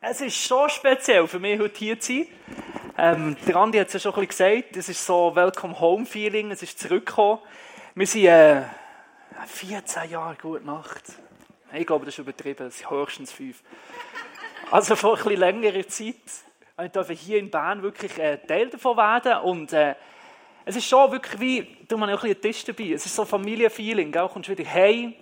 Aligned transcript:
Es 0.00 0.20
ist 0.20 0.36
schon 0.36 0.70
speziell 0.70 1.26
für 1.26 1.40
mich, 1.40 1.58
heute 1.58 1.76
hier 1.76 1.98
zu 1.98 2.12
sein. 2.12 2.26
Ähm, 2.96 3.36
der 3.48 3.56
Andi 3.56 3.78
hat 3.78 3.88
es 3.88 3.94
ja 3.94 3.98
schon 3.98 4.14
ein 4.14 4.28
bisschen 4.28 4.60
gesagt, 4.62 4.76
es 4.76 4.88
ist 4.88 5.04
so 5.04 5.34
Welcome 5.34 5.80
Home 5.80 6.06
Feeling, 6.06 6.52
es 6.52 6.62
ist 6.62 6.78
zurückgekommen. 6.78 7.40
Wir 7.96 8.06
sind 8.06 8.26
äh, 8.26 8.62
14 9.44 10.08
Jahre 10.08 10.36
gute 10.40 10.64
Nacht. 10.64 11.02
Ich 11.72 11.84
glaube, 11.84 12.04
das 12.04 12.14
ist 12.14 12.20
übertrieben, 12.20 12.68
es 12.68 12.78
sind 12.78 12.88
höchstens 12.88 13.32
fünf. 13.32 13.60
Also 14.70 14.94
vor 14.94 15.16
ein 15.16 15.24
bisschen 15.24 15.40
längerer 15.40 15.88
Zeit. 15.88 16.14
Ich 16.80 16.92
darf 16.92 17.10
hier 17.10 17.40
in 17.40 17.50
Bern 17.50 17.82
wirklich 17.82 18.16
äh, 18.18 18.36
Teil 18.36 18.70
davon 18.70 18.96
werden 18.96 19.38
und 19.38 19.72
äh, 19.72 19.96
es 20.64 20.76
ist 20.76 20.86
schon 20.86 21.10
wirklich 21.10 21.40
wie, 21.40 21.76
du 21.88 21.96
man 21.98 22.08
auch 22.10 22.22
ein 22.22 22.36
bisschen 22.36 22.40
Tisch 22.40 22.64
dabei, 22.64 22.92
es 22.92 23.04
ist 23.04 23.16
so 23.16 23.24
Familienfeeling, 23.24 24.12
Du 24.12 24.28
kommst 24.28 24.48
wieder 24.48 24.64
heim 24.64 25.14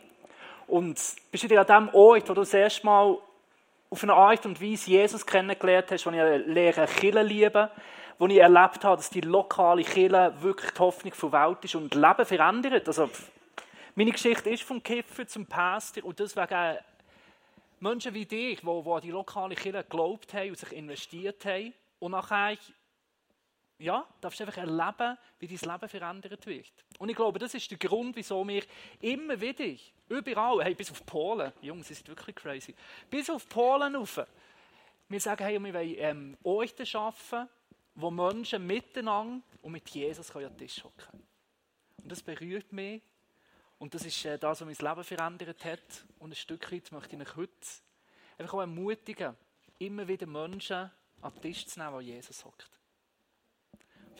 und 0.66 1.00
bist 1.30 1.44
wieder 1.44 1.66
an 1.66 1.88
dem 1.88 1.94
Ort, 1.94 2.28
wo 2.28 2.34
du 2.34 2.42
das 2.42 2.52
erste 2.52 2.84
Mal 2.84 3.16
auf 3.90 4.02
eine 4.02 4.14
Art 4.14 4.44
und 4.46 4.60
Weise 4.60 4.90
Jesus 4.90 5.24
kennengelernt 5.24 5.90
hast, 5.90 6.06
wo 6.06 6.10
ich 6.10 6.46
lehre 6.46 6.86
Kirche 6.86 7.22
lieben, 7.22 7.68
wo 8.18 8.26
ich 8.26 8.38
erlebt 8.38 8.84
habe, 8.84 8.96
dass 8.96 9.10
die 9.10 9.20
lokale 9.20 9.84
Kirche 9.84 10.34
wirklich 10.40 10.70
die 10.72 10.78
Hoffnung 10.78 11.12
die 11.12 11.32
Welt 11.32 11.64
ist 11.64 11.74
und 11.74 11.94
Leben 11.94 12.24
verändert. 12.24 12.86
Also, 12.88 13.10
meine 13.94 14.10
Geschichte 14.10 14.50
ist 14.50 14.62
vom 14.62 14.82
Kiffer 14.82 15.26
zum 15.26 15.46
Pastor 15.46 16.04
und 16.04 16.18
deswegen 16.18 16.78
Menschen 17.80 18.14
wie 18.14 18.26
dich, 18.26 18.60
die, 18.60 18.66
die 18.66 18.90
an 18.90 19.00
die 19.00 19.10
lokale 19.10 19.54
Kirche 19.54 19.82
geglaubt 19.82 20.34
haben 20.34 20.50
und 20.50 20.58
sich 20.58 20.72
investiert 20.72 21.44
haben 21.44 21.72
und 21.98 22.12
nachher 22.12 22.56
ja, 23.78 24.06
darfst 24.20 24.40
du 24.40 24.44
einfach 24.44 24.58
erleben, 24.58 25.18
wie 25.38 25.48
dein 25.48 25.72
Leben 25.72 25.88
verändert 25.88 26.46
wird. 26.46 26.72
Und 26.98 27.08
ich 27.08 27.16
glaube, 27.16 27.38
das 27.38 27.54
ist 27.54 27.70
der 27.70 27.78
Grund, 27.78 28.16
wieso 28.16 28.46
wir 28.46 28.62
immer 29.00 29.38
wieder, 29.40 29.78
überall, 30.08 30.64
hey, 30.64 30.74
bis 30.74 30.90
auf 30.90 31.04
Polen, 31.04 31.52
Jungs, 31.60 31.88
das 31.88 31.98
ist 31.98 32.08
wirklich 32.08 32.36
crazy, 32.36 32.74
bis 33.10 33.28
auf 33.28 33.48
Polen 33.48 33.96
rauf, 33.96 34.20
wir 35.08 35.20
sagen, 35.20 35.44
hey, 35.44 35.62
wir 35.62 35.74
wollen 35.74 35.94
ähm, 35.98 36.36
Orte 36.42 36.86
schaffen, 36.86 37.48
wo 37.94 38.10
Menschen 38.10 38.66
miteinander 38.66 39.44
und 39.62 39.72
mit 39.72 39.88
Jesus 39.90 40.34
an 40.34 40.42
den 40.42 40.56
Tisch 40.56 40.82
hocken 40.82 41.22
Und 42.02 42.10
das 42.10 42.22
berührt 42.22 42.72
mich. 42.72 43.02
Und 43.78 43.94
das 43.94 44.04
ist 44.04 44.24
äh, 44.24 44.38
das, 44.38 44.60
was 44.60 44.66
mein 44.66 44.88
Leben 44.88 45.04
verändert 45.04 45.64
hat. 45.64 46.04
Und 46.18 46.32
ein 46.32 46.34
Stück 46.34 46.72
weit 46.72 46.90
möchte 46.92 47.14
ich 47.14 47.22
euch 47.22 47.36
heute 47.36 47.52
einfach 48.38 48.54
auch 48.54 48.60
ermutigen, 48.60 49.36
immer 49.78 50.08
wieder 50.08 50.26
Menschen 50.26 50.90
an 51.20 51.32
den 51.34 51.42
Tisch 51.42 51.66
zu 51.66 51.78
nehmen, 51.78 51.92
wo 51.92 52.00
Jesus 52.00 52.44
hockt 52.44 52.75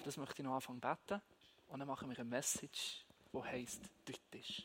das 0.06 0.16
möchte 0.16 0.40
ich 0.40 0.46
noch 0.46 0.54
anfangen 0.54 0.80
beten. 0.80 1.20
Und 1.66 1.80
dann 1.80 1.88
machen 1.88 2.08
wir 2.08 2.16
eine 2.16 2.28
Message, 2.28 3.04
die 3.32 3.42
heisst, 3.42 3.82
den 4.06 4.16
Tisch. 4.30 4.62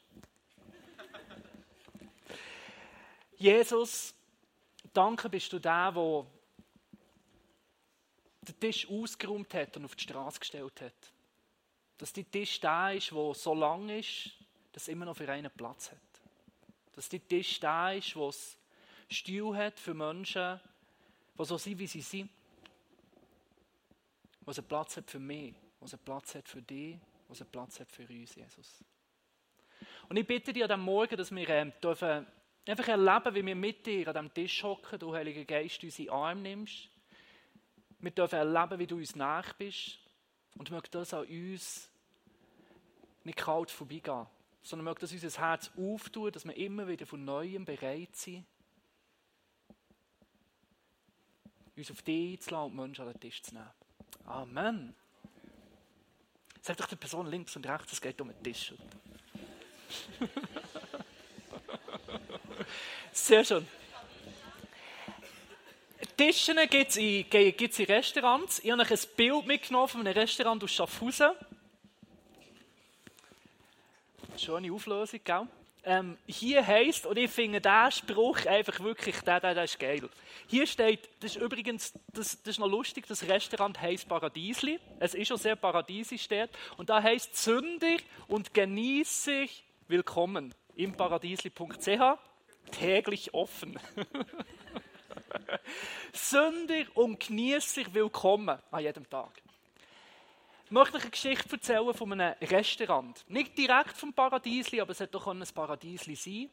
Jesus, 3.37 4.13
danke 4.93 5.29
bist 5.29 5.51
du 5.51 5.57
der, 5.57 5.91
der 5.91 6.25
den 8.43 8.59
Tisch 8.59 8.87
ausgeräumt 8.87 9.51
hat 9.55 9.75
und 9.77 9.85
auf 9.85 9.95
die 9.95 10.03
Straße 10.03 10.39
gestellt 10.39 10.79
hat. 10.79 11.11
Dass 11.97 12.13
die 12.13 12.23
Tisch 12.23 12.59
da 12.59 12.91
ist, 12.91 13.09
der 13.09 13.33
so 13.33 13.55
lang 13.55 13.89
ist, 13.89 14.29
dass 14.73 14.87
immer 14.89 15.05
noch 15.05 15.17
für 15.17 15.29
einen 15.31 15.49
Platz 15.49 15.91
hat. 15.91 15.97
Dass 16.93 17.09
die 17.09 17.19
Tisch 17.19 17.59
da 17.59 17.91
ist, 17.93 18.15
wo 18.15 18.29
es 18.29 18.57
Stuhl 19.09 19.57
hat 19.57 19.79
für 19.79 19.95
Menschen, 19.95 20.59
die 21.35 21.45
so 21.45 21.57
sind, 21.57 21.79
wie 21.79 21.87
sie 21.87 22.01
sind 22.01 22.29
was 24.51 24.59
einen 24.59 24.67
Platz 24.67 24.97
hat 24.97 25.09
für 25.09 25.19
mich, 25.19 25.55
was 25.79 25.93
einen 25.93 26.03
Platz 26.03 26.35
hat 26.35 26.49
für 26.49 26.61
dich, 26.61 26.97
was 27.29 27.39
einen 27.39 27.49
Platz 27.51 27.79
hat 27.79 27.89
für 27.89 28.05
uns, 28.05 28.35
Jesus. 28.35 28.83
Und 30.09 30.17
ich 30.17 30.27
bitte 30.27 30.51
dich 30.51 30.61
an 30.61 30.67
diesem 30.67 30.81
Morgen, 30.81 31.15
dass 31.15 31.33
wir 31.33 31.47
ähm, 31.47 31.71
dürfen 31.81 32.27
einfach 32.67 32.87
erleben, 32.89 33.33
wie 33.33 33.45
wir 33.45 33.55
mit 33.55 33.85
dir 33.85 34.09
an 34.09 34.13
diesem 34.13 34.33
Tisch 34.33 34.61
hocken, 34.61 34.99
du 34.99 35.13
Heiliger 35.13 35.45
Geist, 35.45 35.81
unsere 35.85 36.11
Arm 36.11 36.41
nimmst. 36.41 36.89
Wir 37.99 38.11
dürfen 38.11 38.35
erleben, 38.35 38.77
wie 38.77 38.87
du 38.87 38.97
uns 38.97 39.15
nach 39.15 39.53
bist. 39.53 39.99
Und 40.57 40.69
möge 40.69 40.89
das 40.89 41.13
an 41.13 41.25
uns 41.27 41.89
nicht 43.23 43.37
kalt 43.37 43.71
vorbeigehen, 43.71 44.27
sondern 44.61 44.83
möge 44.83 44.99
das 44.99 45.13
unser 45.13 45.29
Herz 45.39 45.71
auftun, 45.77 46.29
dass 46.29 46.43
wir 46.43 46.57
immer 46.57 46.89
wieder 46.89 47.05
von 47.05 47.23
Neuem 47.23 47.63
bereit 47.63 48.17
sind, 48.17 48.45
uns 51.77 51.89
auf 51.89 52.01
dich 52.01 52.33
einzulassen 52.33 52.71
und 52.71 52.75
Menschen 52.75 53.07
an 53.07 53.13
den 53.13 53.19
Tisch 53.21 53.41
zu 53.43 53.53
nehmen. 53.53 53.80
Amen. 54.25 54.95
Sag 56.61 56.77
doch 56.77 56.87
der 56.87 56.95
Person 56.95 57.27
links 57.27 57.55
und 57.55 57.67
rechts, 57.67 57.93
es 57.93 58.01
geht 58.01 58.21
um 58.21 58.27
den 58.29 58.43
Tisch. 58.43 58.73
Sehr 63.11 63.43
schön. 63.43 63.67
Tischen 66.15 66.57
gibt 66.69 66.91
es 66.91 66.97
in, 66.97 67.25
in 67.25 67.85
Restaurants. 67.85 68.59
Ich 68.59 68.71
habe 68.71 68.83
euch 68.83 68.91
ein 68.91 68.99
Bild 69.15 69.47
mitgenommen 69.47 69.87
von 69.87 70.01
einem 70.01 70.13
Restaurant 70.13 70.63
aus 70.63 70.71
Schaffhausen. 70.71 71.31
Schöne 74.37 74.71
Auflösung, 74.71 75.19
gell? 75.23 75.47
Ähm, 75.83 76.17
hier 76.27 76.65
heißt, 76.65 77.05
und 77.05 77.17
ich 77.17 77.31
finde 77.31 77.59
diesen 77.59 77.91
Spruch 77.91 78.45
einfach 78.45 78.79
wirklich, 78.81 79.19
der, 79.21 79.39
der, 79.39 79.55
der 79.55 79.63
ist 79.63 79.79
geil. 79.79 80.07
Hier 80.47 80.67
steht, 80.67 81.09
das 81.19 81.35
ist 81.35 81.41
übrigens, 81.41 81.93
das, 82.13 82.41
das 82.43 82.55
ist 82.55 82.59
noch 82.59 82.67
lustig, 82.67 83.07
das 83.07 83.27
Restaurant 83.27 83.81
heißt 83.81 84.07
Paradiesli. 84.07 84.79
Es 84.99 85.15
ist 85.15 85.27
schon 85.27 85.37
sehr 85.37 85.55
paradiesisch 85.55 86.27
dort. 86.27 86.51
Und 86.77 86.89
da 86.89 87.01
heißt 87.01 87.35
Sünder 87.35 87.97
und 88.27 88.53
Genießer 88.53 89.45
willkommen 89.87 90.53
im 90.75 90.93
paradiesli.ch 90.93 92.17
täglich 92.71 93.33
offen. 93.33 93.79
Sünder 96.13 96.85
und 96.93 97.19
Genießer 97.19 97.93
willkommen 97.93 98.59
an 98.69 98.83
jedem 98.83 99.09
Tag. 99.09 99.41
Ich 100.71 100.73
möchte 100.73 100.95
euch 100.95 101.03
eine 101.03 101.11
Geschichte 101.11 101.51
erzählen 101.51 101.93
von 101.93 102.13
einem 102.13 102.33
Restaurant. 102.43 103.25
Nicht 103.27 103.57
direkt 103.57 103.91
vom 103.97 104.13
Paradiesli, 104.13 104.79
aber 104.79 104.91
es 104.91 105.01
hat 105.01 105.13
doch 105.13 105.27
ein 105.27 105.43
Paradiesli 105.53 106.15
sein. 106.15 106.49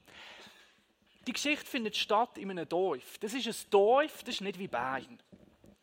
Die 1.25 1.33
Geschichte 1.33 1.65
findet 1.65 1.97
statt 1.97 2.37
in 2.37 2.51
einem 2.51 2.69
Dorf. 2.69 3.19
Das 3.19 3.33
ist 3.33 3.47
ein 3.47 3.71
Dorf, 3.71 4.25
das 4.25 4.35
ist 4.35 4.41
nicht 4.41 4.59
wie 4.59 4.67
Bern. 4.67 5.21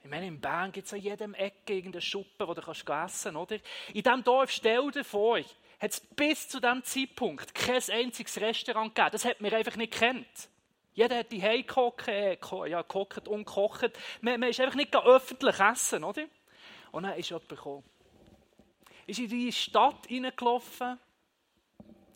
Ich 0.04 0.10
meine, 0.10 0.28
in 0.28 0.42
Bern 0.42 0.74
gibt 0.74 0.86
es 0.86 0.92
an 0.92 1.00
jedem 1.00 1.34
Ecke 1.34 1.76
irgendeine 1.76 2.02
Schuppe, 2.02 2.46
wo 2.46 2.54
du 2.54 2.62
kannst 2.62 2.84
essen 2.90 3.38
oder? 3.38 3.56
In 3.94 4.04
diesem 4.04 4.22
Dorf, 4.26 4.52
stell 4.52 4.92
dir 4.92 5.06
vor, 5.06 5.40
hat 5.40 5.92
es 5.92 6.02
bis 6.02 6.50
zu 6.50 6.60
diesem 6.60 6.84
Zeitpunkt 6.84 7.56
kein 7.56 7.82
einziges 7.90 8.42
Restaurant 8.42 8.94
gegeben. 8.94 9.12
Das 9.14 9.24
hat 9.24 9.40
man 9.40 9.54
einfach 9.54 9.78
nicht 9.78 9.94
kennt. 9.94 10.50
Jeder 10.94 11.20
hat 11.20 11.32
die 11.32 11.40
gekocht, 11.40 12.10
äh, 12.10 12.38
ja, 12.68 12.82
gekocht 12.82 13.30
und 13.30 13.46
gekocht. 13.46 13.92
Man, 14.20 14.42
man 14.42 14.50
ist 14.50 14.60
einfach 14.60 14.76
nicht 14.76 14.94
öffentlich 14.94 15.58
essen, 15.58 16.04
oder? 16.04 16.26
Und 16.92 17.04
dann 17.04 17.18
ist 17.18 17.30
jemand 17.30 17.48
gekommen 17.48 17.95
ist 19.08 19.20
in 19.20 19.30
die 19.30 19.52
Stadt 19.52 20.08
hineingelaufen, 20.08 21.00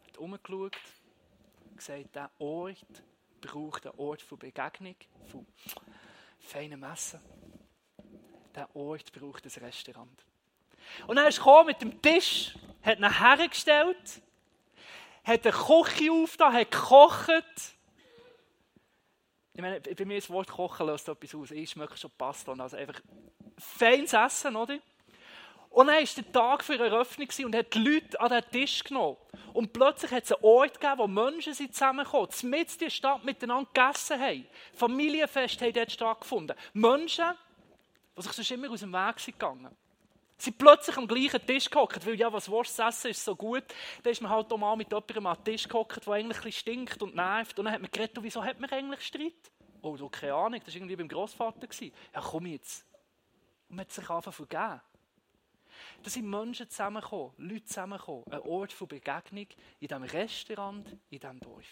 hat 0.07 0.17
umgeschaut, 0.17 0.77
gesagt, 1.75 2.15
dieser 2.15 2.31
Ort 2.39 3.03
braucht 3.41 3.85
einen 3.85 3.99
Ort 3.99 4.21
von 4.21 4.37
Begegnung, 4.37 4.95
von 5.27 5.45
feinem 6.39 6.83
Essen. 6.83 7.19
Der 8.55 8.75
Ort 8.75 9.11
braucht 9.11 9.45
ein 9.45 9.63
Restaurant. 9.63 10.25
Und 11.07 11.15
dann 11.15 11.27
ist 11.27 11.45
er 11.45 11.63
mit 11.63 11.81
dem 11.81 12.01
Tisch, 12.01 12.57
hat 12.81 12.99
ihn 12.99 13.19
hergestellt, 13.19 14.21
hat 15.23 15.45
eine 15.45 15.55
Küche 15.55 16.11
aufgetan, 16.11 16.53
hat 16.53 16.71
gekocht. 16.71 17.75
Ich 19.53 19.61
meine, 19.61 19.79
bei 19.81 20.05
mir 20.05 20.15
das 20.15 20.29
Wort 20.29 20.47
Kochen 20.47 20.87
löst 20.87 21.07
etwas 21.09 21.35
aus. 21.35 21.51
Ich 21.51 21.71
schmecke 21.71 21.97
schon 21.97 22.11
Pasta. 22.11 22.53
Also 22.53 22.77
einfach 22.77 23.01
feines 23.57 24.13
Essen, 24.13 24.55
oder? 24.55 24.79
Und 25.69 25.87
dann 25.87 25.97
war 25.97 26.03
der 26.03 26.31
Tag 26.31 26.63
für 26.63 26.79
Eröffnung 26.79 27.27
und 27.45 27.55
hat 27.55 27.73
die 27.73 27.79
Leute 27.79 28.19
an 28.19 28.29
den 28.29 28.43
Tisch 28.51 28.83
genommen. 28.83 29.17
Und 29.53 29.71
plötzlich 29.71 30.11
hat 30.11 30.23
es 30.23 30.31
einen 30.31 30.43
Ort 30.43 30.79
gegeben, 30.79 30.97
wo 30.97 31.07
Menschen 31.07 31.53
sind 31.53 31.73
zusammengekommen, 31.73 32.29
mit 32.43 32.71
in 32.73 32.79
der 32.79 32.89
Stadt 32.89 33.23
miteinander 33.23 33.69
gegessen 33.73 34.19
haben. 34.19 34.47
Familienfeste 34.73 35.65
haben 35.65 35.73
dort 35.73 35.91
stattgefunden. 35.91 36.55
Menschen, 36.73 37.33
die 38.17 38.21
sich 38.21 38.31
sonst 38.31 38.51
immer 38.51 38.69
aus 38.71 38.79
dem 38.79 38.91
Weg 38.91 39.19
sind 39.19 39.39
gegangen. 39.39 39.75
Sind 40.37 40.57
plötzlich 40.57 40.95
am 40.97 41.07
gleichen 41.07 41.45
Tisch 41.45 41.69
gehockt, 41.69 42.05
weil 42.05 42.15
ja, 42.15 42.31
was 42.31 42.49
Wurst 42.49 42.79
essen 42.79 43.11
ist 43.11 43.23
so 43.23 43.35
gut. 43.35 43.65
Dann 44.03 44.11
ist 44.11 44.21
man 44.21 44.31
halt 44.31 44.51
auch 44.51 44.57
mal 44.57 44.75
mit 44.75 44.87
jemandem 44.87 45.25
an 45.25 45.37
den 45.37 45.43
Tisch 45.43 45.67
gehockt, 45.67 46.05
der 46.05 46.13
eigentlich 46.13 46.45
ein 46.45 46.51
stinkt 46.51 47.01
und 47.03 47.13
nervt. 47.13 47.59
Und 47.59 47.65
dann 47.65 47.73
hat 47.73 47.81
man 47.81 47.91
geredet, 47.91 48.17
wieso 48.21 48.43
hat 48.43 48.59
man 48.59 48.69
eigentlich 48.69 49.01
Streit? 49.01 49.51
Oh, 49.81 49.95
du, 49.97 50.09
keine 50.09 50.33
Ahnung, 50.33 50.59
das 50.63 50.73
war 50.73 50.75
irgendwie 50.75 50.95
beim 50.95 51.07
Großvater. 51.07 51.67
Ja, 51.81 52.21
komm 52.21 52.45
jetzt. 52.45 52.85
Und 53.69 53.75
man 53.75 53.85
hat 53.85 53.91
sich 53.91 54.09
einfach 54.09 54.33
vergeben. 54.33 54.81
Da 56.01 56.09
sind 56.09 56.29
Menschen 56.29 56.69
zusammengekommen, 56.69 57.33
Leute 57.37 57.65
zusammengekommen, 57.65 58.23
ein 58.31 58.39
Ort 58.41 58.71
von 58.71 58.87
Begegnung 58.87 59.47
in 59.79 59.87
diesem 59.87 60.03
Restaurant, 60.03 60.87
in 61.09 61.19
diesem 61.19 61.39
Dorf. 61.39 61.65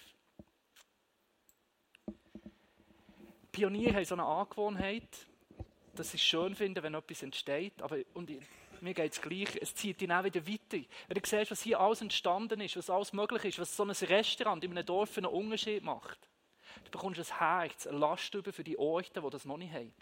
Pioniere 3.51 3.95
haben 3.95 4.05
so 4.05 4.15
eine 4.15 4.25
Angewohnheit, 4.25 5.07
dass 5.95 6.11
sie 6.11 6.17
es 6.17 6.23
schön 6.23 6.53
finden, 6.55 6.83
wenn 6.83 6.93
etwas 6.93 7.23
entsteht, 7.23 7.81
aber 7.81 7.97
und 8.13 8.29
mir 8.81 8.93
geht 8.93 9.13
es 9.13 9.21
gleich, 9.21 9.55
es 9.59 9.73
zieht 9.73 10.01
ihn 10.01 10.11
auch 10.11 10.23
wieder 10.23 10.45
weiter. 10.45 10.85
Wenn 11.07 11.19
du 11.19 11.21
siehst, 11.27 11.49
was 11.49 11.61
hier 11.63 11.79
alles 11.79 12.01
entstanden 12.01 12.61
ist, 12.61 12.77
was 12.77 12.89
alles 12.89 13.13
möglich 13.13 13.45
ist, 13.45 13.59
was 13.59 13.75
so 13.75 13.83
ein 13.83 13.89
Restaurant 13.89 14.63
in 14.63 14.71
einem 14.71 14.85
Dorf 14.85 15.09
für 15.09 15.21
einen 15.21 15.33
Unterschied 15.33 15.83
macht. 15.83 16.19
Du 16.83 16.91
bekommst 16.91 17.19
ein 17.19 17.39
Herz, 17.39 17.87
eine 17.87 17.97
Last 17.97 18.33
über 18.35 18.53
für 18.53 18.63
die 18.63 18.77
Orte, 18.77 19.21
die 19.21 19.29
das 19.29 19.45
noch 19.45 19.57
nicht 19.57 19.73
haben. 19.73 19.93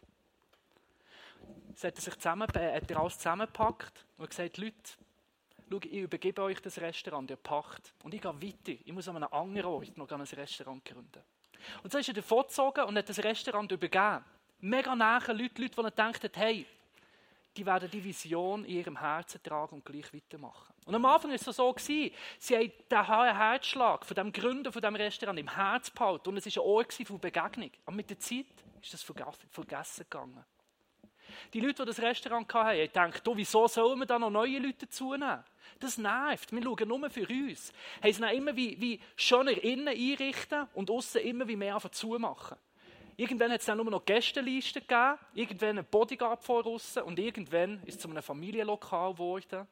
Es 1.76 1.84
hat 1.84 1.96
er 1.96 2.02
sich 2.02 2.16
zusammen, 2.16 2.48
hat 2.48 2.56
er 2.56 2.98
alles 2.98 3.18
zusammengepackt 3.18 4.06
und 4.18 4.30
gesagt, 4.30 4.58
Leute, 4.58 4.76
schau, 5.70 5.78
ich 5.78 5.92
übergebe 5.92 6.42
euch 6.42 6.62
das 6.62 6.80
Restaurant, 6.80 7.30
ihr 7.30 7.36
Pacht. 7.36 7.94
Und 8.02 8.14
ich 8.14 8.22
gehe 8.22 8.32
weiter. 8.32 8.80
Ich 8.86 8.94
muss 8.94 9.10
an 9.10 9.18
einem 9.18 9.34
anderen 9.34 9.72
Ort 9.72 9.98
noch 9.98 10.10
ein 10.10 10.22
Restaurant 10.22 10.86
gründen. 10.86 11.22
Und 11.84 11.92
so 11.92 11.98
ist 11.98 12.08
er 12.08 12.14
davon 12.14 12.44
gezogen 12.44 12.86
und 12.86 12.98
hat 12.98 13.10
das 13.10 13.22
Restaurant 13.22 13.70
übergeben. 13.70 14.24
Mega 14.62 14.96
nahe 14.96 15.20
Leute, 15.34 15.62
Leute, 15.62 15.76
die 15.76 15.84
gedacht 15.84 16.38
hey, 16.38 16.66
die 17.58 17.66
werden 17.66 17.90
die 17.92 18.04
Vision 18.04 18.64
in 18.64 18.78
ihrem 18.78 19.00
Herzen 19.00 19.44
tragen 19.44 19.76
und 19.76 19.86
gleich 19.86 20.14
weitermachen. 20.14 20.74
Und 20.86 20.96
am 20.96 21.06
Anfang 21.06 21.32
war 21.32 21.36
es 21.36 21.44
so, 21.44 21.76
sie 21.78 22.14
haben 22.52 22.72
den 22.90 23.06
Herzschlag 23.06 24.06
von 24.06 24.16
dem 24.16 24.32
Gründer 24.32 24.72
von 24.72 24.82
dem 24.82 24.96
Restaurant 24.96 25.40
im 25.40 25.54
Herz 25.54 25.90
behalten 25.90 26.30
und 26.30 26.38
es 26.38 26.46
war 26.56 26.64
ein 26.64 26.70
Ort 26.70 26.94
von 26.94 27.20
Begegnung. 27.20 27.72
Aber 27.86 27.96
mit 27.96 28.10
der 28.10 28.20
Zeit 28.20 28.46
ist 28.82 28.94
das 28.94 29.04
vergessen 29.04 30.06
gegangen. 30.10 30.46
Die 31.54 31.60
Leute, 31.60 31.84
die 31.84 31.88
das 31.88 32.02
Restaurant 32.02 32.54
hatten, 32.54 32.80
haben 32.96 33.12
gedacht, 33.12 33.28
oh, 33.28 33.38
wieso 33.38 33.68
sollen 33.68 34.00
wir 34.00 34.06
da 34.06 34.20
noch 34.20 34.30
neue 34.30 34.60
Leute 34.60 34.88
zunehmen? 34.90 35.44
Das 35.80 35.98
nervt. 35.98 36.52
Wir 36.52 36.64
schauen 36.64 36.88
nur 36.88 37.10
für 37.10 37.28
uns. 37.28 37.74
Haben 38.02 38.10
es 38.10 38.20
dann 38.20 38.36
immer 38.36 38.56
wie, 38.56 38.80
wie 38.80 39.00
schöner 39.16 39.52
innen 39.64 39.90
einrichten 39.90 40.68
und 40.74 40.90
außen 40.90 41.22
immer 41.22 41.48
wie 41.48 41.56
mehr 41.56 41.80
zumachen. 41.92 42.58
Irgendwann 43.18 43.52
hat 43.52 43.62
es 43.62 43.66
dann 43.66 43.78
nur 43.78 43.90
noch 43.90 44.04
Gästelisten 44.04 44.82
gegeben, 44.82 45.18
irgendwann 45.34 45.80
ein 45.80 45.86
Bodyguard 45.86 46.44
vor 46.44 46.66
außen 46.66 47.04
und 47.04 47.18
irgendwann 47.18 47.82
ist 47.86 47.96
es 47.96 48.00
zu 48.00 48.10
einem 48.10 48.22
Familienlokal 48.22 49.14
geworden 49.14 49.66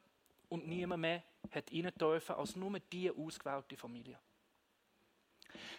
und 0.48 0.66
niemand 0.66 1.02
mehr 1.02 1.22
hat 1.50 1.70
rein 1.70 1.92
dürfen 2.00 2.36
als 2.36 2.56
nur 2.56 2.78
die 2.80 3.10
ausgewählte 3.10 3.76
Familie. 3.76 4.18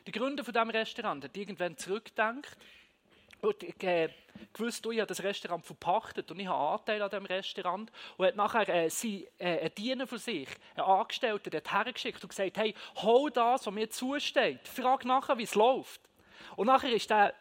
Der 0.05 0.13
Gründer 0.13 0.43
von 0.43 0.53
diesem 0.53 0.69
Restaurant 0.69 1.23
hat 1.23 1.35
irgendwann 1.35 1.75
zurückgedacht 1.75 2.57
und 3.41 3.83
äh, 3.83 4.09
gewusst, 4.53 4.85
ich 4.85 4.99
habe 4.99 5.07
das 5.07 5.23
Restaurant 5.23 5.65
verpachtet 5.65 6.29
und 6.31 6.39
ich 6.39 6.47
habe 6.47 6.79
Anteil 6.79 7.01
an 7.01 7.09
diesem 7.09 7.25
Restaurant 7.25 7.91
und 8.17 8.25
hat 8.25 8.35
nachher 8.35 8.67
äh, 8.69 8.89
sie, 8.89 9.27
äh, 9.37 9.59
einen 9.59 9.75
Diener 9.75 10.07
von 10.07 10.17
sich, 10.17 10.49
einen 10.75 10.85
Angestellten, 10.85 11.49
dort 11.49 11.71
hergeschickt 11.71 12.23
und 12.23 12.29
gesagt, 12.29 12.57
hey, 12.57 12.73
hol 12.97 13.31
das, 13.31 13.65
was 13.65 13.73
mir 13.73 13.89
zusteht, 13.89 14.67
frag 14.67 15.05
nachher, 15.05 15.37
wie 15.37 15.43
es 15.43 15.55
läuft. 15.55 16.01
Und 16.55 16.67
nachher 16.67 16.91
ist 16.91 17.09
der 17.09 17.33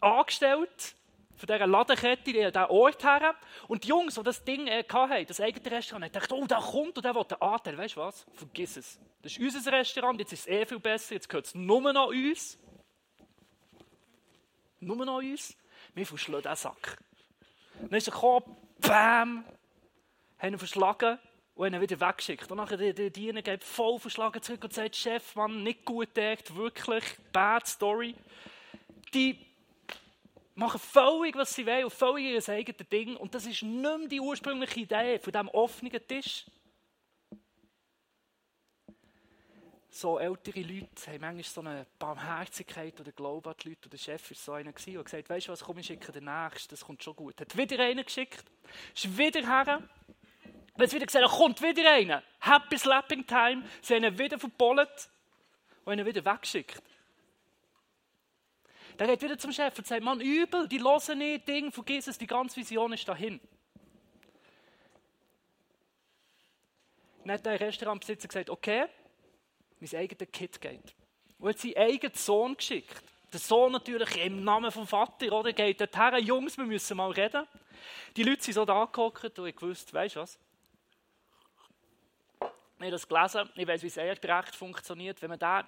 angestellt 0.00 0.94
von 1.36 1.46
dieser 1.46 1.66
Ladenkette 1.66 2.30
in 2.30 2.36
diesen 2.36 2.64
Ort 2.66 3.02
her. 3.02 3.34
Und 3.68 3.84
die 3.84 3.88
Jungs, 3.88 4.14
die 4.14 4.22
das 4.22 4.44
Ding 4.44 4.66
äh, 4.66 4.84
hatten, 4.88 5.26
das 5.26 5.40
eigene 5.40 5.70
Restaurant, 5.70 6.04
haben 6.04 6.12
gedacht, 6.12 6.32
oh, 6.32 6.46
da 6.46 6.60
kommt 6.60 6.96
und 6.96 7.04
der 7.04 7.14
will 7.14 7.24
den 7.24 7.40
Anteil. 7.40 7.76
Weißt 7.78 7.96
du 7.96 8.00
was? 8.00 8.26
Vergiss 8.34 8.76
es. 8.76 9.00
Das 9.22 9.32
ist 9.32 9.40
unser 9.40 9.72
Restaurant, 9.72 10.18
jetzt 10.18 10.32
ist 10.32 10.40
es 10.40 10.46
eh 10.48 10.66
viel 10.66 10.80
besser, 10.80 11.14
jetzt 11.14 11.28
gehört 11.28 11.46
es 11.46 11.54
nur 11.54 11.92
noch 11.92 12.08
uns. 12.08 12.58
Nur 14.82 15.06
noch 15.06 15.18
uns. 15.18 15.56
Wir 15.94 16.04
verschlagen 16.04 16.42
diesen 16.42 16.56
Sack. 16.56 16.98
Dann 17.80 17.98
ist 17.98 18.08
er 18.08 18.12
gekommen, 18.12 18.56
bam, 18.80 19.44
haben 20.38 20.52
ihn 20.52 20.58
verschlagen 20.58 21.18
und 21.54 21.72
ihn 21.72 21.80
wieder 21.80 22.00
weggeschickt. 22.00 22.50
Und 22.50 22.56
nachher 22.56 22.92
der, 22.92 23.10
Diener 23.10 23.42
geht 23.42 23.62
voll 23.62 24.00
verschlagen 24.00 24.42
zurück 24.42 24.64
und 24.64 24.72
sagt, 24.72 24.96
Chef, 24.96 25.36
Mann, 25.36 25.62
nicht 25.62 25.84
gut 25.84 26.14
gedacht, 26.14 26.54
wirklich, 26.56 27.04
bad 27.32 27.66
story. 27.66 28.16
Die 29.14 29.38
machen 30.56 30.80
völlig, 30.80 31.36
was 31.36 31.54
sie 31.54 31.64
wollen, 31.64 31.84
und 31.84 31.92
völlig 31.92 32.24
ihr 32.24 32.52
eigenes 32.52 32.88
Ding. 32.88 33.16
Und 33.16 33.36
das 33.36 33.46
ist 33.46 33.62
nicht 33.62 33.98
mehr 33.98 34.08
die 34.08 34.20
ursprüngliche 34.20 34.80
Idee 34.80 35.20
von 35.20 35.32
diesem 35.32 35.48
offenen 35.48 36.08
Tisch. 36.08 36.44
So 39.94 40.18
ältere 40.18 40.62
Leute 40.62 40.88
haben 41.06 41.20
manchmal 41.20 41.44
so 41.44 41.60
eine 41.60 41.86
Barmherzigkeit 41.98 42.98
oder 42.98 43.12
Glauben 43.12 43.50
an 43.50 43.56
die 43.62 43.68
Leute. 43.68 43.80
Und 43.84 43.92
der 43.92 43.98
Chef 43.98 44.30
war 44.30 44.36
so 44.36 44.52
einer, 44.52 44.72
der 44.72 45.04
gesagt 45.04 45.28
weißt 45.28 45.48
du 45.48 45.52
was, 45.52 45.62
komm, 45.62 45.78
ich 45.78 45.86
schicke 45.86 46.12
den 46.12 46.24
Nächsten, 46.24 46.70
das 46.70 46.80
kommt 46.80 47.02
schon 47.02 47.14
gut. 47.14 47.38
Hat 47.38 47.54
wieder 47.54 47.78
einen 47.78 48.02
geschickt, 48.02 48.42
ist 48.94 49.18
wieder 49.18 49.46
her. 49.46 49.82
Wenn 50.76 50.88
sie 50.88 50.96
wieder 50.96 51.04
gesagt 51.04 51.28
kommt 51.28 51.60
wieder 51.60 51.92
einer. 51.92 52.22
Happy 52.40 52.78
Slapping 52.78 53.26
Time. 53.26 53.64
Sie 53.82 53.94
haben 53.94 54.04
ihn 54.04 54.18
wieder 54.18 54.38
verbollet 54.38 55.10
und 55.84 55.98
ihn 55.98 56.06
wieder 56.06 56.24
weggeschickt. 56.24 56.82
Der 58.98 59.06
geht 59.08 59.20
wieder 59.20 59.38
zum 59.38 59.52
Chef 59.52 59.76
und 59.76 59.86
sagt, 59.86 60.02
Mann, 60.02 60.22
übel, 60.22 60.68
die 60.68 60.80
hören 60.80 61.18
nicht, 61.18 61.46
Ding, 61.46 61.70
vergiss 61.70 62.06
es, 62.06 62.16
die 62.16 62.26
ganze 62.26 62.56
Vision 62.56 62.94
ist 62.94 63.06
dahin. 63.06 63.40
Dann 67.24 67.32
hat 67.32 67.44
der 67.44 67.60
Restaurantbesitzer 67.60 68.28
gesagt, 68.28 68.48
okay, 68.48 68.86
mein 69.82 70.00
eigenes 70.00 70.30
Kind 70.30 70.60
geht. 70.60 70.94
Und 71.38 71.48
hat 71.48 71.58
seinen 71.58 71.76
eigenen 71.76 72.14
Sohn 72.14 72.56
geschickt. 72.56 73.02
Der 73.32 73.40
Sohn 73.40 73.72
natürlich 73.72 74.24
im 74.24 74.44
Namen 74.44 74.70
vom 74.70 74.86
Vater, 74.86 75.32
oder? 75.32 75.52
Geht 75.52 75.80
dorthin, 75.80 76.24
Jungs, 76.24 76.56
wir 76.56 76.66
müssen 76.66 76.96
mal 76.96 77.10
reden. 77.10 77.46
Die 78.16 78.22
Leute 78.22 78.42
sind 78.42 78.54
so 78.54 78.64
da 78.64 78.82
angehockt 78.82 79.38
und 79.38 79.46
ich 79.48 79.56
gewusst, 79.56 79.92
weißt 79.92 80.16
du 80.16 80.20
was? 80.20 80.38
Ich 82.40 82.86
habe 82.86 82.90
das 82.90 83.08
gelesen, 83.08 83.50
ich 83.54 83.66
weiß, 83.66 83.82
wie 83.82 83.86
es 83.86 83.96
Erbrecht 83.96 84.54
funktioniert. 84.54 85.22
Wenn 85.22 85.30
man 85.30 85.38
da 85.38 85.66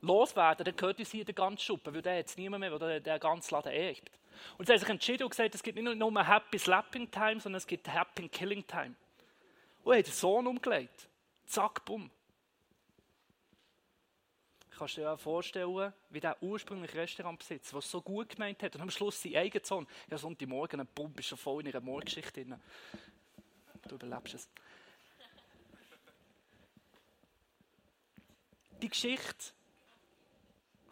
loswerden, 0.00 0.64
dann 0.64 0.76
gehört 0.76 0.98
uns 0.98 1.10
hier 1.10 1.24
der 1.24 1.34
ganze 1.34 1.64
Schuppen, 1.64 1.94
weil 1.94 2.02
der 2.02 2.16
jetzt 2.16 2.38
niemand 2.38 2.60
mehr, 2.60 2.78
der 2.78 3.00
der 3.00 3.18
ganze 3.18 3.54
Laden 3.54 3.72
erbt. 3.72 4.10
Und 4.56 4.66
sie 4.66 4.72
haben 4.72 4.78
sich 4.78 4.88
entschieden 4.88 5.24
und 5.24 5.30
gesagt, 5.30 5.54
es 5.54 5.62
gibt 5.62 5.78
nicht 5.78 5.96
nur 5.96 6.26
Happy 6.26 6.58
Slapping 6.58 7.10
Time, 7.10 7.40
sondern 7.40 7.58
es 7.58 7.66
gibt 7.66 7.88
Happy 7.92 8.28
Killing 8.28 8.66
Time. 8.66 8.94
Und 9.82 9.92
er 9.92 9.98
hat 9.98 10.06
den 10.06 10.12
Sohn 10.12 10.46
umgelegt. 10.46 11.08
Zack, 11.46 11.84
bumm. 11.84 12.10
Kannst 14.80 14.96
du 14.96 15.02
dir 15.02 15.12
auch 15.12 15.20
vorstellen, 15.20 15.92
wie 16.08 16.20
der 16.20 16.42
ursprüngliche 16.42 16.94
Restaurantbesitzer, 16.96 17.76
es 17.76 17.90
so 17.90 18.00
gut 18.00 18.30
gemeint 18.30 18.62
hat 18.62 18.74
und 18.76 18.80
am 18.80 18.90
Schluss 18.90 19.20
sein 19.20 19.36
eigener 19.36 19.62
Sohn, 19.62 19.86
ja, 20.08 20.16
Sonntagmorgen, 20.16 20.80
ein 20.80 20.86
Bumm 20.86 21.12
ist 21.18 21.26
schon 21.26 21.36
voll 21.36 21.60
in 21.60 21.66
ihrer 21.66 21.82
Morgengeschichte 21.82 22.42
drin. 22.42 22.58
Du 23.86 23.96
überlebst 23.96 24.32
es. 24.32 24.48
Die 28.80 28.88
Geschichte 28.88 29.52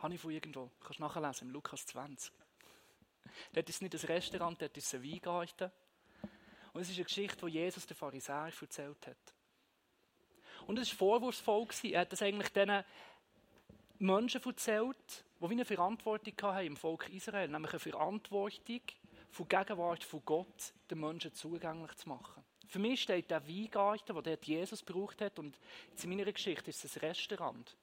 habe 0.00 0.12
ich 0.12 0.20
von 0.20 0.32
irgendwo. 0.32 0.70
Du 0.80 0.84
kannst 0.84 1.00
nachlesen, 1.00 1.48
im 1.48 1.54
Lukas 1.54 1.86
20. 1.86 2.30
Dort 3.54 3.70
ist 3.70 3.80
nicht 3.80 3.94
ein 3.94 4.06
Restaurant, 4.06 4.60
dort 4.60 4.76
ist 4.76 4.94
ein 4.94 5.02
Weingarten. 5.02 5.72
Und 6.74 6.82
es 6.82 6.90
ist 6.90 6.96
eine 6.96 7.04
Geschichte, 7.04 7.46
die 7.46 7.52
Jesus 7.52 7.86
den 7.86 7.96
Pharisäern 7.96 8.52
erzählt 8.60 9.06
hat. 9.06 9.34
Und 10.66 10.78
es 10.78 10.90
war 10.90 10.98
vorwurfsvoll. 10.98 11.66
Er 11.84 12.02
hat 12.02 12.12
das 12.12 12.20
eigentlich 12.20 12.52
diesen 12.52 12.84
Menschen 13.98 14.42
erzählt, 14.44 15.24
die 15.40 15.48
wie 15.48 15.52
eine 15.52 15.64
Verantwortung 15.64 16.34
hatten 16.42 16.66
im 16.66 16.76
Volk 16.76 17.08
Israel. 17.10 17.48
Nämlich 17.48 17.72
eine 17.72 17.80
Verantwortung, 17.80 18.80
von 19.30 19.48
Gegenwart 19.48 20.04
von 20.04 20.22
Gott 20.24 20.72
den 20.90 21.00
Menschen 21.00 21.34
zugänglich 21.34 21.94
zu 21.96 22.08
machen. 22.08 22.42
Für 22.66 22.78
mich 22.78 23.02
steht 23.02 23.30
der 23.30 23.46
Weingarten, 23.46 24.22
den 24.22 24.38
Jesus 24.42 24.84
gebraucht 24.84 25.20
hat, 25.20 25.38
und 25.38 25.58
in 26.02 26.10
meiner 26.10 26.30
Geschichte 26.32 26.70
ist 26.70 26.84
es 26.84 26.96
ein 26.96 27.00
Restaurant. 27.00 27.76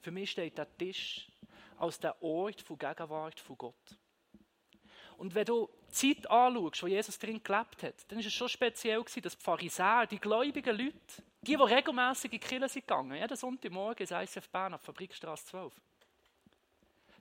Für 0.00 0.10
mich 0.10 0.30
steht 0.30 0.58
der 0.58 0.76
Tisch 0.76 1.28
als 1.78 1.98
der 1.98 2.22
Ort 2.22 2.60
von 2.60 2.78
Gegenwart 2.78 3.40
von 3.40 3.58
Gott. 3.58 3.98
Und 5.16 5.34
wenn 5.34 5.44
du 5.44 5.68
die 5.88 6.14
Zeit 6.14 6.30
anschaust, 6.30 6.82
wo 6.82 6.86
Jesus 6.86 7.18
drin 7.18 7.42
gelebt 7.42 7.82
hat, 7.82 7.94
dann 8.08 8.18
ist 8.18 8.26
es 8.26 8.32
schon 8.32 8.48
speziell 8.48 9.00
gewesen, 9.00 9.22
dass 9.22 9.36
die 9.36 9.44
Pharisäer, 9.44 10.06
die 10.06 10.18
gläubigen 10.18 10.76
Leute, 10.76 11.22
die, 11.44 11.56
die 11.56 11.62
regelmässig 11.62 12.32
in 12.32 12.40
die 12.40 12.46
Kirche 12.46 12.68
sind 12.68 12.86
gegangen, 12.86 13.16
jeden 13.16 13.36
Sonntagmorgen 13.36 14.06
ins 14.06 14.10
ICF 14.10 14.48
Bern 14.48 14.74
auf 14.74 14.82
Fabrikstraße 14.82 15.46
12. 15.46 15.74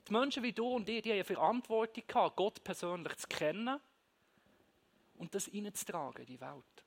Die 0.07 0.11
Menschen 0.11 0.43
wie 0.43 0.51
du 0.51 0.67
und 0.67 0.89
ich, 0.89 1.01
die 1.01 1.09
haben 1.09 1.15
eine 1.15 1.23
Verantwortung 1.23 2.03
gehabt, 2.05 2.35
Gott 2.35 2.63
persönlich 2.63 3.15
zu 3.15 3.27
kennen 3.27 3.79
und 5.15 5.33
das 5.33 5.47
in 5.47 5.63
die 5.63 6.41
Welt. 6.41 6.83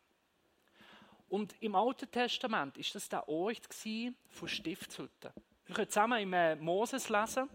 Und 1.28 1.54
im 1.60 1.74
Alten 1.74 2.10
Testament 2.10 2.76
ist 2.78 2.94
das 2.94 3.08
der 3.08 3.28
Ort 3.28 3.68
von 4.28 4.48
Stiftshütten. 4.48 5.32
Wir 5.66 5.74
können 5.74 5.88
zusammen 5.88 6.20
im 6.20 6.32
äh, 6.32 6.54
Moses 6.56 7.08
lesen. 7.08 7.48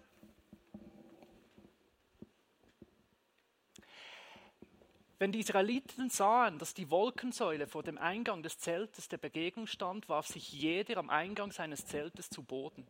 Wenn 5.21 5.31
die 5.31 5.41
Israeliten 5.41 6.09
sahen, 6.09 6.57
dass 6.57 6.73
die 6.73 6.89
Wolkensäule 6.89 7.67
vor 7.67 7.83
dem 7.83 7.99
Eingang 7.99 8.41
des 8.41 8.57
Zeltes 8.57 9.07
der 9.07 9.19
Begegnung 9.19 9.67
stand, 9.67 10.09
warf 10.09 10.25
sich 10.25 10.51
jeder 10.51 10.97
am 10.97 11.11
Eingang 11.11 11.51
seines 11.51 11.85
Zeltes 11.85 12.27
zu 12.27 12.41
Boden. 12.41 12.87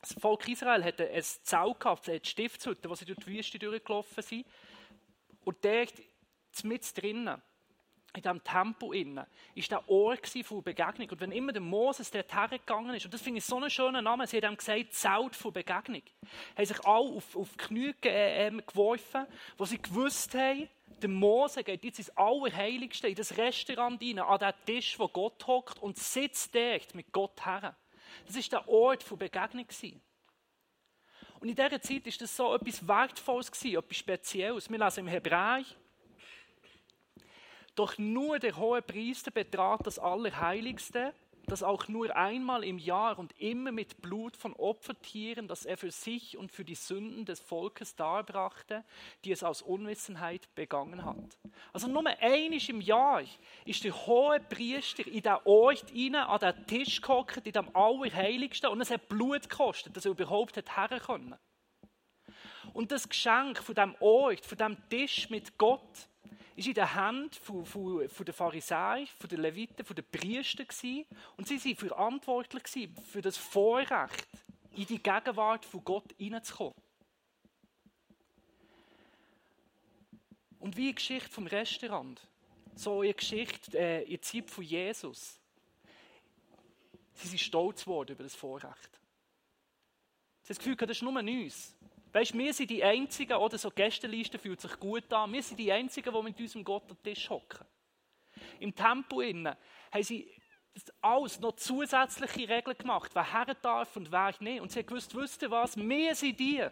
Das 0.00 0.12
Volk 0.12 0.46
Israel 0.46 0.84
hatte 0.84 1.10
ein 1.10 1.20
Zau 1.42 1.74
gehabt, 1.74 2.08
eine 2.08 2.24
Stiftshütte, 2.24 2.88
wo 2.88 2.94
sie 2.94 3.06
durch 3.06 3.18
die 3.18 3.26
Wüste 3.26 3.58
durchgelaufen 3.58 4.22
sind. 4.22 4.46
Und 5.44 5.56
dort, 5.64 5.94
mit 6.62 7.02
drinnen, 7.02 7.42
in 8.14 8.22
diesem 8.22 8.44
Tempo 8.44 8.92
innen, 8.92 9.26
ist 9.56 9.72
der 9.72 9.88
Ort 9.88 10.28
von 10.28 10.62
Begegnung. 10.62 11.10
Und 11.10 11.20
wenn 11.20 11.32
immer 11.32 11.50
der 11.50 11.60
Moses 11.60 12.12
dort 12.12 12.32
hergegangen 12.32 12.94
ist, 12.94 13.04
und 13.04 13.12
das 13.12 13.20
finde 13.20 13.38
ich 13.38 13.44
so 13.44 13.56
einen 13.56 13.68
schönen 13.68 14.04
Namen, 14.04 14.28
sie 14.28 14.40
haben 14.40 14.56
gesagt, 14.56 14.92
Zelt 14.92 15.34
von 15.34 15.52
Begegnung, 15.52 16.02
haben 16.56 16.66
sich 16.66 16.86
alle 16.86 17.16
auf, 17.16 17.34
auf 17.34 17.56
Knie 17.56 17.96
äh, 18.02 18.48
geworfen, 18.64 19.26
wo 19.56 19.64
sie 19.64 19.82
gewusst 19.82 20.36
haben, 20.36 20.68
der 21.02 21.08
Mose 21.08 21.62
geht 21.62 21.84
jetzt 21.84 21.98
ins 21.98 22.16
Allerheiligste, 22.16 23.08
in 23.08 23.14
das 23.14 23.36
Restaurant 23.36 24.02
rein, 24.02 24.18
an 24.18 24.38
den 24.38 24.52
Tisch, 24.66 24.98
wo 24.98 25.08
Gott 25.08 25.46
hockt 25.46 25.78
und 25.80 25.96
sitzt 25.96 26.54
dort 26.54 26.94
mit 26.94 27.12
Gott 27.12 27.44
her. 27.44 27.76
Das 28.26 28.36
ist 28.36 28.52
der 28.52 28.68
Ort 28.68 29.02
von 29.02 29.18
Begegnung. 29.18 29.66
Und 31.40 31.48
in 31.48 31.54
dieser 31.54 31.80
Zeit 31.80 32.06
ist 32.06 32.20
das 32.20 32.36
so 32.36 32.54
etwas 32.54 32.86
Wertvolles 32.86 33.50
etwas 33.64 33.96
Spezielles. 33.96 34.68
Wir 34.68 34.78
lesen 34.78 35.00
im 35.00 35.08
Hebräer, 35.08 35.64
doch 37.74 37.96
nur 37.96 38.40
der 38.40 38.56
hohe 38.56 38.82
Priester 38.82 39.30
betrat 39.30 39.86
das 39.86 40.00
Allerheiligste, 40.00 41.14
das 41.48 41.62
auch 41.62 41.88
nur 41.88 42.14
einmal 42.14 42.64
im 42.64 42.78
Jahr 42.78 43.18
und 43.18 43.32
immer 43.40 43.72
mit 43.72 44.00
Blut 44.02 44.36
von 44.36 44.52
Opfertieren, 44.54 45.48
das 45.48 45.64
er 45.64 45.76
für 45.76 45.90
sich 45.90 46.36
und 46.36 46.52
für 46.52 46.64
die 46.64 46.74
Sünden 46.74 47.24
des 47.24 47.40
Volkes 47.40 47.96
darbrachte, 47.96 48.84
die 49.24 49.32
es 49.32 49.42
aus 49.42 49.62
Unwissenheit 49.62 50.54
begangen 50.54 51.04
hat. 51.04 51.38
Also 51.72 51.88
nur 51.88 52.06
einmal 52.06 52.58
im 52.68 52.80
Jahr 52.80 53.22
ist 53.64 53.84
der 53.84 54.06
hohe 54.06 54.40
Priester 54.40 55.06
in 55.06 55.22
den 55.22 55.36
Ort 55.44 55.90
hinein, 55.90 56.26
an 56.26 56.40
den 56.40 56.66
Tisch 56.66 57.00
gehockt, 57.00 57.46
in 57.46 57.52
dem 57.52 57.74
Allerheiligsten, 57.74 58.70
und 58.70 58.80
es 58.80 58.90
hat 58.90 59.08
Blut 59.08 59.48
gekostet, 59.48 59.96
dass 59.96 60.04
er 60.04 60.12
überhaupt 60.12 60.56
herkommen 60.56 61.36
Und 62.72 62.92
das 62.92 63.08
Geschenk 63.08 63.58
von 63.58 63.74
dem 63.74 63.94
Ort, 64.00 64.44
von 64.44 64.58
dem 64.58 64.88
Tisch 64.88 65.30
mit 65.30 65.56
Gott, 65.58 66.08
ist 66.58 66.66
in 66.66 66.74
den 66.74 66.92
Händen 66.92 67.32
von, 67.32 67.64
von, 67.64 68.08
von 68.08 68.26
den 68.26 68.34
Pharisäern, 68.34 69.06
von 69.06 69.30
den 69.30 69.40
Leviten, 69.40 69.84
von 69.84 69.94
den 69.94 70.04
Priestern 70.04 70.66
gewesen. 70.66 71.06
und 71.36 71.46
sie 71.46 71.64
waren 71.64 71.76
verantwortlich 71.76 72.90
für 73.10 73.22
das 73.22 73.36
Vorrecht, 73.36 74.26
in 74.72 74.86
die 74.86 75.00
Gegenwart 75.00 75.64
von 75.64 75.84
Gott 75.84 76.12
hineinzukommen. 76.16 76.74
Und 80.58 80.76
wie 80.76 80.88
die 80.88 80.94
Geschichte 80.96 81.30
vom 81.30 81.46
Restaurant, 81.46 82.20
so 82.74 83.02
eine 83.02 83.14
Geschichte 83.14 83.78
äh, 83.78 84.02
in 84.02 84.10
der 84.10 84.22
Zeit 84.22 84.50
von 84.50 84.64
Jesus. 84.64 85.38
Sie 87.14 87.28
sind 87.28 87.40
stolz 87.40 87.84
geworden 87.84 88.12
über 88.12 88.24
das 88.24 88.34
Vorrecht. 88.34 88.90
Sie 90.42 90.48
haben 90.48 90.48
das 90.48 90.58
Gefühl, 90.58 90.76
das 90.76 90.90
ist 90.90 91.02
nur 91.02 91.16
uns. 91.16 91.76
Weißt 92.12 92.32
du, 92.32 92.38
wir 92.38 92.54
sind 92.54 92.70
die 92.70 92.82
Einzigen, 92.82 93.34
oder 93.34 93.58
so 93.58 93.70
Gästeliste 93.70 94.38
fühlt 94.38 94.60
sich 94.60 94.78
gut 94.78 95.12
an, 95.12 95.32
wir 95.32 95.42
sind 95.42 95.58
die 95.58 95.70
Einzigen, 95.70 96.12
die 96.12 96.22
mit 96.22 96.40
unserem 96.40 96.64
Gott 96.64 96.90
am 96.90 97.02
Tisch 97.02 97.28
hocken. 97.28 97.66
Im 98.60 98.74
Tempo 98.74 99.20
innen 99.20 99.54
haben 99.92 100.02
sie 100.02 100.30
alles 101.00 101.40
noch 101.40 101.56
zusätzliche 101.56 102.48
Regeln 102.48 102.78
gemacht, 102.78 103.10
wer 103.14 103.32
her 103.32 103.54
darf 103.60 103.96
und 103.96 104.10
wer 104.12 104.34
nicht. 104.40 104.60
Und 104.60 104.70
sie 104.70 104.80
haben 104.80 104.86
gewusst, 104.86 105.14
wisst 105.14 105.50
was, 105.50 105.76
wir 105.76 106.14
sind 106.14 106.38
die, 106.38 106.64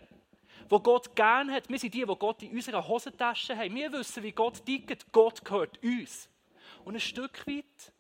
wo 0.69 0.81
Gott 0.81 1.15
gern 1.15 1.51
hat, 1.51 1.69
wir 1.69 1.79
sind 1.79 1.95
die, 1.95 2.05
die 2.05 2.17
Gott 2.17 2.43
in 2.43 2.53
unserer 2.53 2.87
Hosentasche 2.87 3.57
haben. 3.57 3.75
Wir 3.75 3.93
wissen, 3.93 4.23
wie 4.23 4.33
Gott 4.33 4.65
tickt, 4.65 5.13
Gott 5.13 5.45
gehört 5.45 5.83
uns. 5.83 6.29
Und 6.85 6.95
ein 6.95 7.01
Stück 7.01 7.47
weit, 7.47 7.93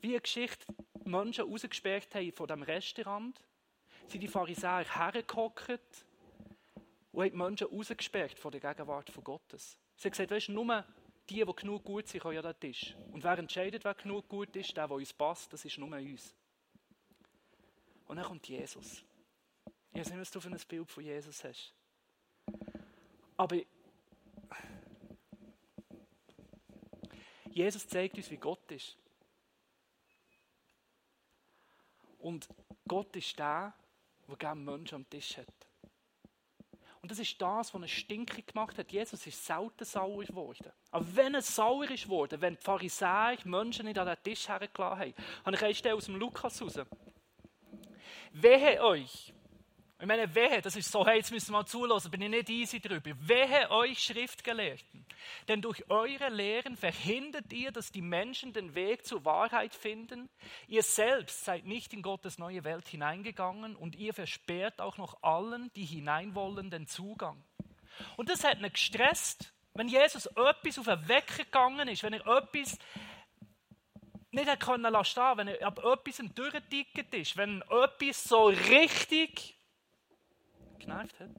wie 0.00 0.10
eine 0.10 0.20
Geschichte 0.20 0.66
Menschen 1.04 1.44
rausgesperrt 1.44 2.14
haben 2.14 2.32
von 2.32 2.46
dem 2.48 2.62
Restaurant, 2.62 3.40
sind 4.08 4.20
die 4.20 4.28
Pharisäer 4.28 4.84
hergehockt 4.84 6.04
und 7.18 7.24
hat 7.24 7.32
die 7.32 7.36
Menschen 7.36 7.66
rausgesperrt 7.66 8.38
von 8.38 8.52
der 8.52 8.60
Gegenwart 8.60 9.10
von 9.10 9.24
Gottes. 9.24 9.76
Sie 9.96 10.06
hat 10.06 10.12
gesagt, 10.12 10.30
weißt 10.30 10.50
nur 10.50 10.84
die, 11.28 11.44
die 11.44 11.52
genug 11.52 11.82
gut 11.82 12.06
sind, 12.06 12.20
können 12.20 12.36
ja 12.36 12.42
den 12.42 12.60
Tisch. 12.60 12.94
Und 13.10 13.24
wer 13.24 13.36
entscheidet, 13.36 13.84
wer 13.84 13.94
genug 13.94 14.28
gut 14.28 14.54
ist, 14.54 14.76
der, 14.76 14.86
der 14.86 14.96
uns 14.96 15.12
passt, 15.12 15.52
das 15.52 15.64
ist 15.64 15.78
nur 15.78 15.90
uns. 15.90 16.32
Und 18.06 18.18
dann 18.18 18.24
kommt 18.24 18.46
Jesus. 18.46 19.02
Ich 19.90 19.98
weiß 19.98 20.10
nicht, 20.10 20.20
was 20.20 20.30
du 20.30 20.40
für 20.40 20.48
ein 20.48 20.60
Bild 20.68 20.88
von 20.88 21.02
Jesus 21.02 21.42
hast. 21.42 21.74
Aber 23.36 23.56
Jesus 27.50 27.88
zeigt 27.88 28.16
uns, 28.16 28.30
wie 28.30 28.36
Gott 28.36 28.70
ist. 28.70 28.96
Und 32.20 32.48
Gott 32.86 33.16
ist 33.16 33.36
der, 33.36 33.74
der 34.28 34.36
gerne 34.36 34.60
Menschen 34.60 34.94
am 34.94 35.10
Tisch 35.10 35.36
hat. 35.36 35.67
Und 37.08 37.12
das 37.12 37.20
ist 37.20 37.40
das, 37.40 37.72
was 37.72 37.80
er 37.80 37.88
stinkig 37.88 38.48
gemacht 38.48 38.76
hat. 38.76 38.92
Jesus 38.92 39.26
ist 39.26 39.42
selten 39.42 39.82
sauer 39.82 40.24
geworden. 40.24 40.70
Aber 40.90 41.06
wenn 41.16 41.34
er 41.34 41.40
sauer 41.40 41.90
ist 41.90 42.04
geworden, 42.04 42.38
wenn 42.42 42.54
die 42.54 42.60
Pharisäer 42.60 43.38
Menschen 43.44 43.86
nicht 43.86 43.98
an 43.98 44.08
den 44.08 44.22
Tisch 44.22 44.46
hergelassen 44.46 45.00
haben, 45.00 45.14
habe 45.46 45.56
ich 45.56 45.62
eine 45.62 45.74
Stelle 45.74 45.94
aus 45.94 46.04
dem 46.04 46.16
Lukas 46.16 46.60
raus. 46.60 46.78
Wehe 48.32 48.84
euch, 48.84 49.32
ich 49.98 50.06
meine, 50.06 50.34
wehe, 50.34 50.60
das 50.60 50.76
ist 50.76 50.92
so, 50.92 51.06
hey, 51.06 51.16
jetzt 51.16 51.32
müssen 51.32 51.48
wir 51.48 51.60
mal 51.60 51.64
zulassen, 51.64 52.10
bin 52.10 52.20
ich 52.20 52.28
nicht 52.28 52.50
easy 52.50 52.78
drüber. 52.78 53.12
Wehe 53.20 53.70
euch 53.70 53.98
Schriftgelehrten, 53.98 54.97
denn 55.48 55.62
durch 55.62 55.88
eure 55.90 56.28
Lehren 56.28 56.76
verhindert 56.76 57.52
ihr, 57.52 57.72
dass 57.72 57.92
die 57.92 58.02
Menschen 58.02 58.52
den 58.52 58.74
Weg 58.74 59.06
zur 59.06 59.24
Wahrheit 59.24 59.74
finden. 59.74 60.28
Ihr 60.66 60.82
selbst 60.82 61.44
seid 61.44 61.64
nicht 61.64 61.92
in 61.92 62.02
Gottes 62.02 62.38
neue 62.38 62.64
Welt 62.64 62.88
hineingegangen 62.88 63.76
und 63.76 63.96
ihr 63.96 64.14
versperrt 64.14 64.80
auch 64.80 64.98
noch 64.98 65.22
allen, 65.22 65.70
die 65.74 65.84
hineinwollen, 65.84 66.70
den 66.70 66.86
Zugang. 66.86 67.42
Und 68.16 68.28
das 68.28 68.44
hat 68.44 68.60
ihn 68.60 68.72
gestresst. 68.72 69.52
Wenn 69.74 69.88
Jesus 69.88 70.26
etwas 70.26 70.78
auf 70.78 70.86
den 70.86 71.08
Weg 71.08 71.36
gegangen 71.36 71.88
ist, 71.88 72.02
wenn 72.02 72.12
er 72.12 72.26
etwas 72.26 72.78
nicht 74.30 74.48
hat 74.48 74.60
können 74.60 74.92
lassen, 74.92 75.22
wenn 75.36 75.48
er 75.48 75.66
ab 75.66 75.78
etwas 75.78 76.20
durchgeticket 76.34 77.14
ist, 77.14 77.36
wenn 77.36 77.62
etwas 77.62 78.24
so 78.24 78.46
richtig 78.46 79.56
genervt 80.78 81.20
hat. 81.20 81.30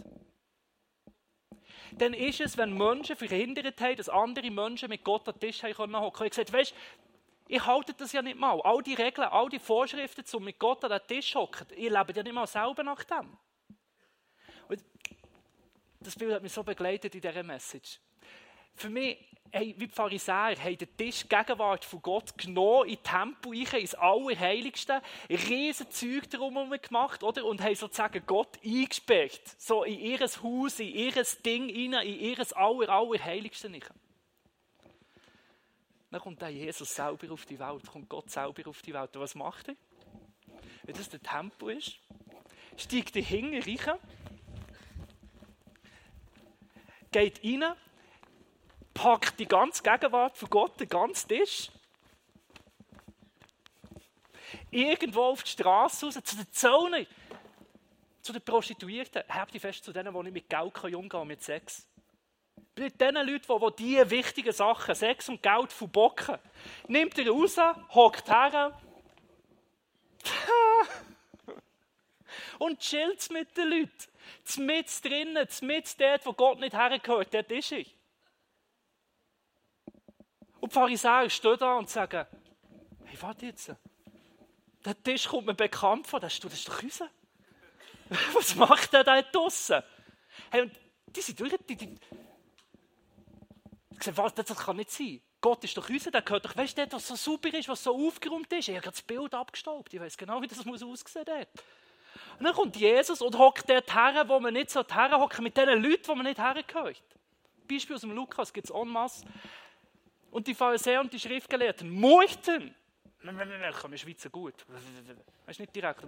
Dann 1.98 2.13
ist 2.13 2.39
es, 2.39 2.58
wenn 2.58 2.77
Menschen 2.77 3.15
verhindert 3.15 3.79
haben, 3.81 3.96
dass 3.96 4.10
andere 4.10 4.51
Menschen 4.51 4.89
mit 4.89 5.03
Gott 5.03 5.27
an 5.27 5.36
den 5.36 5.50
Tisch 5.50 5.63
hocken 5.63 5.75
können. 5.75 5.93
Ich 5.93 6.19
habe 6.19 6.29
gesagt, 6.29 6.53
weißt 6.53 6.74
ich 7.51 7.65
halte 7.65 7.96
das 7.96 8.12
ja 8.12 8.22
nicht 8.22 8.39
mal. 8.39 8.62
All 8.62 8.84
die 8.84 8.93
Regeln, 8.93 9.27
all 9.27 9.50
die 9.50 9.58
Vorschriften, 9.58 10.24
um 10.38 10.43
mit 10.43 10.60
Gott 10.60 10.84
an 10.84 10.91
den 10.91 11.08
Tisch 11.08 11.31
zu 11.31 11.39
hocken, 11.39 11.65
ihr 11.75 11.89
lebt 11.89 12.15
ja 12.15 12.22
nicht 12.22 12.34
mal 12.34 12.46
selber 12.46 12.84
nach 12.84 13.03
dem. 13.03 13.36
Und 14.67 14.84
das 16.00 16.15
Bild 16.15 16.31
hat 16.31 16.43
mich 16.43 16.53
so 16.53 16.63
begleitet 16.63 17.15
in 17.15 17.22
dieser 17.22 17.41
Message. 17.41 18.00
Für 18.75 18.89
mich 18.89 19.17
hey, 19.51 19.75
wie 19.77 19.88
die 19.88 19.93
Pharisäer, 19.93 20.55
haben 20.63 20.77
den 20.77 20.97
Tisch 20.97 21.27
Gegenwart 21.27 21.85
von 21.85 22.01
Gott 22.01 22.38
genommen, 22.38 22.89
in 22.89 23.01
Tempo 23.01 23.49
rein, 23.49 23.81
ins 23.81 23.95
Allerheiligste, 23.95 25.01
riesen 25.29 25.89
Zeug 25.89 26.29
darum 26.29 26.69
gemacht, 26.69 27.23
oder? 27.23 27.45
Und 27.45 27.61
haben 27.61 27.75
sozusagen 27.75 28.23
Gott 28.25 28.59
eingesperrt, 28.63 29.41
so 29.57 29.83
in 29.83 29.99
ihr 29.99 30.19
Haus, 30.19 30.79
in 30.79 30.89
ihr 30.89 31.13
Ding 31.45 31.69
rein, 31.69 32.07
in 32.07 32.19
ihr 32.19 32.57
Aller, 32.57 32.89
Allerheiligste 32.89 33.69
rein. 33.69 33.83
Dann 36.11 36.21
kommt 36.21 36.41
dann 36.41 36.53
Jesus 36.53 36.95
selber 36.95 37.31
auf 37.31 37.45
die 37.45 37.59
Welt, 37.59 37.85
kommt 37.85 38.09
Gott 38.09 38.31
selber 38.31 38.67
auf 38.67 38.81
die 38.81 38.93
Welt. 38.93 39.15
Und 39.15 39.21
was 39.21 39.35
macht 39.35 39.67
er? 39.67 39.75
Wenn 40.83 40.95
das 40.95 41.09
der 41.09 41.21
Tempo 41.21 41.69
ist, 41.69 41.99
steigt 42.75 43.15
er 43.15 43.21
hinten 43.21 43.61
rein, 43.61 43.99
geht 47.11 47.43
rein, 47.43 47.75
packt 49.01 49.39
die 49.39 49.47
ganze 49.47 49.81
Gegenwart 49.81 50.37
von 50.37 50.49
Gott, 50.49 50.77
den 50.77 50.89
ganzen 50.89 51.29
Tisch, 51.29 51.69
irgendwo 54.69 55.23
auf 55.23 55.43
die 55.43 55.51
Straße 55.51 56.05
raus, 56.05 56.19
zu 56.21 56.35
den 56.35 56.51
Zöllnern, 56.51 57.07
zu 58.21 58.33
den 58.33 58.41
Prostituierten. 58.41 59.23
Habt 59.29 59.53
ihr 59.53 59.61
fest 59.61 59.85
zu 59.85 59.93
denen, 59.93 60.13
die 60.13 60.23
nicht 60.23 60.33
mit 60.33 60.49
Geld 60.49 60.83
umgehen 60.83 61.07
können, 61.07 61.27
mit 61.27 61.41
Sex. 61.41 61.87
Bei 62.75 62.89
den 62.89 63.15
Leuten, 63.15 63.47
die 63.47 63.83
diese 63.83 64.09
wichtigen 64.09 64.51
Sachen, 64.51 64.93
Sex 64.93 65.29
und 65.29 65.41
Geld 65.41 65.71
verbocken, 65.71 66.37
nimmt 66.89 67.17
er 67.17 67.29
raus, 67.29 67.55
hockt 67.93 68.29
her 68.29 68.77
und 72.59 72.79
chillt 72.79 73.31
mit 73.31 73.55
den 73.55 73.69
Leuten. 73.69 74.09
Mit 74.57 75.05
drinnen, 75.05 75.47
mit 75.61 76.01
dort, 76.01 76.25
wo 76.25 76.33
Gott 76.33 76.59
nicht 76.59 76.73
hergehört, 76.73 77.33
dort 77.33 77.51
ist 77.51 77.71
er. 77.71 77.85
Und 80.59 80.71
die 80.71 80.73
Pharisäer 80.73 81.29
stehen 81.29 81.57
da 81.57 81.77
und 81.77 81.89
sagen, 81.89 82.25
hey, 83.05 83.21
warte 83.21 83.45
jetzt. 83.45 83.71
Der 84.85 85.03
Tisch 85.03 85.27
kommt 85.27 85.47
mir 85.47 85.53
bekannt 85.53 86.07
vor, 86.07 86.19
das 86.19 86.33
ist 86.33 86.43
doch 86.43 86.83
unser. 86.83 87.09
Was 88.33 88.55
macht 88.55 88.93
der 88.93 89.03
da 89.03 89.21
draussen? 89.21 89.81
Hey, 90.51 90.63
und 90.63 90.71
die 91.07 91.21
sind 91.21 91.39
durch, 91.39 91.53
die, 91.67 91.75
die, 91.75 91.95
ich 93.91 94.03
sage, 94.03 94.43
das 94.43 94.57
kann 94.57 94.77
nicht 94.77 94.91
sein. 94.91 95.21
Gott 95.41 95.63
ist 95.63 95.77
doch 95.77 95.89
unser, 95.89 96.11
der 96.11 96.21
gehört 96.21 96.45
doch, 96.45 96.55
weißt 96.55 96.77
du, 96.77 96.91
was 96.91 97.07
so 97.07 97.15
super 97.15 97.53
ist, 97.53 97.69
was 97.69 97.83
so 97.83 97.95
aufgeräumt 98.07 98.51
ist. 98.51 98.67
Ich 98.67 98.75
habe 98.75 98.89
das 98.89 99.01
Bild 99.01 99.33
abgestaubt, 99.33 99.93
ich 99.93 99.99
weiß 99.99 100.17
genau, 100.17 100.41
wie 100.41 100.47
das 100.47 100.65
muss 100.65 100.83
aussehen 100.83 101.25
muss. 101.27 101.63
Und 102.37 102.45
dann 102.45 102.53
kommt 102.53 102.75
Jesus 102.75 103.21
und 103.21 103.37
hockt 103.37 103.69
dort 103.69 103.93
her, 103.93 104.23
wo 104.27 104.39
man 104.39 104.53
nicht 104.53 104.69
so 104.69 104.83
herhocken, 104.83 105.43
mit 105.43 105.55
den 105.55 105.81
Leuten, 105.81 106.07
wo 106.07 106.15
man 106.15 106.25
nicht 106.25 106.39
hergehört. 106.39 107.01
Beispiel 107.67 107.95
aus 107.95 108.01
dem 108.01 108.11
Lukas 108.11 108.51
gibt 108.51 108.69
es 108.69 108.75
en 108.75 108.87
masse. 108.87 109.25
Und 110.31 110.48
die 110.48 110.53
Pharisäer 110.53 111.01
und 111.01 111.12
die 111.12 111.19
Schriftgelehrten. 111.19 111.89
Ich 112.01 112.38
kann 113.21 113.89
mir 113.89 113.98
Schweizer 113.98 114.29
gut. 114.29 114.65
Das 114.67 114.81
ist 115.48 115.59
nicht 115.59 115.75
direkt. 115.75 116.05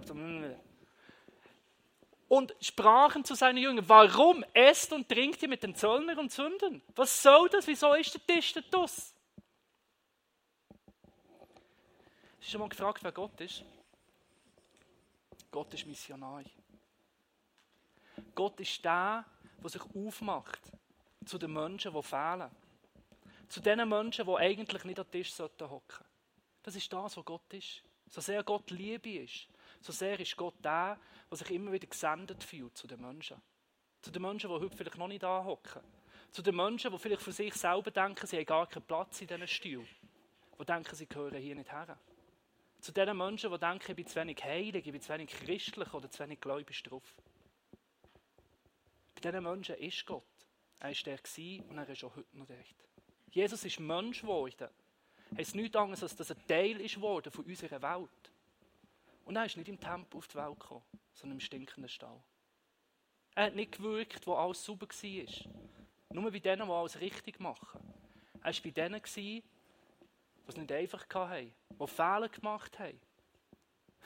Und 2.28 2.54
sprachen 2.60 3.24
zu 3.24 3.34
seinen 3.34 3.58
Jüngern, 3.58 3.86
warum 3.88 4.42
esst 4.54 4.92
und 4.92 5.06
trinkt 5.08 5.42
ihr 5.42 5.48
mit 5.48 5.62
den 5.62 5.74
Zöllnern 5.74 6.18
und 6.18 6.32
Sünden? 6.32 6.80
Was 6.94 7.22
soll 7.22 7.50
das? 7.50 7.66
Wieso 7.66 7.92
ist 7.92 8.14
der 8.14 8.26
Tisch 8.26 8.54
da 8.54 8.62
Hast 8.82 9.14
du 12.40 12.44
schon 12.50 12.60
mal 12.60 12.68
gefragt, 12.70 13.04
wer 13.04 13.12
Gott 13.12 13.38
ist? 13.40 13.62
Gott 15.50 15.74
ist 15.74 15.86
Missionar. 15.86 16.42
Gott 18.34 18.58
ist 18.60 18.82
der, 18.82 19.24
der 19.62 19.70
sich 19.70 19.82
aufmacht 19.94 20.62
zu 21.26 21.36
den 21.38 21.52
Menschen, 21.52 21.92
die 21.92 22.02
fehlen. 22.02 22.50
Zu 23.52 23.60
den 23.60 23.86
Menschen, 23.86 24.24
die 24.24 24.34
eigentlich 24.34 24.82
nicht 24.84 24.98
am 24.98 25.10
Tisch 25.10 25.38
hocken 25.38 25.58
sollten. 25.58 26.04
Das 26.62 26.74
ist 26.74 26.90
das, 26.90 27.18
was 27.18 27.24
Gott 27.26 27.52
ist. 27.52 27.82
So 28.08 28.22
sehr 28.22 28.42
Gott 28.42 28.70
Liebe 28.70 29.10
ist, 29.10 29.46
so 29.82 29.92
sehr 29.92 30.18
ist 30.18 30.34
Gott 30.38 30.54
der, 30.64 30.98
der 31.30 31.36
sich 31.36 31.50
immer 31.50 31.70
wieder 31.70 31.86
gesendet 31.86 32.42
fühlt 32.42 32.74
zu 32.78 32.86
den 32.86 33.02
Menschen. 33.02 33.36
Zu 34.00 34.10
den 34.10 34.22
Menschen, 34.22 34.48
die 34.48 34.56
heute 34.56 34.74
vielleicht 34.74 34.96
noch 34.96 35.06
nicht 35.06 35.22
anhocken. 35.22 35.82
Zu 36.30 36.40
den 36.40 36.56
Menschen, 36.56 36.92
die 36.92 36.98
vielleicht 36.98 37.20
für 37.20 37.32
sich 37.32 37.52
selber 37.52 37.90
denken, 37.90 38.26
sie 38.26 38.38
haben 38.38 38.46
gar 38.46 38.66
keinen 38.66 38.86
Platz 38.86 39.20
in 39.20 39.26
diesen 39.26 39.46
Stühlen. 39.46 39.88
Die 40.58 40.64
denken, 40.64 40.96
sie 40.96 41.06
gehören 41.06 41.36
hier 41.36 41.54
nicht 41.54 41.70
her. 41.70 41.98
Zu 42.80 42.90
den 42.90 43.14
Menschen, 43.14 43.52
die 43.52 43.58
denken, 43.58 43.90
ich 43.90 43.96
bin 43.96 44.06
zu 44.06 44.18
wenig 44.18 44.42
heilig, 44.42 44.86
ich 44.86 44.92
bin 44.92 45.02
zu 45.02 45.12
wenig 45.12 45.28
christlich 45.28 45.92
oder 45.92 46.10
zu 46.10 46.22
wenig 46.22 46.40
gläubig 46.40 46.82
drauf. 46.84 47.14
Bei 49.14 49.20
diesen 49.20 49.42
Menschen 49.42 49.76
ist 49.76 50.06
Gott. 50.06 50.24
Er 50.78 50.88
war 50.88 50.94
der 51.04 51.18
und 51.68 51.76
er 51.76 51.88
ist 51.90 52.02
auch 52.02 52.16
heute 52.16 52.38
noch 52.38 52.46
dort. 52.46 52.91
Jesus 53.32 53.64
ist 53.64 53.80
Mensch 53.80 54.20
geworden. 54.20 54.68
Ist 55.38 55.54
nichts 55.54 55.74
anderes, 55.74 56.02
als 56.02 56.14
dass 56.14 56.28
er 56.28 56.46
Teil 56.46 56.78
ist 56.82 56.96
geworden 56.96 57.32
von 57.32 57.46
unserer 57.46 57.80
Welt. 57.80 58.32
Und 59.24 59.36
er 59.36 59.46
ist 59.46 59.56
nicht 59.56 59.68
im 59.68 59.80
Tempel 59.80 60.18
auf 60.18 60.28
die 60.28 60.34
Welt 60.34 60.60
gekommen, 60.60 60.84
sondern 61.14 61.38
im 61.38 61.40
stinkenden 61.40 61.88
Stall. 61.88 62.22
Er 63.34 63.46
hat 63.46 63.54
nicht 63.54 63.72
gewirkt, 63.72 64.26
wo 64.26 64.34
alles 64.34 64.62
sauber 64.62 64.86
war. 64.86 65.50
Nur 66.10 66.30
bei 66.30 66.38
denen, 66.38 66.66
die 66.66 66.72
alles 66.72 67.00
richtig 67.00 67.40
machen. 67.40 67.80
Er 68.42 68.52
war 68.52 68.62
bei 68.62 68.70
denen, 68.70 69.00
die 69.16 69.42
es 70.46 70.56
nicht 70.56 70.72
einfach 70.72 71.06
hatten, 71.14 71.54
die 71.70 71.86
Fehler 71.86 72.28
gemacht 72.28 72.78
haben, 72.78 73.00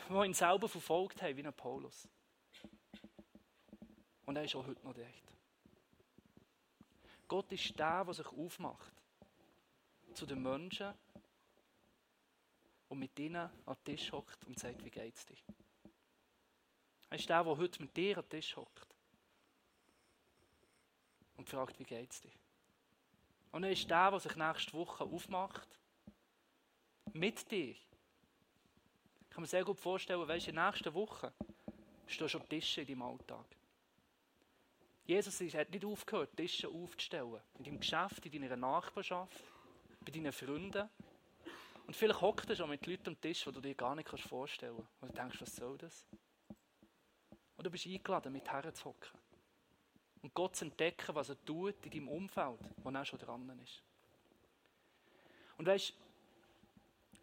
die 0.09 0.27
ihn 0.27 0.35
selber 0.35 0.69
verfolgt 0.69 1.21
haben, 1.23 1.37
wie 1.37 1.45
ein 1.45 1.53
Paulus. 1.53 2.09
Und 4.25 4.37
er 4.37 4.45
ist 4.45 4.55
auch 4.55 4.67
heute 4.67 4.85
noch 4.85 4.95
dort. 4.95 5.09
Gott 7.27 7.51
ist 7.51 7.77
der, 7.77 8.05
der 8.05 8.15
sich 8.15 8.27
aufmacht 8.27 8.96
zu 10.17 10.27
den 10.27 10.43
Menschen 10.43 10.95
und 12.89 12.99
mit 12.99 13.19
ihnen 13.19 13.37
an 13.37 13.51
den 13.67 13.85
Tisch 13.85 14.11
hockt 14.13 14.45
und 14.47 14.59
sagt, 14.59 14.83
wie 14.85 14.91
geht 14.91 15.15
es 15.15 15.27
dir? 15.27 15.37
Er 17.11 17.19
ist 17.19 17.29
der, 17.29 17.45
der 17.45 17.57
heute 17.57 17.83
mit 17.83 17.97
dir 17.97 18.17
an 18.17 18.25
den 18.25 18.31
Tisch 18.31 18.57
hockt 18.57 18.95
und 21.37 21.49
fragt, 21.49 21.79
wie 21.79 21.85
geht 21.85 22.11
es 22.11 22.21
dir? 22.21 22.33
Und 23.53 23.65
er 23.65 23.73
ist 23.73 23.89
der, 23.89 24.11
der 24.11 24.21
sich 24.21 24.37
nächste 24.37 24.73
Woche 24.73 25.05
aufmacht 25.05 25.69
mit 27.13 27.51
dir. 27.51 27.71
Ich 27.71 29.31
kann 29.31 29.43
mir 29.43 29.47
sehr 29.47 29.65
gut 29.65 29.79
vorstellen, 29.79 30.27
der 30.27 30.37
nächsten 30.37 30.95
Woche 30.95 31.33
stehst 32.07 32.21
du 32.21 32.29
schon 32.29 32.49
Tische 32.49 32.81
in 32.81 32.87
deinem 32.87 33.03
Alltag. 33.03 33.47
Jesus 35.05 35.41
hat 35.55 35.71
nicht 35.71 35.85
aufgehört, 35.85 36.37
Tische 36.37 36.69
aufzustellen. 36.69 37.41
In 37.59 37.65
deinem 37.65 37.81
Geschäft, 37.81 38.27
in 38.27 38.43
deiner 38.43 38.57
Nachbarschaft, 38.57 39.45
bei 40.07 40.13
deinen 40.13 40.33
Freunden. 40.33 40.89
Und 41.87 41.95
vielleicht 41.95 42.21
hockt 42.21 42.49
er 42.49 42.57
schon 42.57 42.71
mit 42.71 42.87
Leuten 42.87 43.09
am 43.09 43.21
Tisch, 43.21 43.45
die 43.45 43.53
du 43.53 43.61
dir 43.61 43.75
gar 43.75 43.95
nicht 43.95 44.09
vorstellen 44.09 44.77
kannst. 44.77 45.03
Und 45.03 45.11
du 45.11 45.15
denkst, 45.15 45.41
was 45.41 45.57
soll 45.57 45.77
das? 45.77 46.07
Und 47.57 47.67
du 47.67 47.71
bist 47.71 47.87
eingeladen, 47.87 48.33
mit 48.33 48.51
herzuhocken. 48.51 49.19
Und 50.23 50.33
Gott 50.35 50.57
zu 50.57 50.65
entdecken, 50.65 51.15
was 51.15 51.29
er 51.29 51.45
tut 51.45 51.85
in 51.85 51.91
deinem 51.91 52.09
Umfeld, 52.09 52.59
wo 52.83 52.91
er 52.91 53.05
schon 53.05 53.19
dran 53.19 53.61
ist. 53.63 53.83
Und 55.59 55.67
weißt 55.67 55.95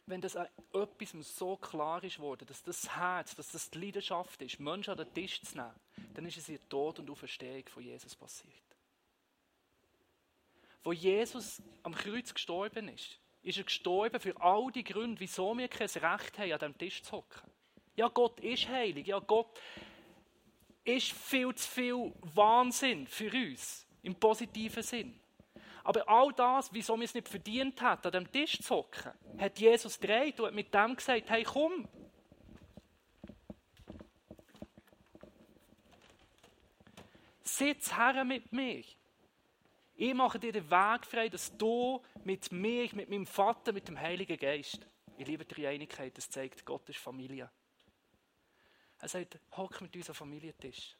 wenn 0.05 0.21
das 0.21 0.35
etwas 0.35 1.37
so 1.37 1.55
klar 1.57 2.03
ist 2.03 2.19
worden, 2.19 2.45
dass 2.47 2.61
das 2.61 2.95
Herz, 2.95 3.35
dass 3.35 3.51
das 3.51 3.69
die 3.69 3.79
Leidenschaft 3.79 4.41
ist, 4.41 4.59
Menschen 4.59 4.91
an 4.91 4.97
den 4.97 5.13
Tisch 5.13 5.41
zu 5.41 5.55
nehmen, 5.55 5.73
dann 6.13 6.25
ist 6.25 6.37
es 6.37 6.49
ihr 6.49 6.59
Tod 6.67 6.99
und 6.99 7.09
Auferstehung 7.09 7.63
von 7.67 7.83
Jesus 7.83 8.15
passiert. 8.15 8.72
Wo 10.83 10.91
Jesus 10.91 11.61
am 11.81 11.95
Kreuz 11.95 12.33
gestorben 12.33 12.89
ist, 12.89 13.19
ist 13.41 13.57
er 13.57 13.63
gestorben 13.63 14.19
für 14.19 14.39
all 14.41 14.71
die 14.71 14.83
Gründe, 14.83 15.19
wieso 15.19 15.57
wir 15.57 15.67
kein 15.67 15.87
Recht 15.87 16.37
haben, 16.37 16.51
an 16.51 16.59
diesem 16.59 16.77
Tisch 16.77 17.03
zu 17.03 17.13
hocken. 17.13 17.51
Ja, 17.95 18.07
Gott 18.07 18.39
ist 18.39 18.67
heilig. 18.67 19.07
Ja, 19.07 19.19
Gott 19.19 19.59
ist 20.83 21.11
viel 21.11 21.53
zu 21.55 21.69
viel 21.69 22.13
Wahnsinn 22.33 23.07
für 23.07 23.31
uns, 23.31 23.87
im 24.01 24.15
positiven 24.15 24.83
Sinn. 24.83 25.19
Aber 25.85 26.07
all 26.07 26.31
das, 26.33 26.73
wieso 26.73 26.97
wir 26.97 27.05
es 27.05 27.13
nicht 27.13 27.27
verdient 27.27 27.81
hat, 27.81 28.05
an 28.05 28.11
dem 28.11 28.31
Tisch 28.31 28.59
zu 28.61 28.75
hocken, 28.75 29.11
hat 29.37 29.59
Jesus 29.59 29.99
gedreht 29.99 30.39
und 30.39 30.47
hat 30.47 30.53
mit 30.53 30.73
dem 30.73 30.95
gesagt, 30.95 31.29
hey 31.29 31.43
komm. 31.43 31.87
Sitz 37.43 37.95
her 37.95 38.23
mit 38.23 38.51
mir. 38.51 38.83
Ich 40.03 40.13
mache 40.13 40.37
dir 40.37 40.51
den 40.51 40.69
Weg 40.69 41.05
frei, 41.05 41.29
dass 41.29 41.55
du 41.55 42.01
mit 42.25 42.51
mir, 42.51 42.93
mit 42.93 43.09
meinem 43.09 43.25
Vater, 43.25 43.71
mit 43.71 43.87
dem 43.87 43.97
Heiligen 43.97 44.37
Geist, 44.37 44.85
ich 45.17 45.25
liebe 45.25 45.45
die 45.45 45.65
Einigkeit, 45.65 46.17
das 46.17 46.29
zeigt, 46.29 46.65
Gott 46.65 46.89
ist 46.89 46.99
Familie. 46.99 47.49
Er 48.99 49.07
sagt, 49.07 49.39
hock 49.55 49.79
mit 49.79 49.95
uns 49.95 50.09
am 50.09 50.15
Familientisch. 50.15 50.97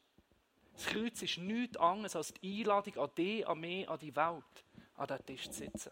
Das 0.72 0.86
Kreuz 0.86 1.22
ist 1.22 1.38
nichts 1.38 1.76
anderes 1.76 2.16
als 2.16 2.34
die 2.34 2.62
Einladung 2.62 2.98
an 2.98 3.10
dich, 3.18 3.46
an 3.46 3.60
mich, 3.60 3.90
an 3.90 4.00
die 4.00 4.16
Welt 4.16 4.64
an 4.94 5.08
diesem 5.08 5.26
Tisch 5.26 5.50
zu 5.50 5.54
sitzen. 5.58 5.92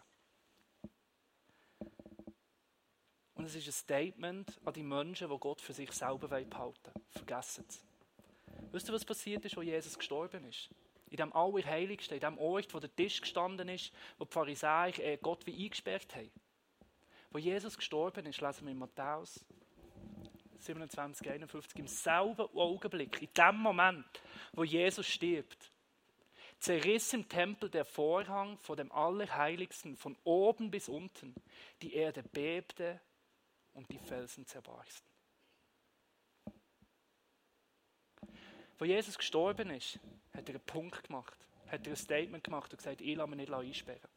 Und 3.34 3.44
es 3.44 3.54
ist 3.54 3.66
ein 3.66 3.72
Statement 3.72 4.58
an 4.64 4.72
die 4.72 4.82
Menschen, 4.82 5.28
die 5.28 5.38
Gott 5.38 5.60
für 5.60 5.74
sich 5.74 5.92
selber 5.92 6.28
behalten 6.28 6.56
wollen. 6.56 7.06
Vergessen 7.10 7.66
es. 7.68 7.84
Wisst 8.70 8.88
ihr, 8.88 8.94
was 8.94 9.04
passiert 9.04 9.44
ist, 9.44 9.58
als 9.58 9.66
Jesus 9.66 9.98
gestorben 9.98 10.46
ist? 10.46 10.70
In 11.12 11.18
dem 11.18 11.32
Allerheiligsten, 11.34 12.14
in 12.14 12.20
dem 12.20 12.38
Ort, 12.38 12.72
wo 12.72 12.80
der 12.80 12.94
Tisch 12.94 13.20
gestanden 13.20 13.68
ist, 13.68 13.92
wo 14.16 14.24
die 14.24 14.32
Pharisäer 14.32 14.98
äh, 14.98 15.18
Gott 15.18 15.46
wie 15.46 15.64
eingesperrt 15.64 16.16
haben. 16.16 16.30
Wo 17.30 17.38
Jesus 17.38 17.76
gestorben 17.76 18.24
ist, 18.24 18.40
lesen 18.40 18.64
wir 18.64 18.72
in 18.72 18.78
Matthäus 18.78 19.44
27, 20.60 21.28
51, 21.28 21.78
im 21.78 21.86
selben 21.86 22.48
Augenblick, 22.56 23.20
in 23.20 23.28
dem 23.34 23.56
Moment, 23.56 24.22
wo 24.52 24.64
Jesus 24.64 25.06
stirbt, 25.06 25.70
zerriss 26.58 27.12
im 27.12 27.28
Tempel 27.28 27.68
der 27.68 27.84
Vorhang 27.84 28.56
vor 28.56 28.76
dem 28.76 28.90
Allerheiligsten 28.90 29.96
von 29.96 30.16
oben 30.24 30.70
bis 30.70 30.88
unten. 30.88 31.34
Die 31.82 31.92
Erde 31.92 32.22
bebte 32.22 33.00
und 33.74 33.90
die 33.90 33.98
Felsen 33.98 34.46
zerbarsten. 34.46 35.11
Wo 38.82 38.86
Jesus 38.86 39.16
gestorben 39.16 39.70
ist, 39.70 40.00
hat 40.34 40.48
er 40.48 40.56
einen 40.56 40.64
Punkt 40.66 41.04
gemacht, 41.04 41.38
hat 41.68 41.86
er 41.86 41.92
ein 41.92 41.96
Statement 41.96 42.42
gemacht 42.42 42.72
und 42.72 42.78
gesagt, 42.78 43.00
ich 43.00 43.14
lasse 43.14 43.30
mich 43.30 43.38
nicht 43.38 43.52
einsperren. 43.52 44.10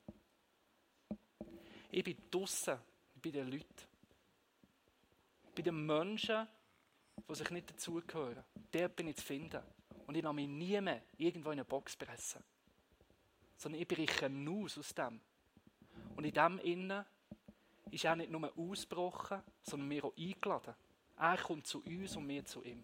Ich 1.92 2.04
bin 2.04 2.18
draußen 2.32 2.76
bei 3.22 3.30
den 3.30 3.48
Leuten, 3.52 3.86
bei 5.56 5.62
den 5.62 5.86
Menschen, 5.86 6.48
die 7.30 7.36
sich 7.36 7.50
nicht 7.52 7.70
dazugehören. 7.70 8.44
Dort 8.72 8.96
bin 8.96 9.10
ich 9.10 9.18
zu 9.18 9.26
finden. 9.26 9.62
Und 10.08 10.18
ich 10.18 10.24
lasse 10.24 10.34
mich 10.34 10.48
nie 10.48 10.82
mehr 10.82 11.04
irgendwo 11.20 11.52
in 11.52 11.60
eine 11.60 11.66
Box 11.66 11.96
pressen. 11.96 12.44
Sondern 13.58 13.80
ich 13.84 13.88
breche 13.88 14.32
aus 14.50 14.80
aus 14.80 14.96
dem. 14.96 15.22
Und 16.16 16.26
in 16.26 16.34
dem 16.34 16.58
Innen 16.58 17.06
ist 17.92 18.04
er 18.04 18.16
nicht 18.16 18.32
nur 18.32 18.52
ausgebrochen, 18.58 19.44
sondern 19.62 19.88
mir 19.90 20.06
auch 20.06 20.18
eingeladen. 20.18 20.74
Er 21.20 21.38
kommt 21.38 21.68
zu 21.68 21.84
uns 21.84 22.16
und 22.16 22.28
wir 22.28 22.44
zu 22.44 22.64
ihm. 22.64 22.84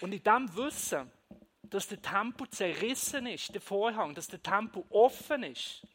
Und 0.00 0.12
in 0.12 0.22
dem 0.22 0.56
Wissen, 0.56 1.10
dass 1.62 1.86
der 1.86 2.00
Tempel 2.00 2.48
zerrissen 2.48 3.26
ist, 3.26 3.54
der 3.54 3.60
Vorhang, 3.60 4.14
dass 4.14 4.28
der 4.28 4.42
Tempel 4.42 4.84
offen 4.90 5.42
ist, 5.44 5.86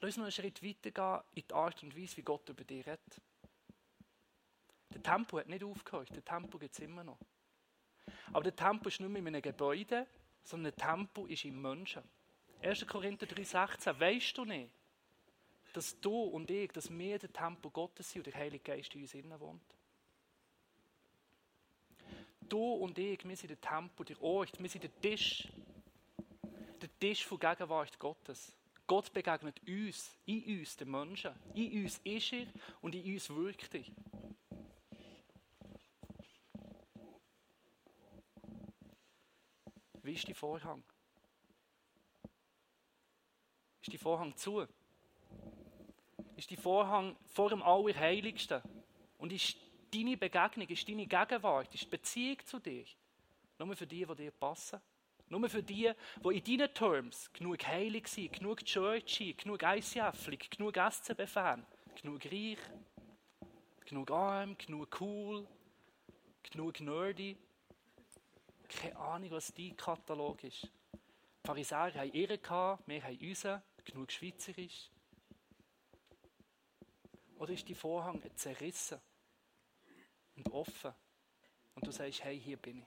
lass 0.00 0.08
uns 0.08 0.16
noch 0.16 0.24
einen 0.24 0.32
Schritt 0.32 0.62
weitergehen 0.62 1.22
in 1.34 1.44
die 1.46 1.54
Art 1.54 1.82
und 1.82 1.96
Weise, 1.96 2.16
wie 2.16 2.22
Gott 2.22 2.48
über 2.48 2.64
dich 2.64 2.86
redet. 2.86 3.20
Der 4.92 5.02
Tempel 5.02 5.40
hat 5.40 5.48
nicht 5.48 5.62
aufgehört, 5.62 6.10
der 6.14 6.24
Tempel 6.24 6.58
gibt 6.58 6.74
es 6.74 6.80
immer 6.80 7.04
noch. 7.04 7.18
Aber 8.32 8.42
der 8.42 8.56
Tempel 8.56 8.88
ist 8.88 9.00
nicht 9.00 9.08
mehr 9.08 9.20
in 9.20 9.28
einem 9.28 9.42
Gebäude, 9.42 10.06
sondern 10.42 10.72
der 10.76 10.86
Tempel 10.86 11.30
ist 11.30 11.44
im 11.44 11.60
Menschen. 11.60 12.02
1. 12.62 12.86
Korinther 12.86 13.26
3,16, 13.26 14.00
weißt 14.00 14.38
du 14.38 14.44
nicht, 14.44 14.70
dass 15.72 15.98
du 16.00 16.12
und 16.12 16.50
ich, 16.50 16.72
dass 16.72 16.90
wir 16.90 17.18
der 17.18 17.32
Tempel 17.32 17.70
Gottes 17.70 18.10
sind 18.10 18.26
und 18.26 18.34
der 18.34 18.40
Heilige 18.40 18.64
Geist 18.64 18.94
in 18.94 19.02
uns 19.02 19.14
innen 19.14 19.38
wohnt? 19.38 19.62
Du 22.50 22.74
und 22.74 22.98
ich, 22.98 23.24
wir 23.24 23.36
sind 23.36 23.50
der 23.50 23.60
Tempel, 23.60 24.04
der 24.04 24.20
Ort, 24.20 24.60
wir 24.60 24.68
sind 24.68 24.82
der 24.82 25.00
Tisch, 25.00 25.46
der 26.82 26.98
Tisch 26.98 27.24
von 27.24 27.38
Gegenwart 27.38 27.96
Gottes. 27.96 28.52
Gott 28.88 29.12
begegnet 29.12 29.60
uns, 29.68 30.18
in 30.26 30.58
uns, 30.58 30.76
den 30.76 30.90
Menschen. 30.90 31.30
In 31.54 31.84
uns 31.84 31.98
ist 32.02 32.32
er 32.32 32.46
und 32.80 32.92
in 32.92 33.14
uns 33.14 33.30
wirkt 33.30 33.72
er. 33.76 33.84
Wie 40.02 40.14
ist 40.14 40.26
die 40.26 40.34
Vorhang? 40.34 40.82
Ist 43.80 43.92
die 43.92 43.98
Vorhang 43.98 44.36
zu? 44.36 44.66
Ist 46.34 46.50
die 46.50 46.56
Vorhang 46.56 47.14
vor 47.26 47.50
dem 47.50 47.62
Allerheiligsten 47.62 48.60
Und 49.18 49.32
ist 49.32 49.56
deine 49.94 50.16
Begegnung, 50.16 50.68
ist 50.68 50.88
deine 50.88 51.06
Gegenwart, 51.06 51.74
ist 51.74 51.84
die 51.84 51.88
Beziehung 51.88 52.38
zu 52.44 52.58
dir 52.58 52.84
nur 53.66 53.76
für 53.76 53.86
die, 53.86 54.06
die 54.06 54.14
dir 54.14 54.30
passen? 54.30 54.80
Nur 55.28 55.48
für 55.48 55.62
die, 55.62 55.92
die 56.24 56.38
in 56.38 56.58
deinen 56.58 56.74
Terms 56.74 57.32
genug 57.32 57.64
heilig 57.64 58.08
sind, 58.08 58.32
genug 58.32 58.64
Churchy, 58.64 59.34
genug 59.34 59.62
ICF, 59.62 60.28
genug 60.50 60.76
SCB-Fan, 60.76 61.64
genug 62.00 62.24
reich, 62.24 62.58
genug 63.84 64.10
arm, 64.10 64.58
genug 64.58 65.00
cool, 65.00 65.46
genug 66.42 66.80
nerdy. 66.80 67.36
Keine 68.68 68.96
Ahnung, 68.96 69.30
was 69.30 69.54
dein 69.54 69.76
Katalog 69.76 70.42
ist. 70.42 70.64
Die 70.64 71.46
Pharisäer 71.46 71.94
haben 71.94 72.12
ihre 72.12 72.40
wir 72.86 73.02
haben 73.02 73.18
unseren, 73.20 73.62
genug 73.84 74.10
schweizerisch. 74.10 74.90
Oder 77.38 77.52
ist 77.52 77.68
die 77.68 77.74
Vorhang 77.74 78.20
zerrissen 78.34 79.00
und 80.40 80.52
offen 80.52 80.92
und 81.74 81.86
du 81.86 81.90
sagst, 81.90 82.24
hey, 82.24 82.38
hier 82.40 82.56
bin 82.56 82.78
ich. 82.78 82.86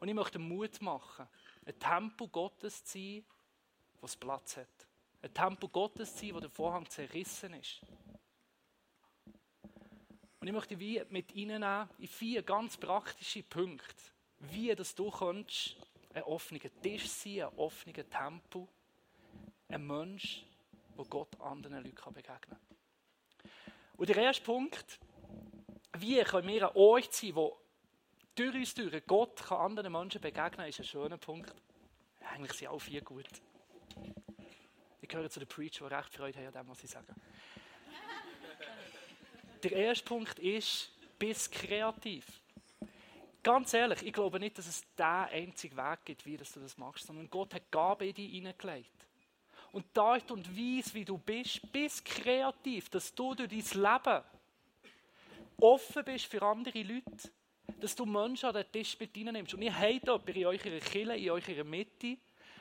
Und 0.00 0.08
ich 0.08 0.14
möchte 0.14 0.38
Mut 0.38 0.80
machen, 0.82 1.26
ein 1.64 1.78
Tempel 1.78 2.28
Gottes 2.28 2.84
zu 2.84 2.98
sein, 2.98 3.24
es 4.02 4.16
Platz 4.16 4.56
hat. 4.56 4.86
Ein 5.22 5.32
Tempel 5.32 5.68
Gottes 5.68 6.14
zu 6.14 6.26
sein, 6.26 6.34
wo 6.34 6.40
der 6.40 6.50
Vorhang 6.50 6.88
zerrissen 6.90 7.54
ist. 7.54 7.80
Und 10.40 10.48
ich 10.48 10.52
möchte 10.52 10.78
wie 10.78 11.02
mit 11.08 11.32
Ihnen 11.32 11.62
in 11.98 12.08
vier 12.08 12.42
ganz 12.42 12.76
praktische 12.76 13.42
Punkte, 13.42 13.94
wie 14.40 14.74
dass 14.74 14.94
du 14.94 15.10
kannst, 15.10 15.76
ein 16.12 16.22
offener 16.24 16.60
Tisch 16.82 17.08
sein, 17.08 17.44
ein 17.44 17.56
offener 17.56 18.08
Tempel, 18.08 18.68
ein 19.68 19.86
Mensch, 19.86 20.44
wo 20.96 21.04
Gott 21.04 21.40
anderen 21.40 21.82
Leuten 21.82 22.12
begegnen 22.12 22.40
kann. 22.40 22.58
Und 23.96 24.08
der 24.08 24.16
erste 24.16 24.44
Punkt, 24.44 25.00
wie 25.98 26.22
können 26.22 26.48
wir 26.48 26.68
ein 26.68 26.76
Ort 26.76 27.12
sein, 27.12 27.34
wo 27.34 27.58
durch 28.34 28.54
uns 28.54 28.74
durch 28.74 29.06
Gott 29.06 29.36
kann 29.36 29.58
anderen 29.58 29.92
Menschen 29.92 30.20
begegnen, 30.20 30.68
ist 30.68 30.80
ein 30.80 30.84
schöner 30.84 31.18
Punkt. 31.18 31.54
Eigentlich 32.32 32.52
sind 32.52 32.68
alle 32.68 32.80
vier 32.80 33.00
gut. 33.02 33.28
Ich 35.00 35.08
gehöre 35.08 35.30
zu 35.30 35.38
den 35.38 35.48
Preacher, 35.48 35.88
die 35.88 35.94
recht 35.94 36.14
Freude 36.14 36.38
haben 36.38 36.46
an 36.48 36.52
dem, 36.52 36.68
was 36.68 36.80
sie 36.80 36.86
sagen. 36.86 37.14
Der 39.62 39.72
erste 39.72 40.04
Punkt 40.04 40.38
ist, 40.38 40.90
bist 41.18 41.52
kreativ. 41.52 42.26
Ganz 43.42 43.74
ehrlich, 43.74 44.02
ich 44.02 44.12
glaube 44.12 44.40
nicht, 44.40 44.58
dass 44.58 44.66
es 44.66 44.82
den 44.96 45.04
einzigen 45.04 45.76
Weg 45.76 46.04
gibt, 46.06 46.26
wie 46.26 46.36
du 46.36 46.44
das 46.44 46.78
machst, 46.78 47.06
sondern 47.06 47.28
Gott 47.28 47.54
hat 47.54 47.70
Gabe 47.70 48.06
in 48.08 48.14
dich 48.14 48.32
hineingelegt. 48.32 48.90
Und 49.72 49.84
die 49.94 50.00
Art 50.00 50.30
und 50.30 50.48
Weise, 50.56 50.94
wie 50.94 51.04
du 51.04 51.18
bist, 51.18 51.70
bist 51.70 52.04
kreativ, 52.04 52.88
dass 52.88 53.14
du 53.14 53.34
durch 53.34 53.50
dein 53.50 53.82
Leben 53.82 54.24
offen 55.64 56.04
bist 56.04 56.26
für 56.26 56.42
andere 56.42 56.82
Leute 56.82 57.30
dass 57.80 57.94
du 57.94 58.04
Menschen 58.04 58.46
an 58.46 58.54
den 58.54 58.70
Tisch 58.70 58.98
mit 58.98 59.16
reinnimmst. 59.16 59.54
Und 59.54 59.62
ihr 59.62 59.74
habt 59.74 60.06
jemanden 60.06 60.30
in 60.30 60.46
eurer 60.46 60.80
Kille, 60.80 61.16
in 61.16 61.30
eurer 61.30 61.64
Mitte, 61.64 62.18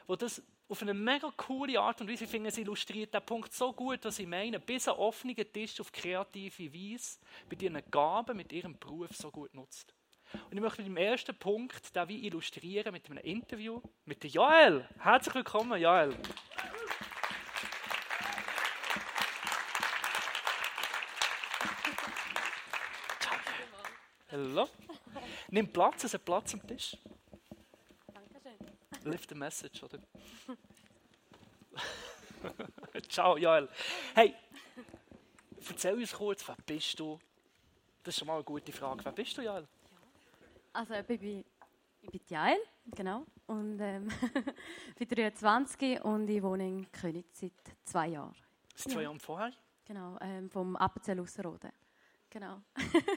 wo 0.07 0.15
das 0.15 0.41
auf 0.67 0.81
eine 0.81 0.93
mega 0.93 1.31
coole 1.35 1.79
Art 1.79 2.01
und 2.01 2.09
Weise, 2.09 2.23
ich 2.23 2.29
finde, 2.29 2.49
es 2.49 2.57
illustriert 2.57 3.13
den 3.13 3.25
Punkt 3.25 3.53
so 3.53 3.73
gut, 3.73 3.99
was 4.03 4.19
ich 4.19 4.27
meine, 4.27 4.59
bis 4.59 4.87
ein 4.87 4.95
offener 4.95 5.35
Tisch 5.51 5.79
auf 5.79 5.91
kreative 5.91 6.73
Weise 6.73 7.19
bei 7.49 7.57
ihren 7.59 7.81
Gaben, 7.91 8.37
mit 8.37 8.51
ihrem 8.51 8.77
Beruf 8.77 9.11
so 9.15 9.29
gut 9.29 9.53
nutzt. 9.53 9.93
Und 10.49 10.53
ich 10.53 10.61
möchte 10.61 10.81
mit 10.81 10.87
dem 10.87 10.97
ersten 10.97 11.35
Punkt 11.37 11.95
den 11.95 12.07
wie 12.09 12.25
illustrieren 12.25 12.91
mit 12.91 13.09
einem 13.09 13.23
Interview 13.23 13.81
mit 14.05 14.23
Joel. 14.23 14.87
Herzlich 14.99 15.35
willkommen, 15.35 15.79
Joel. 15.79 16.15
Hallo. 24.33 24.67
Nimm 25.51 25.71
Platz, 25.71 26.05
es 26.05 26.15
hat 26.15 26.25
Platz 26.25 26.55
am 26.55 26.65
Tisch. 26.65 26.97
Dankeschön. 28.11 28.57
Lift 29.03 29.29
the 29.29 29.35
message, 29.35 29.83
oder? 29.83 29.99
Ciao, 33.09 33.37
Joel. 33.37 33.69
Hey, 34.15 34.33
erzähl 35.69 35.93
uns 35.93 36.13
kurz, 36.13 36.47
wer 36.47 36.57
bist 36.65 36.99
du? 36.99 37.19
Das 38.01 38.15
ist 38.15 38.17
schon 38.17 38.27
mal 38.27 38.33
eine 38.33 38.43
gute 38.43 38.71
Frage. 38.71 39.05
Wer 39.05 39.11
bist 39.11 39.37
du, 39.37 39.43
Joel? 39.43 39.67
Also, 40.73 40.95
ich 40.95 41.05
bin, 41.05 41.45
ich 42.01 42.09
bin 42.09 42.21
Jael, 42.27 42.57
genau. 42.87 43.27
Und 43.45 43.79
ähm, 43.81 44.09
bin 44.97 45.09
23 45.09 46.03
und 46.03 46.27
ich 46.27 46.41
wohne 46.41 46.67
in 46.67 46.91
Königs 46.91 47.39
seit 47.39 47.51
zwei 47.83 48.07
Jahren. 48.07 48.33
Seit 48.73 48.93
zwei 48.93 49.03
Jahren 49.03 49.19
vorher? 49.19 49.53
Genau, 49.85 50.17
ähm, 50.21 50.49
vom 50.49 50.75
Appenzell 50.75 51.19
Ausserrhoden. 51.19 51.71
Genau. 52.33 52.59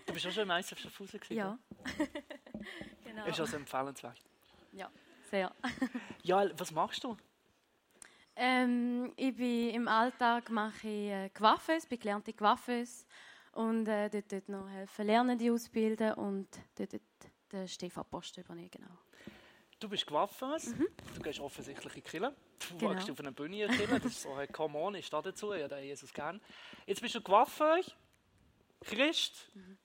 du 0.06 0.12
bist 0.12 0.26
auch 0.26 0.30
schon 0.30 0.42
im 0.42 0.50
ISF 0.50 0.78
Schaffhausen 0.78 1.18
gewesen? 1.18 1.38
Ja. 1.38 1.58
genau. 3.04 3.24
Ist 3.24 3.40
also 3.40 3.56
empfehlenswert? 3.56 4.18
Ja, 4.72 4.90
sehr. 5.30 5.50
ja, 6.22 6.50
was 6.58 6.70
machst 6.70 7.02
du? 7.02 7.16
Ähm, 8.36 9.14
ich 9.16 9.34
bin 9.34 9.70
im 9.70 9.88
Alltag 9.88 10.50
mache 10.50 10.86
ich 10.86 11.10
äh, 11.10 11.30
Coiffeuse, 11.30 11.88
bin 11.88 11.98
gelernte 11.98 12.34
Coiffeuse 12.34 13.06
und 13.52 13.88
äh, 13.88 14.10
dort, 14.10 14.30
dort 14.30 14.48
noch 14.50 14.68
helfen 14.68 15.06
lernen, 15.06 15.38
die 15.38 15.50
ausbilden 15.50 16.12
und 16.12 16.48
dort, 16.74 16.92
dort 16.92 17.02
den 17.50 17.68
Stefan 17.68 18.04
Post 18.04 18.36
übernehmen, 18.36 18.70
genau. 18.70 18.98
Du 19.80 19.88
bist 19.88 20.06
Coiffeuse, 20.06 20.74
mhm. 20.74 20.88
du 21.14 21.22
gehst 21.22 21.40
offensichtlich 21.40 21.96
in 21.96 22.02
die 22.02 22.10
Kirche, 22.10 22.34
du 22.68 22.76
genau. 22.76 23.12
auf 23.12 23.20
einer 23.20 23.32
Bühne 23.32 23.64
in 23.64 23.70
Kirche, 23.70 23.98
das 23.98 24.12
ist 24.12 24.22
so, 24.22 24.36
hey, 24.36 24.46
come 24.46 24.78
on, 24.78 24.94
ich 24.94 25.06
stehe 25.06 25.22
dazu, 25.22 25.54
ja, 25.54 25.68
der 25.68 25.82
Jesus 25.82 26.12
gern. 26.12 26.38
Jetzt 26.84 27.00
bist 27.00 27.14
du 27.14 27.22
Coiffeuse 27.22 27.92
Christ 28.84 29.50
mhm. 29.54 29.78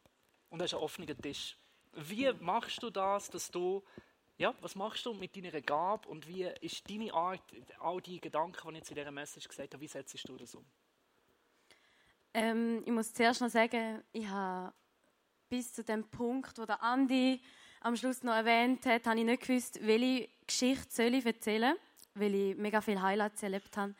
und 0.50 0.62
hast 0.62 0.74
einen 0.74 0.84
offenen 0.84 1.22
Tisch. 1.22 1.58
Wie 1.94 2.32
machst 2.34 2.82
du 2.84 2.90
das, 2.90 3.30
dass 3.30 3.52
du, 3.52 3.84
ja, 4.38 4.54
was 4.62 4.76
machst 4.76 5.06
du 5.06 5.14
mit 5.14 5.36
deiner 5.36 5.62
Gabe 5.62 6.08
und 6.08 6.28
wie 6.28 6.44
ist 6.62 6.90
deine 6.90 7.14
Art, 7.14 7.42
all 7.80 8.02
die 8.02 8.20
Gedanken, 8.20 8.68
die 8.68 8.74
ich 8.74 8.78
jetzt 8.78 8.90
in 8.92 8.96
dieser 8.96 9.12
Message 9.12 9.48
gesagt 9.48 9.74
habe, 9.74 9.82
wie 9.82 9.88
setzt 9.88 10.28
du 10.28 10.38
das 10.38 10.56
um? 10.56 10.66
Ähm, 12.34 12.82
ich 12.86 12.92
muss 12.92 13.14
zuerst 13.14 13.42
noch 13.42 13.50
sagen, 13.50 14.02
ich 14.14 14.28
habe 14.28 14.74
bis 15.50 15.74
zu 15.74 15.84
dem 15.84 16.06
Punkt, 16.10 16.58
wo 16.58 16.66
der 16.66 16.82
Andi 16.82 17.42
am 17.82 17.96
Schluss 17.98 18.24
noch 18.24 18.34
erwähnt 18.34 18.86
hat, 18.86 19.06
habe 19.06 19.20
ich 19.20 19.26
nicht 19.26 19.46
gewusst, 19.46 19.86
welche 19.86 20.30
Geschichte 20.48 20.88
soll 20.90 21.14
ich 21.14 21.26
erzählen, 21.26 21.76
weil 22.14 22.34
ich 22.34 22.56
mega 22.56 22.80
viele 22.80 23.02
Highlights 23.02 23.44
erlebt 23.44 23.76
habe. 23.76 23.94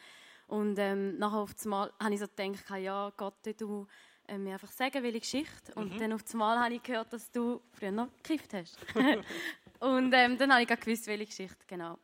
Und 0.48 0.78
ähm, 0.80 1.18
nachher 1.18 1.40
auf 1.40 1.56
einmal 1.64 1.92
habe 2.00 2.14
ich 2.14 2.20
so 2.20 2.28
gedacht, 2.28 2.70
ja 2.80 3.12
Gott, 3.18 3.36
du 3.58 3.88
äh, 4.32 4.38
mir 4.38 4.54
einfach 4.54 4.72
sagen, 4.72 5.04
welche 5.04 5.20
Geschichte. 5.20 5.74
Und 5.76 5.94
mhm. 5.94 6.00
dann 6.00 6.14
auf 6.14 6.22
einmal 6.32 6.60
habe 6.60 6.74
ich 6.74 6.84
gehört, 6.84 7.12
dass 7.12 7.30
du 7.32 7.62
früher 7.74 7.92
noch 7.92 8.08
gekifft 8.24 8.54
hast. 8.54 8.78
und 9.80 10.14
ähm, 10.14 10.38
dann 10.38 10.54
habe 10.54 10.64
ich 10.64 10.68
gewusst, 10.68 11.08
welche 11.08 11.26
Geschichte, 11.26 11.66
genau. 11.68 11.98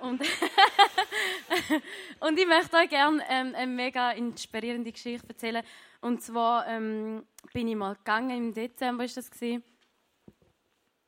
Und, 0.00 0.20
und 2.20 2.38
ich 2.38 2.46
möchte 2.46 2.76
euch 2.76 2.88
gerne 2.88 3.22
ähm, 3.28 3.54
eine 3.54 3.66
mega 3.66 4.12
inspirierende 4.12 4.90
Geschichte 4.90 5.28
erzählen. 5.28 5.62
Und 6.00 6.22
zwar 6.22 6.66
ähm, 6.66 7.26
bin 7.52 7.68
ich 7.68 7.76
mal 7.76 7.94
gegangen, 7.94 8.30
im 8.30 8.54
Dezember 8.54 9.04
ist 9.04 9.16
das 9.16 9.30
gewesen, 9.30 9.62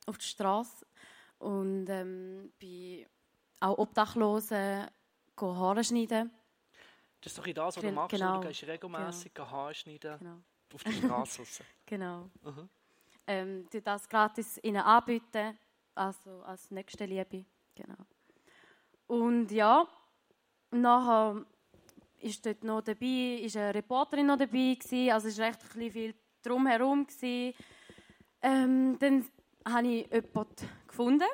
auf 0.07 0.18
die 0.18 0.27
Straße 0.27 0.87
und 1.38 1.88
ähm, 1.88 2.53
bin 2.59 3.07
auch 3.61 3.79
Obdachlose 3.79 4.88
Haare 5.40 5.85
schneiden. 5.85 6.31
Das 7.27 7.33
ist 7.33 7.39
doch 7.45 7.53
das, 7.53 7.77
was 7.77 7.83
du 7.83 7.91
machst. 7.91 8.11
Genau. 8.12 8.41
Du 8.41 8.47
gehst 8.47 8.62
regelmäßig 8.62 9.35
genau. 9.35 9.51
Haare 9.51 9.75
schneiden 9.75 10.17
genau. 10.21 10.39
auf 10.73 10.85
die 10.85 10.93
Straße 10.93 11.43
Genau. 11.87 12.31
Mhm. 12.45 12.69
Ähm, 13.27 13.69
das 13.83 14.09
gratis 14.09 14.61
ihnen 14.62 14.81
anbieten, 14.83 15.59
also 15.97 16.43
als 16.45 16.71
nächste 16.71 17.05
Liebe. 17.05 17.45
Genau. 17.75 17.97
Und 19.09 19.51
ja, 19.51 19.89
nachher 20.71 21.45
ist 22.21 22.47
dort 22.47 22.62
noch 22.62 22.83
dabei, 22.83 23.41
ist 23.43 23.57
eine 23.57 23.75
Reporterin 23.75 24.27
noch 24.27 24.39
dabei 24.39 24.77
gewesen, 24.79 25.11
also 25.11 25.27
es 25.27 25.37
war 25.37 25.49
recht 25.49 25.59
ein 25.75 25.91
viel 25.91 26.15
drumherum 26.45 27.09
gewesen. 27.09 27.57
Ähm, 28.41 28.97
dann 29.01 29.27
habe 29.69 29.89
ich 29.89 30.12
jemanden 30.12 30.69
gefunden 30.87 31.29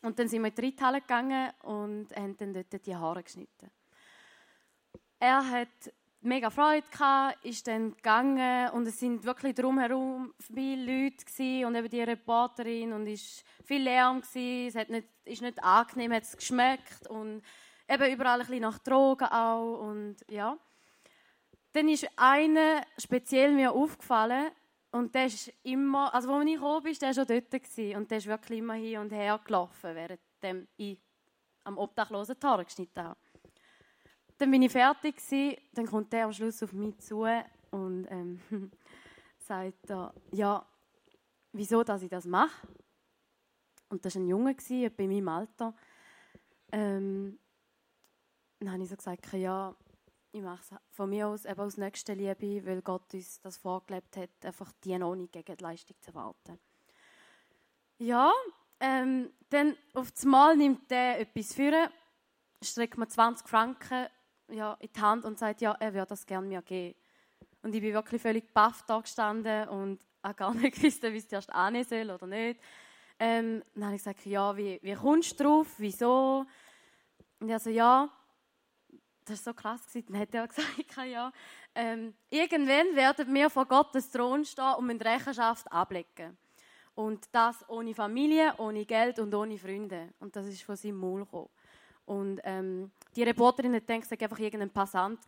und 0.00 0.18
dann 0.18 0.28
sind 0.28 0.40
wir 0.40 0.48
in 0.48 0.54
die 0.54 0.62
Reithalle 0.62 1.02
gegangen 1.02 1.52
und 1.60 2.16
haben 2.16 2.38
dann 2.38 2.54
dort 2.54 2.86
die 2.86 2.96
Haare 2.96 3.22
geschnitten. 3.22 3.70
Er 5.26 5.50
hat 5.50 5.90
mega 6.20 6.50
Freude 6.50 6.86
gehabt, 6.90 7.42
ist 7.46 7.66
dann 7.66 7.96
gegangen 7.96 8.68
und 8.72 8.86
es 8.86 9.00
sind 9.00 9.24
wirklich 9.24 9.54
drumherum 9.54 10.34
viele 10.38 10.84
Leute 10.84 11.24
gewesen, 11.24 11.64
und 11.64 11.74
eben 11.76 11.88
die 11.88 12.02
Reporterin 12.02 12.92
und 12.92 13.06
es 13.06 13.42
war 13.58 13.64
viel 13.64 13.82
Lärm 13.84 14.20
gewesen, 14.20 14.68
es 14.68 14.74
hat 14.74 14.90
nicht, 14.90 15.08
ist 15.24 15.40
nicht 15.40 15.64
angenehm, 15.64 16.12
hat 16.12 16.24
es 16.24 16.36
geschmeckt 16.36 17.06
und 17.08 17.40
eben 17.88 18.12
überall 18.12 18.38
ein 18.38 18.46
bisschen 18.46 18.60
nach 18.60 18.78
Drogen 18.80 19.24
auch 19.24 19.88
und 19.88 20.16
ja. 20.28 20.58
Dann 21.72 21.88
ist 21.88 22.06
einer 22.16 22.82
speziell 22.98 23.52
mir 23.52 23.72
aufgefallen 23.72 24.50
und 24.90 25.14
der 25.14 25.24
ist 25.24 25.50
immer, 25.62 26.14
also 26.14 26.34
als 26.34 26.44
ich 26.44 26.52
gekommen 26.52 26.82
bin, 26.82 26.98
der 26.98 27.14
schon 27.14 27.26
dort 27.26 27.50
gewesen, 27.50 27.96
und 27.96 28.10
der 28.10 28.18
ist 28.18 28.26
wirklich 28.26 28.58
immer 28.58 28.74
hin 28.74 28.98
und 28.98 29.10
her 29.10 29.40
gelaufen, 29.42 29.94
während 29.94 30.68
ich 30.76 30.98
am 31.64 31.78
Obdachlosen 31.78 32.36
die 32.38 32.64
geschnitten 32.66 33.04
habe. 33.04 33.23
Dann 34.38 34.50
bin 34.50 34.62
ich 34.62 34.72
fertig 34.72 35.16
gewesen, 35.16 35.56
dann 35.72 35.86
kommt 35.86 36.12
der 36.12 36.24
am 36.24 36.32
Schluss 36.32 36.62
auf 36.62 36.72
mich 36.72 36.98
zu 36.98 37.24
und 37.70 38.06
ähm, 38.10 38.40
sagt 39.38 39.90
er, 39.90 40.12
ja, 40.32 40.66
wieso, 41.52 41.82
dass 41.84 42.02
ich 42.02 42.10
das 42.10 42.24
mache. 42.24 42.66
Und 43.88 44.04
das 44.04 44.14
war 44.16 44.22
ein 44.22 44.28
Junge, 44.28 44.50
etwa 44.50 45.02
in 45.02 45.10
meinem 45.10 45.28
Alter. 45.28 45.74
Ähm, 46.72 47.38
dann 48.58 48.72
habe 48.72 48.82
ich 48.82 48.88
so 48.88 48.96
gesagt, 48.96 49.32
ja, 49.34 49.74
ich 50.32 50.42
mache 50.42 50.60
es 50.62 50.96
von 50.96 51.10
mir 51.10 51.28
aus 51.28 51.44
eben 51.44 51.60
aus 51.60 51.76
Nächstenliebe, 51.76 52.66
weil 52.66 52.82
Gott 52.82 53.14
uns 53.14 53.40
das 53.40 53.56
vorgelebt 53.56 54.16
hat, 54.16 54.30
einfach 54.42 54.72
die 54.82 55.00
ohne 55.00 55.28
gegen 55.28 55.56
die 55.56 55.62
Leistung 55.62 55.96
zu 56.00 56.12
warten. 56.14 56.58
Ja, 57.98 58.32
ähm, 58.80 59.30
dann 59.50 59.76
auf 59.94 60.10
das 60.10 60.24
Mal 60.24 60.56
nimmt 60.56 60.90
er 60.90 61.20
etwas 61.20 61.54
für, 61.54 61.88
streckt 62.60 62.98
mir 62.98 63.06
20 63.06 63.48
Franken 63.48 64.08
ja, 64.48 64.76
in 64.80 64.90
die 64.94 65.00
Hand 65.00 65.24
und 65.24 65.38
sagt, 65.38 65.60
ja, 65.60 65.72
er 65.78 65.92
würde 65.94 66.08
das 66.08 66.26
gerne 66.26 66.46
mir 66.46 66.62
geben. 66.62 66.98
Und 67.62 67.74
ich 67.74 67.80
bin 67.80 67.94
wirklich 67.94 68.20
völlig 68.20 68.52
baff 68.52 68.82
da 68.86 69.00
gestanden 69.00 69.68
und 69.68 70.00
auch 70.22 70.36
gar 70.36 70.54
nicht 70.54 70.76
gewusst, 70.76 71.02
wie 71.02 71.16
es 71.16 71.32
erst 71.32 71.52
annehmen 71.52 71.84
soll 71.88 72.10
oder 72.10 72.26
nicht. 72.26 72.60
Ähm, 73.18 73.62
dann 73.74 73.84
habe 73.84 73.96
ich 73.96 74.00
gesagt, 74.02 74.26
ja, 74.26 74.56
wie, 74.56 74.78
wie 74.82 74.94
kommst 74.94 75.38
du 75.38 75.44
drauf, 75.44 75.68
wieso? 75.78 76.44
Und 77.40 77.48
er 77.48 77.58
so, 77.58 77.70
ja, 77.70 78.10
das 79.24 79.46
war 79.46 79.52
so 79.52 79.56
krass. 79.56 79.86
Gewesen. 79.86 80.12
Dann 80.12 80.20
hat 80.20 80.34
er 80.34 80.48
gesagt, 80.48 81.08
ja, 81.10 81.32
ähm, 81.74 82.14
irgendwann 82.30 82.94
werden 82.94 83.32
wir 83.34 83.50
vor 83.50 83.66
Gottes 83.66 84.10
Thron 84.10 84.44
stehen 84.44 84.74
und 84.74 84.86
mit 84.86 85.04
Rechenschaft 85.04 85.70
ablegen. 85.70 86.36
Und 86.94 87.26
das 87.32 87.68
ohne 87.68 87.94
Familie, 87.94 88.54
ohne 88.58 88.84
Geld 88.84 89.18
und 89.18 89.34
ohne 89.34 89.58
Freunde. 89.58 90.14
Und 90.20 90.36
das 90.36 90.46
ist 90.46 90.62
von 90.62 90.76
seinem 90.76 90.96
Maul 90.96 91.24
gekommen. 91.24 91.48
Und 92.06 92.40
ähm, 92.44 92.90
die 93.16 93.22
Reporterin 93.22 93.74
hat 93.74 93.86
gedacht, 93.86 94.04
es 94.04 94.10
war 94.10 94.22
einfach 94.22 94.38
irgendein 94.38 94.70
Passant. 94.70 95.20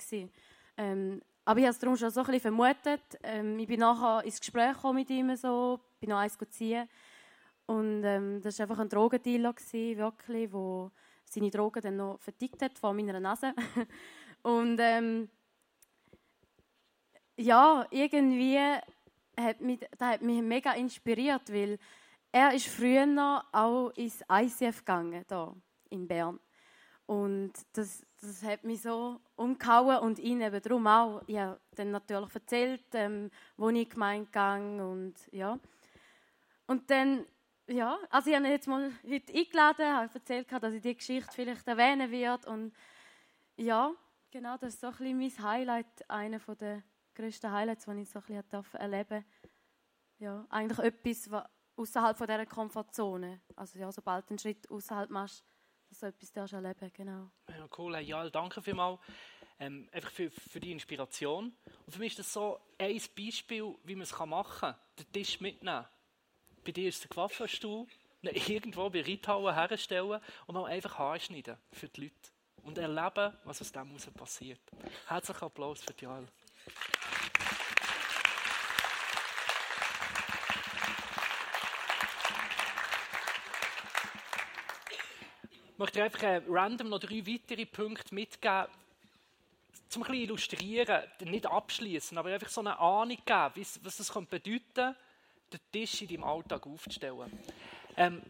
Ähm, 0.76 1.22
aber 1.44 1.60
ich 1.60 1.66
habe 1.66 1.70
es 1.70 1.78
darum 1.78 1.96
schon 1.96 2.10
so 2.10 2.20
ein 2.20 2.26
bisschen 2.26 2.40
vermutet. 2.40 3.02
Ähm, 3.22 3.58
ich 3.58 3.66
bin 3.66 3.80
nachher 3.80 4.24
ins 4.24 4.40
Gespräch 4.40 4.76
mit 4.92 5.08
ihm, 5.10 5.34
so, 5.36 5.80
bin 6.00 6.10
noch 6.10 6.18
eins 6.18 6.36
ziehen. 6.50 6.88
Und 7.66 8.04
ähm, 8.04 8.40
das 8.42 8.58
war 8.58 8.64
einfach 8.64 8.80
ein 8.80 8.88
Drogendealer, 8.88 9.52
gewesen, 9.52 9.98
wirklich, 9.98 10.50
der 10.50 10.90
seine 11.24 11.50
Drogen 11.50 11.82
dann 11.82 11.96
noch 11.96 12.20
vertickt 12.20 12.62
hat 12.62 12.78
vor 12.78 12.92
meiner 12.92 13.18
Nase. 13.20 13.54
Und 14.42 14.78
ähm, 14.80 15.28
ja, 17.36 17.86
irgendwie 17.90 18.58
hat 19.38 19.60
mich, 19.60 19.80
das 19.98 20.08
hat 20.08 20.22
mich 20.22 20.42
mega 20.42 20.72
inspiriert, 20.72 21.52
weil 21.52 21.78
er 22.32 22.54
ist 22.54 22.68
früher 22.68 23.44
auch 23.52 23.90
ins 23.90 24.22
ICF 24.30 24.78
gegangen, 24.78 25.24
da 25.26 25.54
in 25.90 26.06
Bern. 26.06 26.38
Und 27.06 27.52
das, 27.72 28.04
das 28.20 28.42
hat 28.42 28.64
mich 28.64 28.82
so 28.82 29.20
umgehauen 29.36 29.98
und 29.98 30.18
ihn 30.18 30.40
eben 30.40 30.60
darum 30.60 30.86
auch. 30.88 31.22
Ich 31.26 31.38
habe 31.38 31.60
dann 31.76 31.92
natürlich 31.92 32.34
erzählt, 32.34 32.84
ähm, 32.94 33.30
wo 33.56 33.68
ich 33.68 33.88
gemeint 33.88 34.32
ging 34.32 34.80
und 34.80 35.14
ja. 35.30 35.58
Und 36.66 36.90
dann, 36.90 37.24
ja, 37.68 37.96
also 38.10 38.28
ich 38.28 38.36
habe 38.36 38.46
ihn 38.46 38.50
jetzt 38.50 38.66
mal 38.66 38.90
heute 39.08 39.32
eingeladen, 39.32 39.86
habe 39.86 40.14
erzählt, 40.14 40.50
dass 40.50 40.74
ich 40.74 40.82
die 40.82 40.96
Geschichte 40.96 41.32
vielleicht 41.32 41.66
erwähnen 41.68 42.10
werde 42.10 42.50
und 42.50 42.72
ja, 43.56 43.92
genau, 44.32 44.56
das 44.56 44.74
ist 44.74 44.80
so 44.80 44.88
ein 44.88 44.92
bisschen 44.96 45.18
mein 45.18 45.50
Highlight, 45.50 46.10
einer 46.10 46.38
der 46.38 46.82
grössten 47.14 47.52
Highlights, 47.52 47.84
die 47.84 48.00
ich 48.00 48.10
so 48.10 48.18
ein 48.18 48.42
bisschen 48.42 48.80
erleben 48.80 49.08
durfte. 49.08 49.24
Ja, 50.18 50.44
eigentlich 50.48 50.78
etwas, 50.78 51.30
was 51.30 51.44
außerhalb 51.76 52.16
dieser 52.16 52.46
Komfortzone, 52.46 53.40
also 53.54 53.78
ja, 53.78 53.92
sobald 53.92 54.26
du 54.26 54.30
einen 54.30 54.38
Schritt 54.38 54.68
außerhalb 54.70 55.10
machst, 55.10 55.44
dass 55.88 56.00
du 56.00 56.06
etwas 56.06 56.32
darfst 56.32 56.54
erleben 56.54 56.90
genau. 56.92 57.30
Ja, 57.48 57.68
cool. 57.78 57.98
Ja, 58.00 58.28
danke 58.30 58.60
vielmals 58.62 58.98
ähm, 59.58 59.88
einfach 59.92 60.10
für, 60.10 60.30
für 60.30 60.60
die 60.60 60.72
Inspiration. 60.72 61.52
Und 61.86 61.92
für 61.92 61.98
mich 61.98 62.12
ist 62.12 62.18
das 62.20 62.32
so 62.32 62.60
ein 62.78 63.00
Beispiel, 63.16 63.74
wie 63.84 63.94
man 63.94 64.02
es 64.02 64.18
machen 64.18 64.60
kann. 64.60 64.74
Den 64.98 65.12
Tisch 65.12 65.40
mitnehmen. 65.40 65.84
Bei 66.64 66.72
dir 66.72 66.88
ist 66.88 67.02
der 67.02 67.10
Coiffeurstuhl, 67.10 67.86
irgendwo 68.22 68.90
bei 68.90 69.02
Reithauen 69.02 69.54
herstellen 69.54 70.20
und 70.46 70.54
dann 70.54 70.64
einfach 70.64 70.98
Haarschneiden 70.98 71.56
für 71.72 71.88
die 71.88 72.02
Leute. 72.02 72.14
Und 72.62 72.78
erleben, 72.78 73.32
was 73.44 73.60
aus 73.60 73.70
dem 73.70 73.86
heraus 73.86 74.10
passiert. 74.12 74.60
Herzlichen 75.06 75.44
Applaus 75.44 75.80
für 75.82 75.92
die 75.92 76.04
Joel. 76.04 76.26
Ich 85.76 85.78
möchte 85.78 86.02
einfach 86.02 86.22
äh, 86.22 86.40
random 86.48 86.88
noch 86.88 86.98
drei 86.98 87.26
weitere 87.26 87.66
Punkte 87.66 88.14
mitgeben, 88.14 88.64
zum 89.90 90.04
ein 90.04 90.14
illustrieren, 90.14 91.02
nicht 91.20 91.44
abschließen, 91.44 92.16
aber 92.16 92.32
einfach 92.32 92.48
so 92.48 92.62
eine 92.62 92.78
Ahnung 92.78 93.18
geben, 93.26 93.66
was 93.82 94.00
es 94.00 94.10
bedeuten 94.10 94.64
könnte, 94.72 94.96
den 95.52 95.60
Tisch 95.70 96.00
in 96.00 96.08
deinem 96.08 96.24
Alltag 96.24 96.66
aufzustellen. 96.66 97.30
Ähm, 97.94 98.22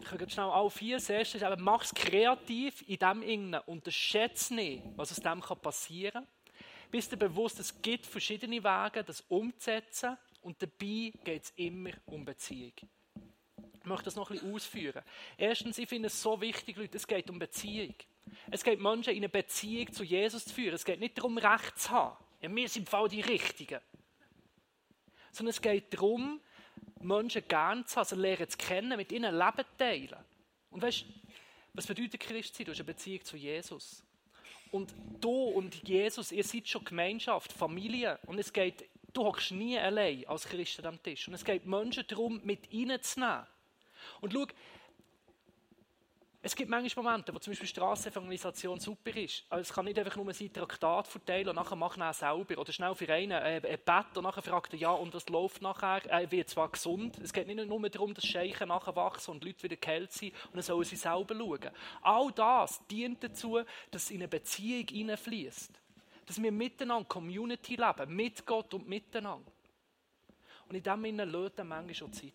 ich 0.00 0.06
kann 0.06 0.30
schnell 0.30 0.46
alle 0.46 0.70
vier. 0.70 0.96
Erste 0.96 1.36
ist, 1.36 1.58
mach 1.58 1.84
es 1.84 1.92
kreativ 1.92 2.82
in 2.88 2.96
dem 2.96 3.20
Innen. 3.20 3.60
Unterschätze 3.66 4.54
nicht, 4.54 4.82
was 4.96 5.10
aus 5.10 5.20
dem 5.20 5.40
passieren 5.60 6.24
kann. 6.24 6.26
Bist 6.90 7.12
dir 7.12 7.18
bewusst, 7.18 7.60
es 7.60 7.82
gibt 7.82 8.06
verschiedene 8.06 8.64
Wege, 8.64 9.04
das 9.04 9.20
umzusetzen. 9.28 10.16
Und 10.40 10.62
dabei 10.62 11.12
geht 11.22 11.42
es 11.42 11.52
immer 11.56 11.90
um 12.06 12.24
Beziehung. 12.24 12.72
Ich 13.88 13.90
möchte 13.90 14.04
das 14.04 14.16
noch 14.16 14.28
ein 14.28 14.34
bisschen 14.34 14.54
ausführen. 14.54 15.02
Erstens, 15.38 15.78
ich 15.78 15.88
finde 15.88 16.08
es 16.08 16.20
so 16.20 16.38
wichtig, 16.42 16.76
Leute, 16.76 16.98
es 16.98 17.06
geht 17.06 17.30
um 17.30 17.38
Beziehung. 17.38 17.94
Es 18.50 18.62
geht 18.62 18.80
Menschen 18.80 19.14
in 19.14 19.20
eine 19.20 19.30
Beziehung 19.30 19.90
zu 19.90 20.04
Jesus 20.04 20.44
zu 20.44 20.52
führen. 20.52 20.74
Es 20.74 20.84
geht 20.84 21.00
nicht 21.00 21.16
darum, 21.16 21.38
Recht 21.38 21.78
zu 21.78 21.88
haben. 21.88 22.22
Ja, 22.42 22.54
wir 22.54 22.68
sind 22.68 22.86
Fall 22.86 23.08
die 23.08 23.22
Richtigen. 23.22 23.80
Sondern 25.32 25.52
es 25.52 25.62
geht 25.62 25.94
darum, 25.94 26.38
Menschen 27.00 27.48
gern 27.48 27.86
zu 27.86 27.96
haben, 27.96 28.20
lernen 28.20 28.46
zu 28.50 28.58
kennen, 28.58 28.94
mit 28.94 29.10
ihnen 29.10 29.34
Leben 29.34 29.64
teilen. 29.78 30.22
Und 30.68 30.82
weißt 30.82 31.06
was 31.72 31.86
bedeutet 31.86 32.20
Christ 32.20 32.56
sein? 32.56 32.66
Du 32.66 32.72
hast 32.72 32.80
eine 32.80 32.84
Beziehung 32.84 33.24
zu 33.24 33.38
Jesus. 33.38 34.04
Und 34.70 34.92
du 35.18 35.32
und 35.32 35.88
Jesus, 35.88 36.30
ihr 36.30 36.44
seid 36.44 36.68
schon 36.68 36.84
Gemeinschaft, 36.84 37.54
Familie. 37.54 38.18
Und 38.26 38.38
es 38.38 38.52
geht, 38.52 38.86
du 39.14 39.24
hockst 39.24 39.52
nie 39.52 39.78
allein 39.78 40.26
als 40.26 40.44
Christ 40.44 40.84
am 40.84 41.02
Tisch. 41.02 41.26
Und 41.26 41.32
es 41.32 41.42
geht 41.42 41.64
Menschen 41.64 42.04
darum, 42.06 42.42
mit 42.44 42.70
ihnen 42.70 43.00
zu 43.00 43.20
nehmen. 43.20 43.46
Und 44.20 44.32
schau, 44.32 44.46
es 46.40 46.54
gibt 46.54 46.70
manchmal 46.70 47.04
Momente, 47.04 47.34
wo 47.34 47.38
zum 47.40 47.50
Beispiel 47.50 47.68
Strassenevangelisation 47.68 48.78
super 48.78 49.14
ist. 49.16 49.44
Also 49.50 49.62
es 49.62 49.72
kann 49.72 49.84
nicht 49.84 49.98
einfach 49.98 50.14
nur 50.14 50.32
sein 50.32 50.52
Traktat 50.52 51.08
verteilen 51.08 51.48
und 51.48 51.56
nachher 51.56 51.74
machen 51.74 52.00
er 52.00 52.12
selber. 52.12 52.58
Oder 52.58 52.72
schnell 52.72 52.94
für 52.94 53.12
einen 53.12 53.32
äh, 53.32 53.60
ein 53.62 53.78
Bett 53.84 54.16
und 54.16 54.22
nachher 54.22 54.42
fragt 54.42 54.72
er, 54.72 54.78
ja, 54.78 54.92
und 54.92 55.12
das 55.12 55.28
läuft 55.28 55.62
nachher. 55.62 56.00
Er 56.06 56.30
wird 56.30 56.48
zwar 56.48 56.70
gesund. 56.70 57.18
Es 57.18 57.32
geht 57.32 57.48
nicht 57.48 57.66
nur 57.66 57.90
darum, 57.90 58.14
dass 58.14 58.24
Scheichen 58.24 58.68
nachher 58.68 58.94
wachsen 58.94 59.32
und 59.32 59.44
Leute 59.44 59.64
wieder 59.64 59.76
geheilt 59.76 60.12
sind 60.12 60.32
und 60.46 60.54
dann 60.54 60.62
sollen 60.62 60.84
sie 60.84 60.96
selber 60.96 61.34
schauen. 61.34 61.70
All 62.02 62.30
das 62.32 62.86
dient 62.86 63.22
dazu, 63.22 63.60
dass 63.90 64.10
in 64.10 64.18
eine 64.18 64.28
Beziehung 64.28 64.86
hineinfließt. 64.86 65.72
Dass 66.24 66.40
wir 66.40 66.52
miteinander 66.52 67.08
Community 67.08 67.74
leben, 67.74 68.14
mit 68.14 68.46
Gott 68.46 68.72
und 68.74 68.88
miteinander. 68.88 69.50
Und 70.68 70.76
in 70.76 70.82
dem 70.82 71.02
Sinne 71.02 71.24
lädt 71.24 71.58
er 71.58 71.64
manchmal 71.64 71.94
schon 71.94 72.12
Zeit. 72.12 72.32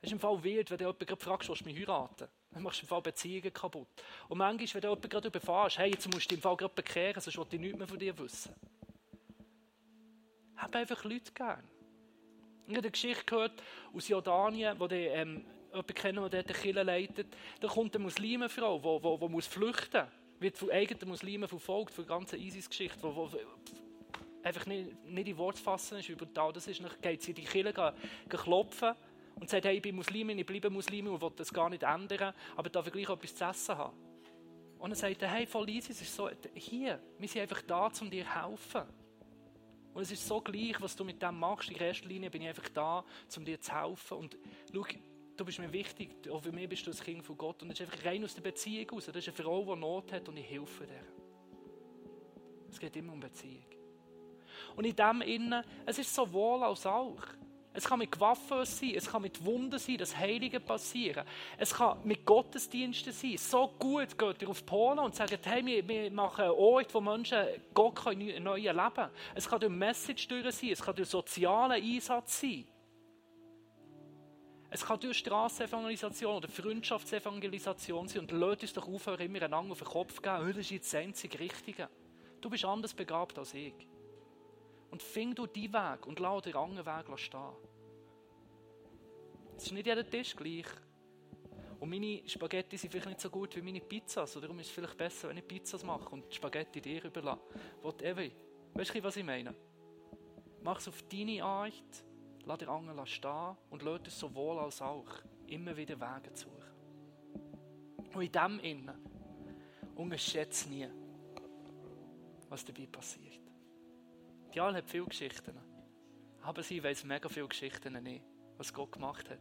Es 0.00 0.08
ist 0.08 0.12
im 0.12 0.20
Fall 0.20 0.42
wild, 0.44 0.70
wenn 0.70 0.78
du 0.78 0.84
jemanden 0.84 1.16
fragst, 1.16 1.48
willst 1.48 1.62
du 1.62 1.64
mich 1.64 1.76
heiraten? 1.76 2.28
Dann 2.52 2.62
machst 2.62 2.80
du 2.80 2.84
im 2.84 2.88
Fall 2.88 3.02
Beziehungen 3.02 3.52
kaputt. 3.52 3.88
Und 4.28 4.38
manchmal, 4.38 4.74
wenn 4.74 4.80
du 4.80 4.88
jemanden 4.88 5.08
gerade 5.08 5.28
überfährst, 5.28 5.78
hey, 5.78 5.90
jetzt 5.90 6.12
musst 6.12 6.30
du 6.30 6.36
im 6.36 6.40
Fall 6.40 6.56
gerade 6.56 6.74
bekehren, 6.74 7.20
sonst 7.20 7.36
will 7.36 7.46
ich 7.50 7.60
nichts 7.60 7.78
mehr 7.78 7.88
von 7.88 7.98
dir 7.98 8.16
wissen. 8.18 8.54
Hab 10.56 10.74
einfach 10.74 11.02
Leute 11.04 11.32
gern. 11.32 11.64
Ich 12.66 12.74
habe 12.74 12.80
eine 12.80 12.90
Geschichte 12.90 13.24
gehört 13.24 13.62
aus 13.92 14.08
Jordanien, 14.08 14.78
wo 14.78 14.86
die, 14.86 14.96
ähm, 14.96 15.44
jemanden 15.70 15.94
kennen, 15.94 16.30
der 16.30 16.42
dort 16.42 16.64
eine 16.64 16.82
leitet. 16.84 17.26
Da 17.60 17.68
kommt 17.68 17.94
eine 17.94 18.04
Muslimenfrau, 18.04 18.78
die, 18.78 19.08
die, 19.08 19.26
die 19.26 19.32
muss 19.32 19.46
flüchten 19.46 20.02
muss. 20.02 20.40
Wird 20.40 20.58
von 20.58 20.70
eigenen 20.70 21.08
Muslimen 21.08 21.48
verfolgt, 21.48 21.92
von 21.92 22.06
der 22.06 22.16
ganzen 22.16 22.40
ISIS-Geschichte, 22.40 22.98
die, 23.02 24.46
einfach 24.46 24.66
nicht, 24.66 25.04
nicht 25.04 25.28
in 25.28 25.36
Wort 25.36 25.58
fassen 25.58 25.98
ist, 25.98 26.08
wie 26.08 26.14
brutal 26.14 26.52
das 26.52 26.68
ist. 26.68 26.80
Dann 26.80 26.90
geht 27.00 27.22
sie 27.22 27.30
in 27.30 27.36
die 27.36 27.44
Kirche 27.44 27.94
klopfen 28.28 28.94
und 29.40 29.48
sagt, 29.48 29.64
hey, 29.64 29.76
ich 29.76 29.82
bin 29.82 29.96
Muslimin, 29.96 30.38
ich 30.38 30.46
bleibe 30.46 30.70
Muslimin 30.70 31.12
und 31.12 31.20
will 31.20 31.32
das 31.36 31.52
gar 31.52 31.70
nicht 31.70 31.82
ändern, 31.82 32.34
aber 32.56 32.70
darf 32.70 32.86
ich 32.86 32.92
gleich 32.92 33.08
etwas 33.08 33.34
zu 33.34 33.44
essen 33.44 33.78
haben. 33.78 33.96
Und 34.78 34.90
er 34.90 34.96
sagt, 34.96 35.22
hey, 35.22 35.46
voll 35.46 35.68
easy, 35.68 35.92
es 35.92 36.00
ist 36.00 36.14
so, 36.14 36.30
hier, 36.54 37.00
wir 37.18 37.28
sind 37.28 37.42
einfach 37.42 37.62
da, 37.62 37.90
um 38.00 38.10
dir 38.10 38.24
zu 38.24 38.42
helfen. 38.42 38.82
Und 39.94 40.02
es 40.02 40.12
ist 40.12 40.26
so 40.26 40.40
gleich, 40.40 40.80
was 40.80 40.94
du 40.94 41.04
mit 41.04 41.20
dem 41.20 41.38
machst. 41.38 41.70
In 41.70 41.76
erster 41.76 42.06
Linie 42.06 42.30
bin 42.30 42.42
ich 42.42 42.48
einfach 42.48 42.68
da, 42.68 43.04
um 43.36 43.44
dir 43.44 43.60
zu 43.60 43.74
helfen. 43.74 44.18
Und 44.18 44.38
schau, 44.72 44.84
du 45.36 45.44
bist 45.44 45.58
mir 45.58 45.72
wichtig, 45.72 46.30
auch 46.30 46.40
für 46.40 46.52
mich 46.52 46.68
bist 46.68 46.86
du 46.86 46.90
das 46.90 47.02
Kind 47.02 47.24
von 47.24 47.36
Gott. 47.36 47.62
Und 47.62 47.70
es 47.72 47.80
ist 47.80 47.86
einfach 47.86 48.04
rein 48.04 48.22
aus 48.22 48.34
der 48.34 48.42
Beziehung 48.42 48.88
raus. 48.90 49.06
Das 49.06 49.16
ist 49.16 49.28
eine 49.28 49.36
Frau, 49.36 49.74
die 49.74 49.80
Not 49.80 50.12
hat 50.12 50.28
und 50.28 50.36
ich 50.36 50.48
helfe 50.48 50.86
dir. 50.86 51.04
Es 52.70 52.78
geht 52.78 52.94
immer 52.94 53.12
um 53.12 53.18
Beziehung. 53.18 53.64
Und 54.76 54.84
in 54.84 54.94
dem 54.94 55.20
Innen, 55.22 55.64
es 55.84 55.98
ist 55.98 56.14
sowohl 56.14 56.62
als 56.62 56.86
auch. 56.86 57.22
Es 57.78 57.84
kann 57.84 58.00
mit 58.00 58.18
Waffen 58.18 58.64
sein, 58.64 58.94
es 58.96 59.08
kann 59.08 59.22
mit 59.22 59.44
Wunden 59.44 59.78
sein, 59.78 59.98
dass 59.98 60.16
Heilige 60.16 60.58
passieren. 60.58 61.24
Es 61.58 61.72
kann 61.72 61.96
mit 62.02 62.26
Gottesdiensten 62.26 63.12
sein. 63.12 63.36
So 63.38 63.68
gut 63.78 64.18
geht 64.18 64.42
ihr 64.42 64.48
auf 64.48 64.66
Polen 64.66 64.98
und 64.98 65.14
sagt, 65.14 65.46
hey, 65.46 65.64
wir, 65.64 65.86
wir 65.86 66.10
machen 66.10 66.46
einen 66.46 66.54
Ort, 66.54 66.92
wo 66.92 67.00
Menschen 67.00 67.38
Gott 67.72 67.94
können 67.94 68.42
neu 68.42 68.60
erleben. 68.64 69.10
Es 69.36 69.48
kann 69.48 69.60
durch 69.60 69.70
Message 69.70 70.26
durch 70.26 70.52
sein, 70.56 70.70
es 70.70 70.82
kann 70.82 70.96
durch 70.96 71.08
sozialen 71.08 71.80
Einsatz 71.80 72.40
sein. 72.40 72.66
Es 74.70 74.84
kann 74.84 74.98
durch 74.98 75.18
Strassenevangelisation 75.18 76.34
oder 76.34 76.48
Freundschaftsevangelisation 76.48 78.08
sein 78.08 78.22
und 78.22 78.32
Leute 78.32 78.62
uns 78.62 78.72
doch 78.72 78.88
aufhören, 78.88 79.20
immer 79.20 79.42
einander 79.42 79.70
auf 79.70 79.78
den 79.78 79.86
Kopf 79.86 80.14
zu 80.14 80.20
geben, 80.20 80.38
oh, 80.42 80.46
das 80.48 80.56
ist 80.56 80.70
jetzt 80.70 80.92
das 80.92 81.00
einzige 81.00 81.38
Richtige. 81.38 81.88
Du 82.40 82.50
bist 82.50 82.64
anders 82.64 82.92
begabt 82.92 83.38
als 83.38 83.54
ich. 83.54 83.72
Und 84.90 85.02
fing 85.02 85.34
du 85.34 85.46
deinen 85.46 85.72
Weg 85.72 86.06
und 86.06 86.18
lass 86.18 86.42
den 86.42 86.56
anderen 86.56 86.86
Weg 86.86 87.18
stehen. 87.18 87.52
Es 89.56 89.64
ist 89.64 89.72
nicht 89.72 89.86
jeder 89.86 90.08
Tisch 90.08 90.34
gleich. 90.34 90.66
Und 91.80 91.90
meine 91.90 92.22
Spaghetti 92.28 92.76
sind 92.76 92.90
vielleicht 92.90 93.08
nicht 93.08 93.20
so 93.20 93.30
gut 93.30 93.54
wie 93.56 93.62
meine 93.62 93.80
Pizzas. 93.80 94.36
Oder 94.36 94.46
darum 94.46 94.58
ist 94.60 94.66
es 94.66 94.72
vielleicht 94.72 94.96
besser, 94.96 95.28
wenn 95.28 95.36
ich 95.36 95.46
Pizzas 95.46 95.84
mache 95.84 96.08
und 96.10 96.30
die 96.30 96.34
Spaghetti 96.34 96.80
dir 96.80 97.04
überlasse. 97.04 97.40
Whatever. 97.82 98.24
Weißt 98.74 98.94
du, 98.94 99.02
was 99.02 99.16
ich 99.16 99.24
meine? 99.24 99.54
Mach 100.62 100.78
es 100.78 100.88
auf 100.88 101.02
deine 101.02 101.42
Art, 101.42 102.04
lass 102.44 102.58
den 102.58 102.68
anderen 102.68 103.06
stehen 103.06 103.56
und 103.70 103.82
lass 103.82 104.00
es 104.06 104.18
sowohl 104.18 104.58
als 104.58 104.82
auch 104.82 105.06
immer 105.46 105.76
wieder 105.76 105.98
Wege 106.00 106.30
suchen. 106.34 106.58
Und 108.14 108.22
in 108.22 108.32
dem 108.32 108.58
Innen 108.60 108.98
unterschätze 109.94 110.68
nie, 110.68 110.88
was 112.48 112.64
dabei 112.64 112.86
passiert. 112.86 113.47
Dial 114.58 114.74
hat 114.74 114.90
viele 114.90 115.04
Geschichten. 115.04 115.56
Aber 116.42 116.64
sie 116.64 116.82
weiß 116.82 117.04
mega 117.04 117.28
viele 117.28 117.46
Geschichten 117.46 117.92
nicht, 118.02 118.24
was 118.56 118.72
Gott 118.72 118.90
gemacht 118.90 119.30
hat. 119.30 119.38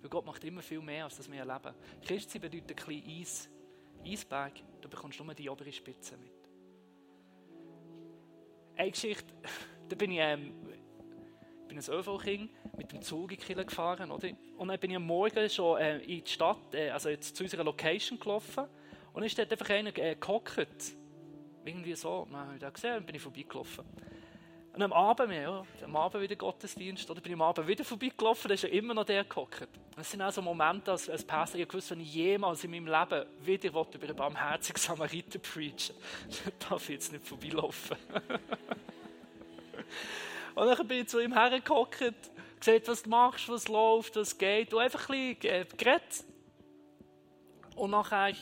Weil 0.00 0.08
Gott 0.08 0.24
macht 0.24 0.44
immer 0.44 0.62
viel 0.62 0.80
mehr, 0.80 1.02
als 1.02 1.16
das 1.16 1.28
wir 1.28 1.40
erleben. 1.40 1.74
Christi 2.06 2.38
bedeutet 2.38 2.70
ein 2.70 2.76
kleiner 2.76 3.20
Eis, 3.20 3.50
Eisberg, 4.06 4.52
da 4.80 4.88
bekommst 4.88 5.18
du 5.18 5.24
nur 5.24 5.34
die 5.34 5.50
obere 5.50 5.72
Spitze 5.72 6.16
mit. 6.18 6.30
Eine 8.76 8.92
Geschichte, 8.92 9.34
da 9.88 9.96
bin 9.96 10.12
ich, 10.12 10.18
ähm, 10.20 10.54
bin 11.66 11.76
ein 11.76 11.90
ÖV-Kind 11.90 12.76
mit 12.76 12.92
dem 12.92 13.02
Zug 13.02 13.32
in 13.32 13.38
Kiel 13.38 13.64
gefahren, 13.64 14.12
oder? 14.12 14.28
Und 14.56 14.68
dann 14.68 14.78
bin 14.78 14.92
ich 14.92 14.96
am 14.96 15.06
Morgen 15.06 15.50
schon 15.50 15.80
äh, 15.80 15.98
in 15.98 16.22
die 16.22 16.30
Stadt, 16.30 16.74
äh, 16.74 16.90
also 16.90 17.08
jetzt 17.08 17.34
zu 17.34 17.42
unserer 17.42 17.64
Location 17.64 18.20
gelaufen. 18.20 18.66
Und 19.12 19.14
dann 19.14 19.24
ist 19.24 19.36
dort 19.36 19.50
einfach 19.50 19.70
einer 19.70 19.98
äh, 19.98 20.14
gehockt. 20.14 20.94
Irgendwie 21.64 21.94
so. 21.96 22.28
Ich 22.54 22.60
das 22.60 22.72
gesehen 22.74 22.98
und 22.98 23.06
bin 23.06 23.16
ich 23.16 23.22
vorbeigelaufen. 23.22 23.84
Und 24.74 24.82
am 24.82 24.92
Abend, 24.92 25.32
ja, 25.32 25.64
am 25.84 25.96
Abend 25.96 26.20
wieder 26.20 26.34
Gottesdienst, 26.34 27.08
oder 27.08 27.20
bin 27.20 27.30
ich 27.30 27.36
am 27.36 27.42
Abend 27.42 27.68
wieder 27.68 27.84
vorbeigelaufen, 27.84 28.48
da 28.48 28.54
ist 28.54 28.64
ja 28.64 28.70
immer 28.70 28.92
noch 28.92 29.04
der 29.04 29.22
gehockt. 29.22 29.68
Das 29.94 30.10
sind 30.10 30.20
auch 30.20 30.32
so 30.32 30.42
Momente, 30.42 30.90
als, 30.90 31.08
als 31.08 31.22
Pastor, 31.22 31.60
ich 31.60 31.72
wusste, 31.72 31.94
wenn 31.94 32.00
ich 32.00 32.12
jemals 32.12 32.64
in 32.64 32.72
meinem 32.72 32.88
Leben 32.88 33.24
wieder 33.44 33.68
über 33.68 33.86
einen 34.02 34.16
barmherzigen 34.16 34.80
Samariter 34.80 35.38
preachen 35.38 35.94
darf 36.68 36.88
ich 36.88 36.96
jetzt 36.96 37.12
nicht 37.12 37.24
vorbeilaufen. 37.24 37.96
und 40.56 40.66
dann 40.66 40.88
bin 40.88 41.02
ich 41.02 41.08
zu 41.08 41.20
ihm 41.20 41.34
hergehockt, 41.34 42.12
gesagt, 42.58 42.88
was 42.88 43.04
du 43.04 43.10
machst, 43.10 43.48
was 43.48 43.68
läuft, 43.68 44.16
was 44.16 44.36
geht, 44.36 44.74
und 44.74 44.80
einfach 44.80 45.08
ein 45.08 45.36
bisschen 45.36 45.54
äh, 45.54 45.66
geredet. 45.76 46.24
Und 47.76 47.92
nachher 47.92 48.34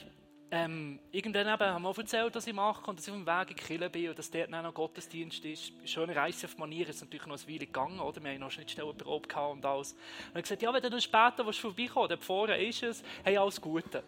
ähm, 0.54 1.00
irgendwann 1.10 1.48
eben 1.48 1.66
haben 1.66 1.82
wir 1.82 1.96
erzählt, 1.96 2.34
was 2.34 2.46
ich 2.46 2.52
mache 2.52 2.90
und 2.90 2.98
dass 2.98 3.08
ich 3.08 3.12
auf 3.14 3.18
dem 3.18 3.26
Weg 3.26 3.50
in 3.52 3.56
Kille 3.56 3.88
bin 3.88 4.10
und 4.10 4.18
dass 4.18 4.30
dort 4.30 4.50
noch 4.50 4.74
Gottesdienst 4.74 5.42
ist. 5.46 5.72
Schöne 5.86 6.14
Reise 6.14 6.46
auf 6.46 6.58
Manier 6.58 6.86
ist 6.90 7.00
natürlich 7.00 7.24
noch 7.24 7.38
eine 7.38 7.48
Weile 7.48 7.66
gegangen, 7.66 7.98
oder? 7.98 8.22
Wir 8.22 8.32
haben 8.32 8.40
noch 8.40 8.50
Schnittstellenprobe 8.50 9.26
gehabt 9.26 9.52
und 9.54 9.64
alles. 9.64 9.92
Und 9.92 10.36
er 10.36 10.42
gesagt, 10.42 10.60
ja, 10.60 10.70
wenn 10.74 10.82
du 10.82 10.90
dann 10.90 11.00
später 11.00 11.46
willst, 11.46 11.58
vorbeikommen 11.58 12.10
dort 12.10 12.22
vorne 12.22 12.62
ist 12.62 12.82
es, 12.82 13.02
hey, 13.24 13.38
alles 13.38 13.58
Gute. 13.58 14.04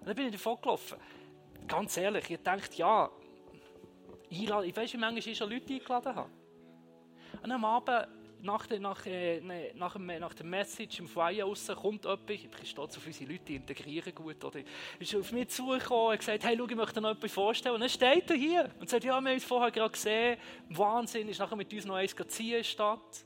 Und 0.00 0.06
dann 0.06 0.14
bin 0.14 0.26
ich 0.26 0.32
davon 0.32 0.60
gelaufen. 0.60 0.98
Ganz 1.66 1.96
ehrlich, 1.96 2.28
ich 2.28 2.42
dachte, 2.42 2.76
ja, 2.76 3.10
ich 4.28 4.50
weiß, 4.50 4.92
wie 4.92 4.98
manchmal 4.98 5.16
ich 5.16 5.38
schon 5.38 5.48
Leute 5.48 5.72
eingeladen 5.72 6.14
habe. 6.14 6.30
Und 7.42 7.50
am 7.50 7.64
Abend 7.64 8.06
nach, 8.44 8.66
der, 8.66 8.78
nach, 8.78 9.06
äh, 9.06 9.40
ne, 9.40 9.72
nach, 9.74 9.94
dem, 9.94 10.06
nach 10.06 10.34
der 10.34 10.44
Message 10.44 11.00
im 11.00 11.08
Feier 11.08 11.46
raus 11.46 11.66
kommt 11.74 12.04
jemand, 12.04 12.30
ich 12.30 12.48
bin 12.48 12.66
stolz 12.66 12.96
auf 12.96 13.06
unsere 13.06 13.32
Leute, 13.32 13.44
die 13.44 13.56
integrieren 13.56 14.14
gut, 14.14 14.44
oder 14.44 14.60
ist 14.98 15.14
auf 15.16 15.32
mich 15.32 15.48
zugekommen 15.48 16.12
und 16.12 16.18
gesagt, 16.18 16.44
hey, 16.44 16.56
schau, 16.56 16.66
ich 16.66 16.76
möchte 16.76 16.94
dir 16.94 17.00
noch 17.00 17.08
jemanden 17.08 17.28
vorstellen. 17.28 17.74
Und 17.74 17.80
dann 17.80 17.88
steht 17.88 18.30
er 18.30 18.36
hier 18.36 18.70
und 18.78 18.88
sagt, 18.88 19.02
ja, 19.02 19.10
wir 19.10 19.14
haben 19.16 19.26
uns 19.26 19.44
vorher 19.44 19.70
gerade 19.70 19.90
gesehen, 19.90 20.38
Wahnsinn, 20.68 21.28
ist 21.28 21.40
nachher 21.40 21.56
mit 21.56 21.72
uns 21.72 21.84
noch 21.86 21.94
eins 21.94 22.14
ziehen 22.28 22.58
in 22.58 22.64
Stadt. 22.64 23.24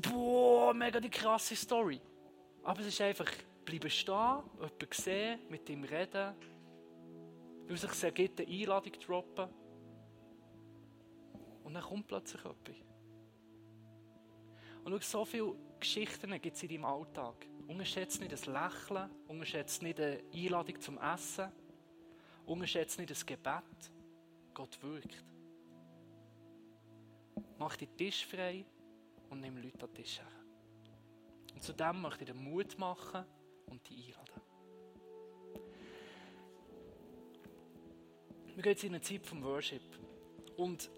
Boah, 0.00 0.72
mega 0.72 1.00
die 1.00 1.10
krasse 1.10 1.54
Story. 1.54 2.00
Aber 2.62 2.80
es 2.80 2.86
ist 2.86 3.00
einfach, 3.00 3.30
bleiben 3.64 3.90
stehen, 3.90 4.14
jemanden 4.58 4.86
sehen, 4.92 5.38
mit 5.50 5.68
ihm 5.68 5.84
reden, 5.84 6.34
weil 7.68 7.76
sich 7.76 8.04
eine 8.04 8.48
Einladung 8.48 8.92
droppen 9.04 9.61
und 11.72 11.76
dann 11.76 11.84
kommt 11.84 12.06
plötzlich 12.06 12.44
etwas. 12.44 12.76
Und 14.84 15.02
schau, 15.02 15.20
so 15.20 15.24
viele 15.24 15.56
Geschichten 15.80 16.30
gibt 16.42 16.54
es 16.54 16.62
in 16.62 16.68
deinem 16.68 16.84
Alltag. 16.84 17.46
Unterschätze 17.66 18.18
nicht 18.18 18.32
das 18.32 18.44
Lächeln, 18.44 19.10
unterschätze 19.26 19.82
nicht 19.82 19.98
eine 19.98 20.22
Einladung 20.34 20.78
zum 20.82 20.98
Essen, 20.98 21.50
unterschätze 22.44 23.00
nicht 23.00 23.10
das 23.10 23.24
Gebet. 23.24 23.90
Gott 24.52 24.82
wirkt. 24.82 25.24
Mach 27.58 27.74
den 27.76 27.96
Tisch 27.96 28.26
frei 28.26 28.66
und 29.30 29.40
nimm 29.40 29.56
Leute 29.56 29.82
an 29.84 29.94
den 29.94 29.94
Tisch 29.94 30.18
her. 30.18 30.26
Und 31.54 31.62
zudem 31.62 32.02
möchte 32.02 32.24
ich 32.24 32.30
den 32.30 32.44
Mut 32.44 32.76
machen 32.76 33.24
und 33.64 33.88
die 33.88 34.14
einladen. 34.14 34.42
Wir 38.56 38.62
gehen 38.62 38.72
jetzt 38.72 38.84
in 38.84 38.90
eine 38.90 39.00
Zeit 39.00 39.24
vom 39.24 39.42
Worship. 39.42 39.98
Und 40.58 40.90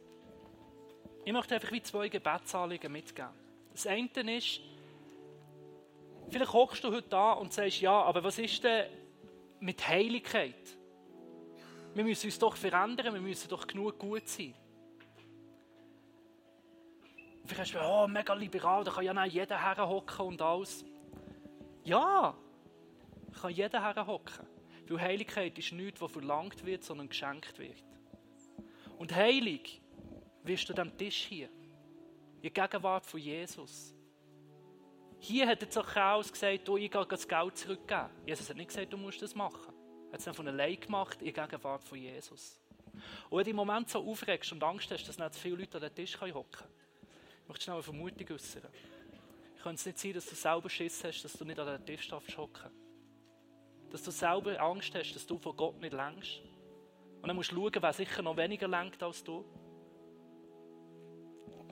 ich 1.24 1.32
möchte 1.32 1.54
einfach 1.54 1.72
wie 1.72 1.82
zwei 1.82 2.08
Gebetsanliegen 2.08 2.92
mitgeben. 2.92 3.30
Das 3.72 3.86
eine 3.86 4.36
ist, 4.36 4.60
vielleicht 6.28 6.52
hockst 6.52 6.84
du 6.84 6.92
heute 6.92 7.08
da 7.08 7.32
und 7.32 7.52
sagst, 7.52 7.80
ja, 7.80 8.02
aber 8.02 8.22
was 8.22 8.38
ist 8.38 8.62
denn 8.62 8.86
mit 9.60 9.86
Heiligkeit? 9.88 10.76
Wir 11.94 12.04
müssen 12.04 12.26
uns 12.26 12.38
doch 12.38 12.56
verändern, 12.56 13.14
wir 13.14 13.20
müssen 13.20 13.48
doch 13.48 13.66
genug 13.66 13.98
gut 13.98 14.28
sein. 14.28 14.54
vielleicht 17.46 17.74
hast 17.74 17.82
du, 17.82 17.88
oh, 17.88 18.06
mega 18.06 18.34
liberal, 18.34 18.84
da 18.84 18.90
kann 18.90 19.04
ja 19.04 19.14
nicht 19.14 19.34
jeder 19.34 19.60
herhocken 19.60 20.26
und 20.26 20.42
alles. 20.42 20.84
Ja, 21.84 22.36
kann 23.40 23.52
jeder 23.52 23.82
herhocken. 23.82 24.46
Weil 24.88 25.00
Heiligkeit 25.00 25.58
ist 25.58 25.72
nichts, 25.72 26.00
was 26.00 26.12
verlangt 26.12 26.64
wird, 26.64 26.84
sondern 26.84 27.08
geschenkt 27.08 27.58
wird. 27.58 27.82
Und 28.98 29.14
heilig 29.14 29.80
wirst 30.44 30.68
du 30.68 30.80
am 30.80 30.96
Tisch 30.96 31.24
hier. 31.24 31.48
In 32.42 32.52
Gegenwart 32.52 33.06
von 33.06 33.18
Jesus. 33.18 33.94
Hier 35.18 35.48
hat 35.48 35.62
der 35.62 35.70
Zachäus 35.70 36.30
gesagt, 36.30 36.68
du, 36.68 36.76
ich 36.76 36.90
gehe 36.90 37.06
das 37.06 37.26
Geld 37.26 37.56
zurückgeben. 37.56 38.10
Jesus 38.26 38.50
hat 38.50 38.56
nicht 38.56 38.68
gesagt, 38.68 38.92
du 38.92 38.98
musst 38.98 39.22
das 39.22 39.34
machen. 39.34 39.72
Er 40.08 40.12
hat 40.12 40.18
es 40.18 40.24
dann 40.26 40.34
von 40.34 40.46
allein 40.46 40.78
gemacht, 40.78 41.22
in 41.22 41.32
Gegenwart 41.32 41.82
von 41.82 41.98
Jesus. 41.98 42.60
Und 43.30 43.38
wenn 43.38 43.44
du 43.44 43.50
im 43.50 43.56
Moment 43.56 43.88
so 43.88 43.98
aufregst 44.06 44.52
und 44.52 44.62
Angst 44.62 44.90
hast, 44.90 45.08
dass 45.08 45.18
nicht 45.18 45.34
zu 45.34 45.40
viele 45.40 45.56
Leute 45.56 45.78
an 45.78 45.82
den 45.82 45.94
Tisch 45.94 46.20
hocken 46.20 46.50
können, 46.50 46.72
ich 47.42 47.48
möchte 47.48 47.64
schnell 47.64 47.76
eine 47.76 47.82
Vermutung 47.82 48.26
äußern. 48.30 48.62
Könnte 49.62 49.76
es 49.76 49.86
nicht 49.86 49.98
sein, 49.98 50.12
dass 50.12 50.26
du 50.26 50.34
selber 50.34 50.68
Schiss 50.68 51.02
hast, 51.04 51.22
dass 51.22 51.32
du 51.32 51.44
nicht 51.44 51.58
an 51.58 51.66
den 51.66 51.86
Tisch 51.86 52.12
hocken 52.12 52.28
darfst? 52.36 52.70
Dass 53.90 54.02
du 54.02 54.10
selber 54.10 54.60
Angst 54.60 54.94
hast, 54.94 55.14
dass 55.14 55.26
du 55.26 55.38
von 55.38 55.56
Gott 55.56 55.80
nicht 55.80 55.94
längst. 55.94 56.42
Und 57.22 57.28
dann 57.28 57.36
musst 57.36 57.50
du 57.50 57.56
schauen, 57.56 57.72
wer 57.80 57.92
sicher 57.94 58.20
noch 58.20 58.36
weniger 58.36 58.68
lenkt 58.68 59.02
als 59.02 59.24
du. 59.24 59.44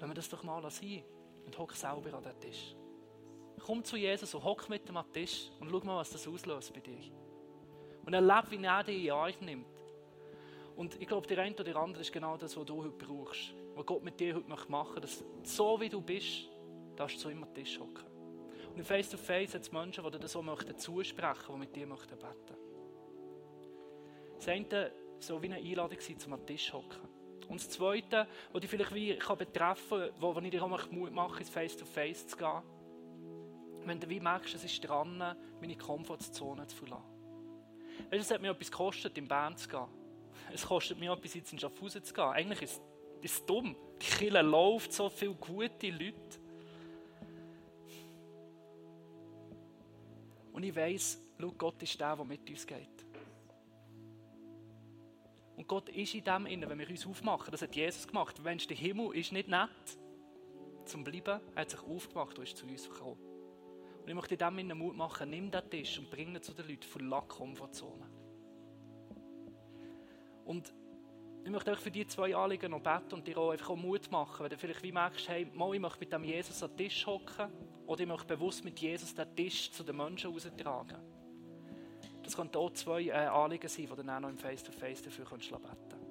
Lass 0.02 0.10
wir 0.10 0.14
das 0.14 0.28
doch 0.28 0.42
mal 0.42 0.68
sein 0.68 1.04
und 1.46 1.56
hock 1.56 1.74
selber 1.74 2.14
an 2.14 2.24
den 2.24 2.40
Tisch. 2.40 2.74
Komm 3.64 3.84
zu 3.84 3.96
Jesus 3.96 4.34
und 4.34 4.42
hock 4.42 4.68
mit 4.68 4.88
ihm 4.88 4.96
an 4.96 5.04
den 5.04 5.12
Tisch 5.12 5.48
und 5.60 5.70
schau 5.70 5.78
mal, 5.84 5.98
was 5.98 6.10
das 6.10 6.26
auslöst 6.26 6.74
bei 6.74 6.80
dir. 6.80 6.98
Und 8.04 8.12
erlebe, 8.12 8.50
wie 8.50 8.64
er 8.64 8.82
dich 8.82 9.04
in 9.04 9.12
Arm 9.12 9.32
nimmt. 9.42 9.66
Und 10.74 11.00
ich 11.00 11.06
glaube, 11.06 11.28
der 11.28 11.38
eine 11.38 11.54
oder 11.54 11.62
der 11.62 11.76
andere 11.76 12.00
ist 12.00 12.12
genau 12.12 12.36
das, 12.36 12.56
was 12.56 12.66
du 12.66 12.82
heute 12.82 12.96
brauchst. 12.96 13.54
Was 13.76 13.86
Gott 13.86 14.02
mit 14.02 14.18
dir 14.18 14.34
heute 14.34 14.48
machen 14.48 14.72
möchte. 14.72 15.02
Dass 15.02 15.24
so 15.44 15.80
wie 15.80 15.88
du 15.88 16.00
bist, 16.00 16.48
darfst 16.96 17.18
du 17.18 17.20
zu 17.20 17.30
ihm 17.30 17.44
an 17.44 17.54
den 17.54 17.62
Tisch 17.62 17.78
hocken. 17.78 18.04
Und 18.70 18.78
in 18.78 18.84
Face 18.84 19.08
to 19.08 19.16
Face 19.16 19.54
hat 19.54 19.62
es 19.62 19.70
Menschen, 19.70 20.02
die 20.02 20.10
dir 20.10 20.18
das 20.18 20.32
so 20.32 20.42
möchten 20.42 20.76
zusprechen, 20.76 21.44
die 21.48 21.58
mit 21.58 21.76
dir 21.76 21.86
möchten 21.86 22.18
beten. 22.18 22.56
Das 24.34 24.48
eine 24.48 24.90
soll 25.20 25.40
wie 25.42 25.46
eine 25.46 25.58
Einladung 25.58 26.00
zum 26.00 26.32
an 26.32 26.40
den 26.40 26.46
Tisch 26.48 26.72
hocken. 26.72 27.21
Und 27.52 27.60
das 27.60 27.68
Zweite, 27.68 28.26
was 28.50 28.62
dich 28.62 28.70
vielleicht 28.70 28.94
wie 28.94 29.14
kann 29.14 29.36
betreffen 29.36 30.00
kann, 30.00 30.10
wo, 30.18 30.40
ich 30.40 30.50
dir 30.50 30.62
auch 30.62 30.90
Mut 30.90 31.12
mache, 31.12 31.40
ins 31.40 31.50
Face-to-Face 31.50 32.24
-face 32.24 32.26
zu 32.28 32.36
gehen, 32.38 32.62
wenn 33.84 34.00
du 34.00 34.08
wie 34.08 34.20
merkst, 34.20 34.54
es 34.54 34.64
ist 34.64 34.80
dran, 34.80 35.36
meine 35.60 35.76
Komfortzone 35.76 36.66
zu 36.66 36.76
verlassen. 36.76 37.04
Weißt 38.04 38.12
du, 38.12 38.16
es 38.16 38.30
hat 38.30 38.40
mir 38.40 38.52
etwas 38.52 38.70
gekostet, 38.70 39.18
in 39.18 39.28
Bern 39.28 39.54
zu 39.54 39.68
gehen. 39.68 39.86
Es 40.50 40.66
kostet 40.66 40.98
mir 40.98 41.12
etwas, 41.12 41.34
jetzt 41.34 41.52
in 41.52 41.58
Schaffhausen 41.58 42.02
zu 42.02 42.14
gehen. 42.14 42.24
Eigentlich 42.24 42.62
ist 42.62 42.80
es 43.22 43.32
ist 43.32 43.48
dumm. 43.48 43.76
Die 44.00 44.06
Kirche 44.06 44.40
läuft, 44.40 44.90
so 44.94 45.10
viele 45.10 45.34
gute 45.34 45.90
Leute. 45.90 46.40
Und 50.54 50.62
ich 50.62 50.74
schau, 51.38 51.52
Gott 51.58 51.82
ist 51.82 52.00
der, 52.00 52.16
der 52.16 52.24
mit 52.24 52.48
uns 52.48 52.66
geht. 52.66 53.01
Und 55.56 55.68
Gott 55.68 55.88
ist 55.90 56.14
in 56.14 56.24
dem 56.24 56.46
innen, 56.46 56.68
wenn 56.68 56.78
wir 56.78 56.88
uns 56.88 57.06
aufmachen. 57.06 57.50
Das 57.50 57.62
hat 57.62 57.76
Jesus 57.76 58.06
gemacht. 58.06 58.42
Mensch, 58.42 58.66
der 58.66 58.76
Himmel 58.76 59.14
ist 59.14 59.32
nicht 59.32 59.48
nett 59.48 59.68
zum 60.84 61.04
Bleiben. 61.04 61.40
Er 61.54 61.62
hat 61.62 61.70
sich 61.70 61.82
aufgemacht 61.82 62.38
und 62.38 62.44
ist 62.44 62.56
zu 62.56 62.66
uns 62.66 62.88
gekommen. 62.88 63.18
Und 64.02 64.08
ich 64.08 64.14
möchte 64.14 64.34
in 64.34 64.38
dem 64.38 64.58
innen 64.58 64.78
Mut 64.78 64.96
machen, 64.96 65.30
nimm 65.30 65.50
den 65.50 65.70
Tisch 65.70 65.98
und 65.98 66.10
bring 66.10 66.34
ihn 66.34 66.42
zu 66.42 66.52
den 66.54 66.66
Leuten 66.66 66.82
von 66.82 67.08
der 67.08 67.20
Komfortzone. 67.22 68.06
Und 70.44 70.74
ich 71.44 71.50
möchte 71.50 71.70
euch 71.72 71.78
für 71.78 71.90
die 71.90 72.06
zwei 72.06 72.34
Anliegen 72.34 72.70
noch 72.70 72.80
beten 72.80 73.14
und 73.14 73.26
dir 73.26 73.36
auch 73.38 73.50
einfach 73.50 73.70
auch 73.70 73.76
Mut 73.76 74.10
machen, 74.10 74.42
wenn 74.44 74.50
du 74.50 74.58
vielleicht 74.58 74.82
wie 74.82 74.92
merkst, 74.92 75.28
hey, 75.28 75.46
mal, 75.54 75.74
ich 75.74 75.80
möchte 75.80 76.00
mit 76.00 76.12
dem 76.12 76.24
Jesus 76.24 76.62
an 76.62 76.70
den 76.70 76.78
Tisch 76.78 77.06
hocken 77.06 77.50
oder 77.86 78.00
ich 78.00 78.08
möchte 78.08 78.26
bewusst 78.26 78.64
mit 78.64 78.78
Jesus 78.78 79.14
den 79.14 79.34
Tisch 79.34 79.70
zu 79.70 79.82
den 79.84 79.96
Menschen 79.96 80.32
raustragen. 80.32 80.98
Das 82.22 82.36
können 82.36 82.54
auch 82.54 82.70
zwei 82.72 83.02
äh, 83.02 83.12
Anliegen 83.12 83.68
sein, 83.68 83.82
die 83.82 83.88
du 83.88 83.96
dann 83.96 84.10
auch 84.10 84.20
noch 84.20 84.28
im 84.28 84.38
Face-to-Face 84.38 85.00
-face 85.00 85.04
dafür 85.04 85.24
beten 85.24 85.50
kannst. 85.68 86.02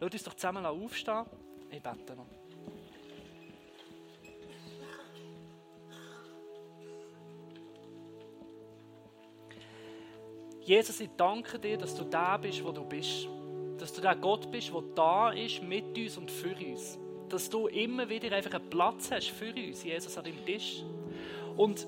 Lass 0.00 0.12
uns 0.12 0.22
doch 0.22 0.34
zusammen 0.34 0.64
aufstehen. 0.66 1.24
Ich 1.70 1.82
bete 1.82 2.14
noch. 2.16 2.26
Jesus, 10.64 10.98
ich 11.00 11.10
danke 11.16 11.58
dir, 11.58 11.76
dass 11.76 11.94
du 11.94 12.04
da 12.04 12.38
bist, 12.38 12.64
wo 12.64 12.72
du 12.72 12.84
bist. 12.84 13.28
Dass 13.78 13.92
du 13.92 14.00
der 14.00 14.16
Gott 14.16 14.50
bist, 14.50 14.72
der 14.72 14.82
da 14.94 15.30
ist, 15.30 15.62
mit 15.62 15.96
uns 15.96 16.16
und 16.16 16.30
für 16.30 16.56
uns. 16.56 16.98
Dass 17.28 17.50
du 17.50 17.66
immer 17.66 18.08
wieder 18.08 18.34
einfach 18.34 18.54
einen 18.54 18.70
Platz 18.70 19.10
hast 19.10 19.28
für 19.28 19.52
uns, 19.52 19.84
Jesus, 19.84 20.16
an 20.16 20.24
deinem 20.24 20.44
Tisch. 20.46 20.82
Und 21.56 21.86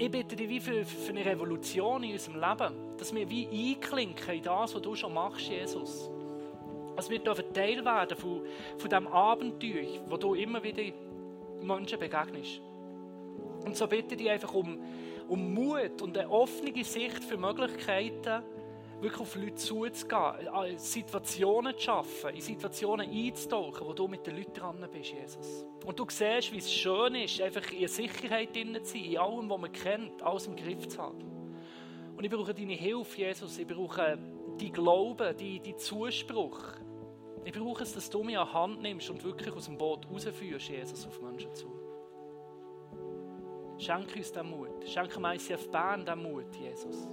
ich 0.00 0.10
bitte 0.10 0.34
dich 0.34 0.48
wie 0.48 0.60
für, 0.60 0.84
für 0.84 1.10
eine 1.10 1.24
Revolution 1.24 2.02
in 2.02 2.12
unserem 2.12 2.40
Leben, 2.40 2.74
dass 2.96 3.14
wir 3.14 3.28
wie 3.28 3.46
einklinken 3.46 4.34
in 4.34 4.42
das, 4.42 4.74
was 4.74 4.82
du 4.82 4.94
schon 4.94 5.12
machst, 5.14 5.48
Jesus. 5.48 6.10
Dass 6.96 7.10
wir 7.10 7.18
dürfen 7.18 7.52
Teil 7.52 7.84
werden 7.84 8.16
von, 8.16 8.42
von 8.78 8.90
diesem 8.90 9.06
Abenteuer, 9.06 10.00
wo 10.08 10.16
du 10.16 10.34
immer 10.34 10.62
wieder 10.62 10.82
Menschen 11.62 11.98
begegnest. 11.98 12.60
Und 13.64 13.76
so 13.76 13.86
bitte 13.86 14.14
ich 14.14 14.20
dich 14.22 14.30
einfach 14.30 14.54
um 14.54 14.78
um 15.30 15.54
Mut 15.54 16.02
und 16.02 16.18
eine 16.18 16.28
offene 16.28 16.82
Sicht 16.82 17.22
für 17.22 17.36
Möglichkeiten, 17.36 18.42
wirklich 19.00 19.20
auf 19.20 19.34
Leute 19.36 19.54
zuzugehen, 19.54 20.78
Situationen 20.78 21.74
zu 21.76 21.80
schaffen, 21.82 22.30
in 22.30 22.40
Situationen 22.40 23.08
einzutauchen, 23.08 23.86
wo 23.86 23.92
du 23.92 24.08
mit 24.08 24.26
den 24.26 24.36
Leuten 24.36 24.52
dran 24.52 24.88
bist, 24.92 25.12
Jesus. 25.12 25.66
Und 25.84 25.98
du 25.98 26.06
siehst, 26.08 26.52
wie 26.52 26.58
es 26.58 26.72
schön 26.72 27.14
ist, 27.14 27.40
einfach 27.40 27.70
in 27.72 27.88
Sicherheit 27.88 28.54
drin 28.54 28.78
zu 28.82 28.92
sein, 28.92 29.04
in 29.04 29.18
allem, 29.18 29.50
was 29.50 29.60
man 29.60 29.72
kennt, 29.72 30.22
alles 30.22 30.46
im 30.46 30.56
Griff 30.56 30.88
zu 30.88 30.98
haben. 30.98 31.22
Und 32.16 32.24
ich 32.24 32.30
brauche 32.30 32.52
deine 32.52 32.74
Hilfe, 32.74 33.18
Jesus. 33.18 33.58
Ich 33.58 33.66
brauche 33.66 34.18
dein 34.58 34.72
Glauben, 34.72 35.36
dein, 35.36 35.62
dein 35.62 35.78
Zuspruch. 35.78 36.60
Ich 37.44 37.52
brauche 37.52 37.82
es, 37.82 37.94
dass 37.94 38.10
du 38.10 38.22
mich 38.22 38.36
an 38.36 38.46
die 38.46 38.52
Hand 38.52 38.82
nimmst 38.82 39.08
und 39.08 39.24
wirklich 39.24 39.54
aus 39.54 39.64
dem 39.64 39.78
Boot 39.78 40.06
rausführst, 40.10 40.68
Jesus, 40.68 41.06
auf 41.06 41.20
Menschen 41.22 41.54
zu. 41.54 41.68
Schenke 43.78 44.18
uns 44.18 44.30
den 44.30 44.50
Mut. 44.50 44.86
Schenke 44.86 45.14
dem 45.14 45.24
ICF 45.24 45.70
Bern 45.70 46.04
den 46.04 46.22
Mut, 46.22 46.54
Jesus. 46.56 47.08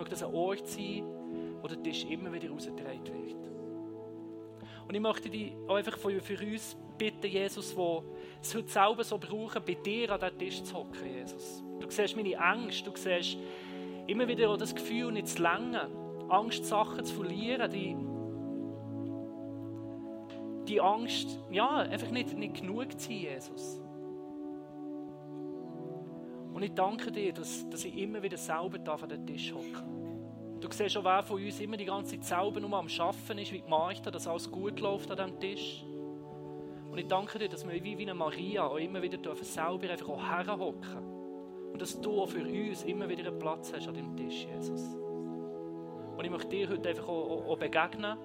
Möge 0.00 0.10
das 0.10 0.22
ein 0.22 0.34
Ort 0.34 0.66
sein, 0.66 1.04
wo 1.60 1.68
der 1.68 1.82
Tisch 1.82 2.06
immer 2.06 2.32
wieder 2.32 2.50
rausgetragen 2.50 3.04
wird. 3.04 3.50
Und 4.88 4.94
ich 4.94 5.00
möchte 5.00 5.28
dich 5.28 5.52
auch 5.68 5.74
einfach 5.74 5.98
für, 5.98 6.08
uns 6.08 6.76
bitten, 6.96 7.26
Jesus, 7.26 7.76
wo 7.76 8.02
es 8.40 8.54
heute 8.54 8.68
selber 8.68 9.04
so 9.04 9.18
brauchen, 9.18 9.62
bei 9.64 9.74
dir 9.74 10.10
an 10.10 10.20
den 10.20 10.38
Tisch 10.38 10.62
zu 10.62 10.74
hocken, 10.74 11.06
Jesus. 11.14 11.62
Du 11.78 11.90
siehst 11.90 12.16
meine 12.16 12.38
Angst, 12.38 12.86
du 12.86 12.92
siehst 12.96 13.36
immer 14.06 14.26
wieder 14.26 14.48
auch 14.48 14.56
das 14.56 14.74
Gefühl, 14.74 15.12
nicht 15.12 15.28
zu 15.28 15.42
länger, 15.42 15.90
Angst, 16.30 16.64
Sachen 16.64 17.04
zu 17.04 17.14
verlieren, 17.14 17.70
die, 17.70 17.94
die 20.66 20.80
Angst, 20.80 21.38
ja, 21.50 21.76
einfach 21.76 22.10
nicht, 22.10 22.36
nicht 22.36 22.62
genug 22.62 22.98
zu 22.98 23.06
sein, 23.06 23.18
Jesus. 23.18 23.82
Und 26.60 26.66
ich 26.66 26.74
danke 26.74 27.10
dir, 27.10 27.32
dass, 27.32 27.66
dass 27.70 27.86
ich 27.86 27.96
immer 27.96 28.22
wieder 28.22 28.36
selber 28.36 28.78
an 28.92 29.08
den 29.08 29.26
Tisch 29.26 29.50
hocke. 29.50 29.82
Du 30.60 30.68
siehst 30.70 30.92
schon, 30.92 31.04
wer 31.04 31.22
von 31.22 31.42
uns 31.42 31.58
immer 31.58 31.78
die 31.78 31.86
ganze 31.86 32.20
Zeit 32.20 32.38
selber 32.38 32.60
nur 32.60 32.78
am 32.78 32.86
Arbeiten 32.86 33.38
ist, 33.38 33.50
wie 33.50 33.62
die 33.62 33.66
Martha, 33.70 34.10
dass 34.10 34.26
alles 34.26 34.50
gut 34.50 34.78
läuft 34.78 35.10
an 35.10 35.16
diesem 35.16 35.40
Tisch. 35.40 35.86
Und 36.90 36.98
ich 36.98 37.06
danke 37.06 37.38
dir, 37.38 37.48
dass 37.48 37.66
wir 37.66 37.82
wie, 37.82 37.96
wie 37.96 38.02
eine 38.02 38.12
Maria 38.12 38.66
auch 38.66 38.76
immer 38.76 39.00
wieder 39.00 39.16
dürfen 39.16 39.42
selber 39.42 39.88
einfach 39.90 40.10
auch 40.10 40.22
herhocken. 40.22 40.98
Und 41.72 41.80
dass 41.80 41.98
du 41.98 42.20
auch 42.20 42.28
für 42.28 42.44
uns 42.44 42.82
immer 42.82 43.08
wieder 43.08 43.26
einen 43.26 43.38
Platz 43.38 43.72
hast 43.74 43.88
an 43.88 43.94
dem 43.94 44.14
Tisch, 44.14 44.46
Jesus. 44.54 44.82
Und 46.14 46.22
ich 46.22 46.30
möchte 46.30 46.50
dir 46.50 46.68
heute 46.68 46.90
einfach 46.90 47.08
auch, 47.08 47.48
auch, 47.48 47.56
begegnen 47.56 48.18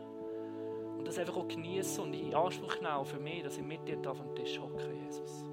und 0.98 1.08
das 1.08 1.18
einfach 1.18 1.38
auch 1.38 1.48
genießen 1.48 2.04
und 2.04 2.14
in 2.14 2.36
Anspruch 2.36 2.82
nehmen 2.82 3.06
für 3.06 3.20
mich, 3.22 3.44
dass 3.44 3.58
ich 3.58 3.64
mit 3.64 3.88
dir 3.88 3.98
auf 4.12 4.20
dem 4.20 4.36
Tisch 4.36 4.60
hocke, 4.60 4.92
Jesus. 5.06 5.45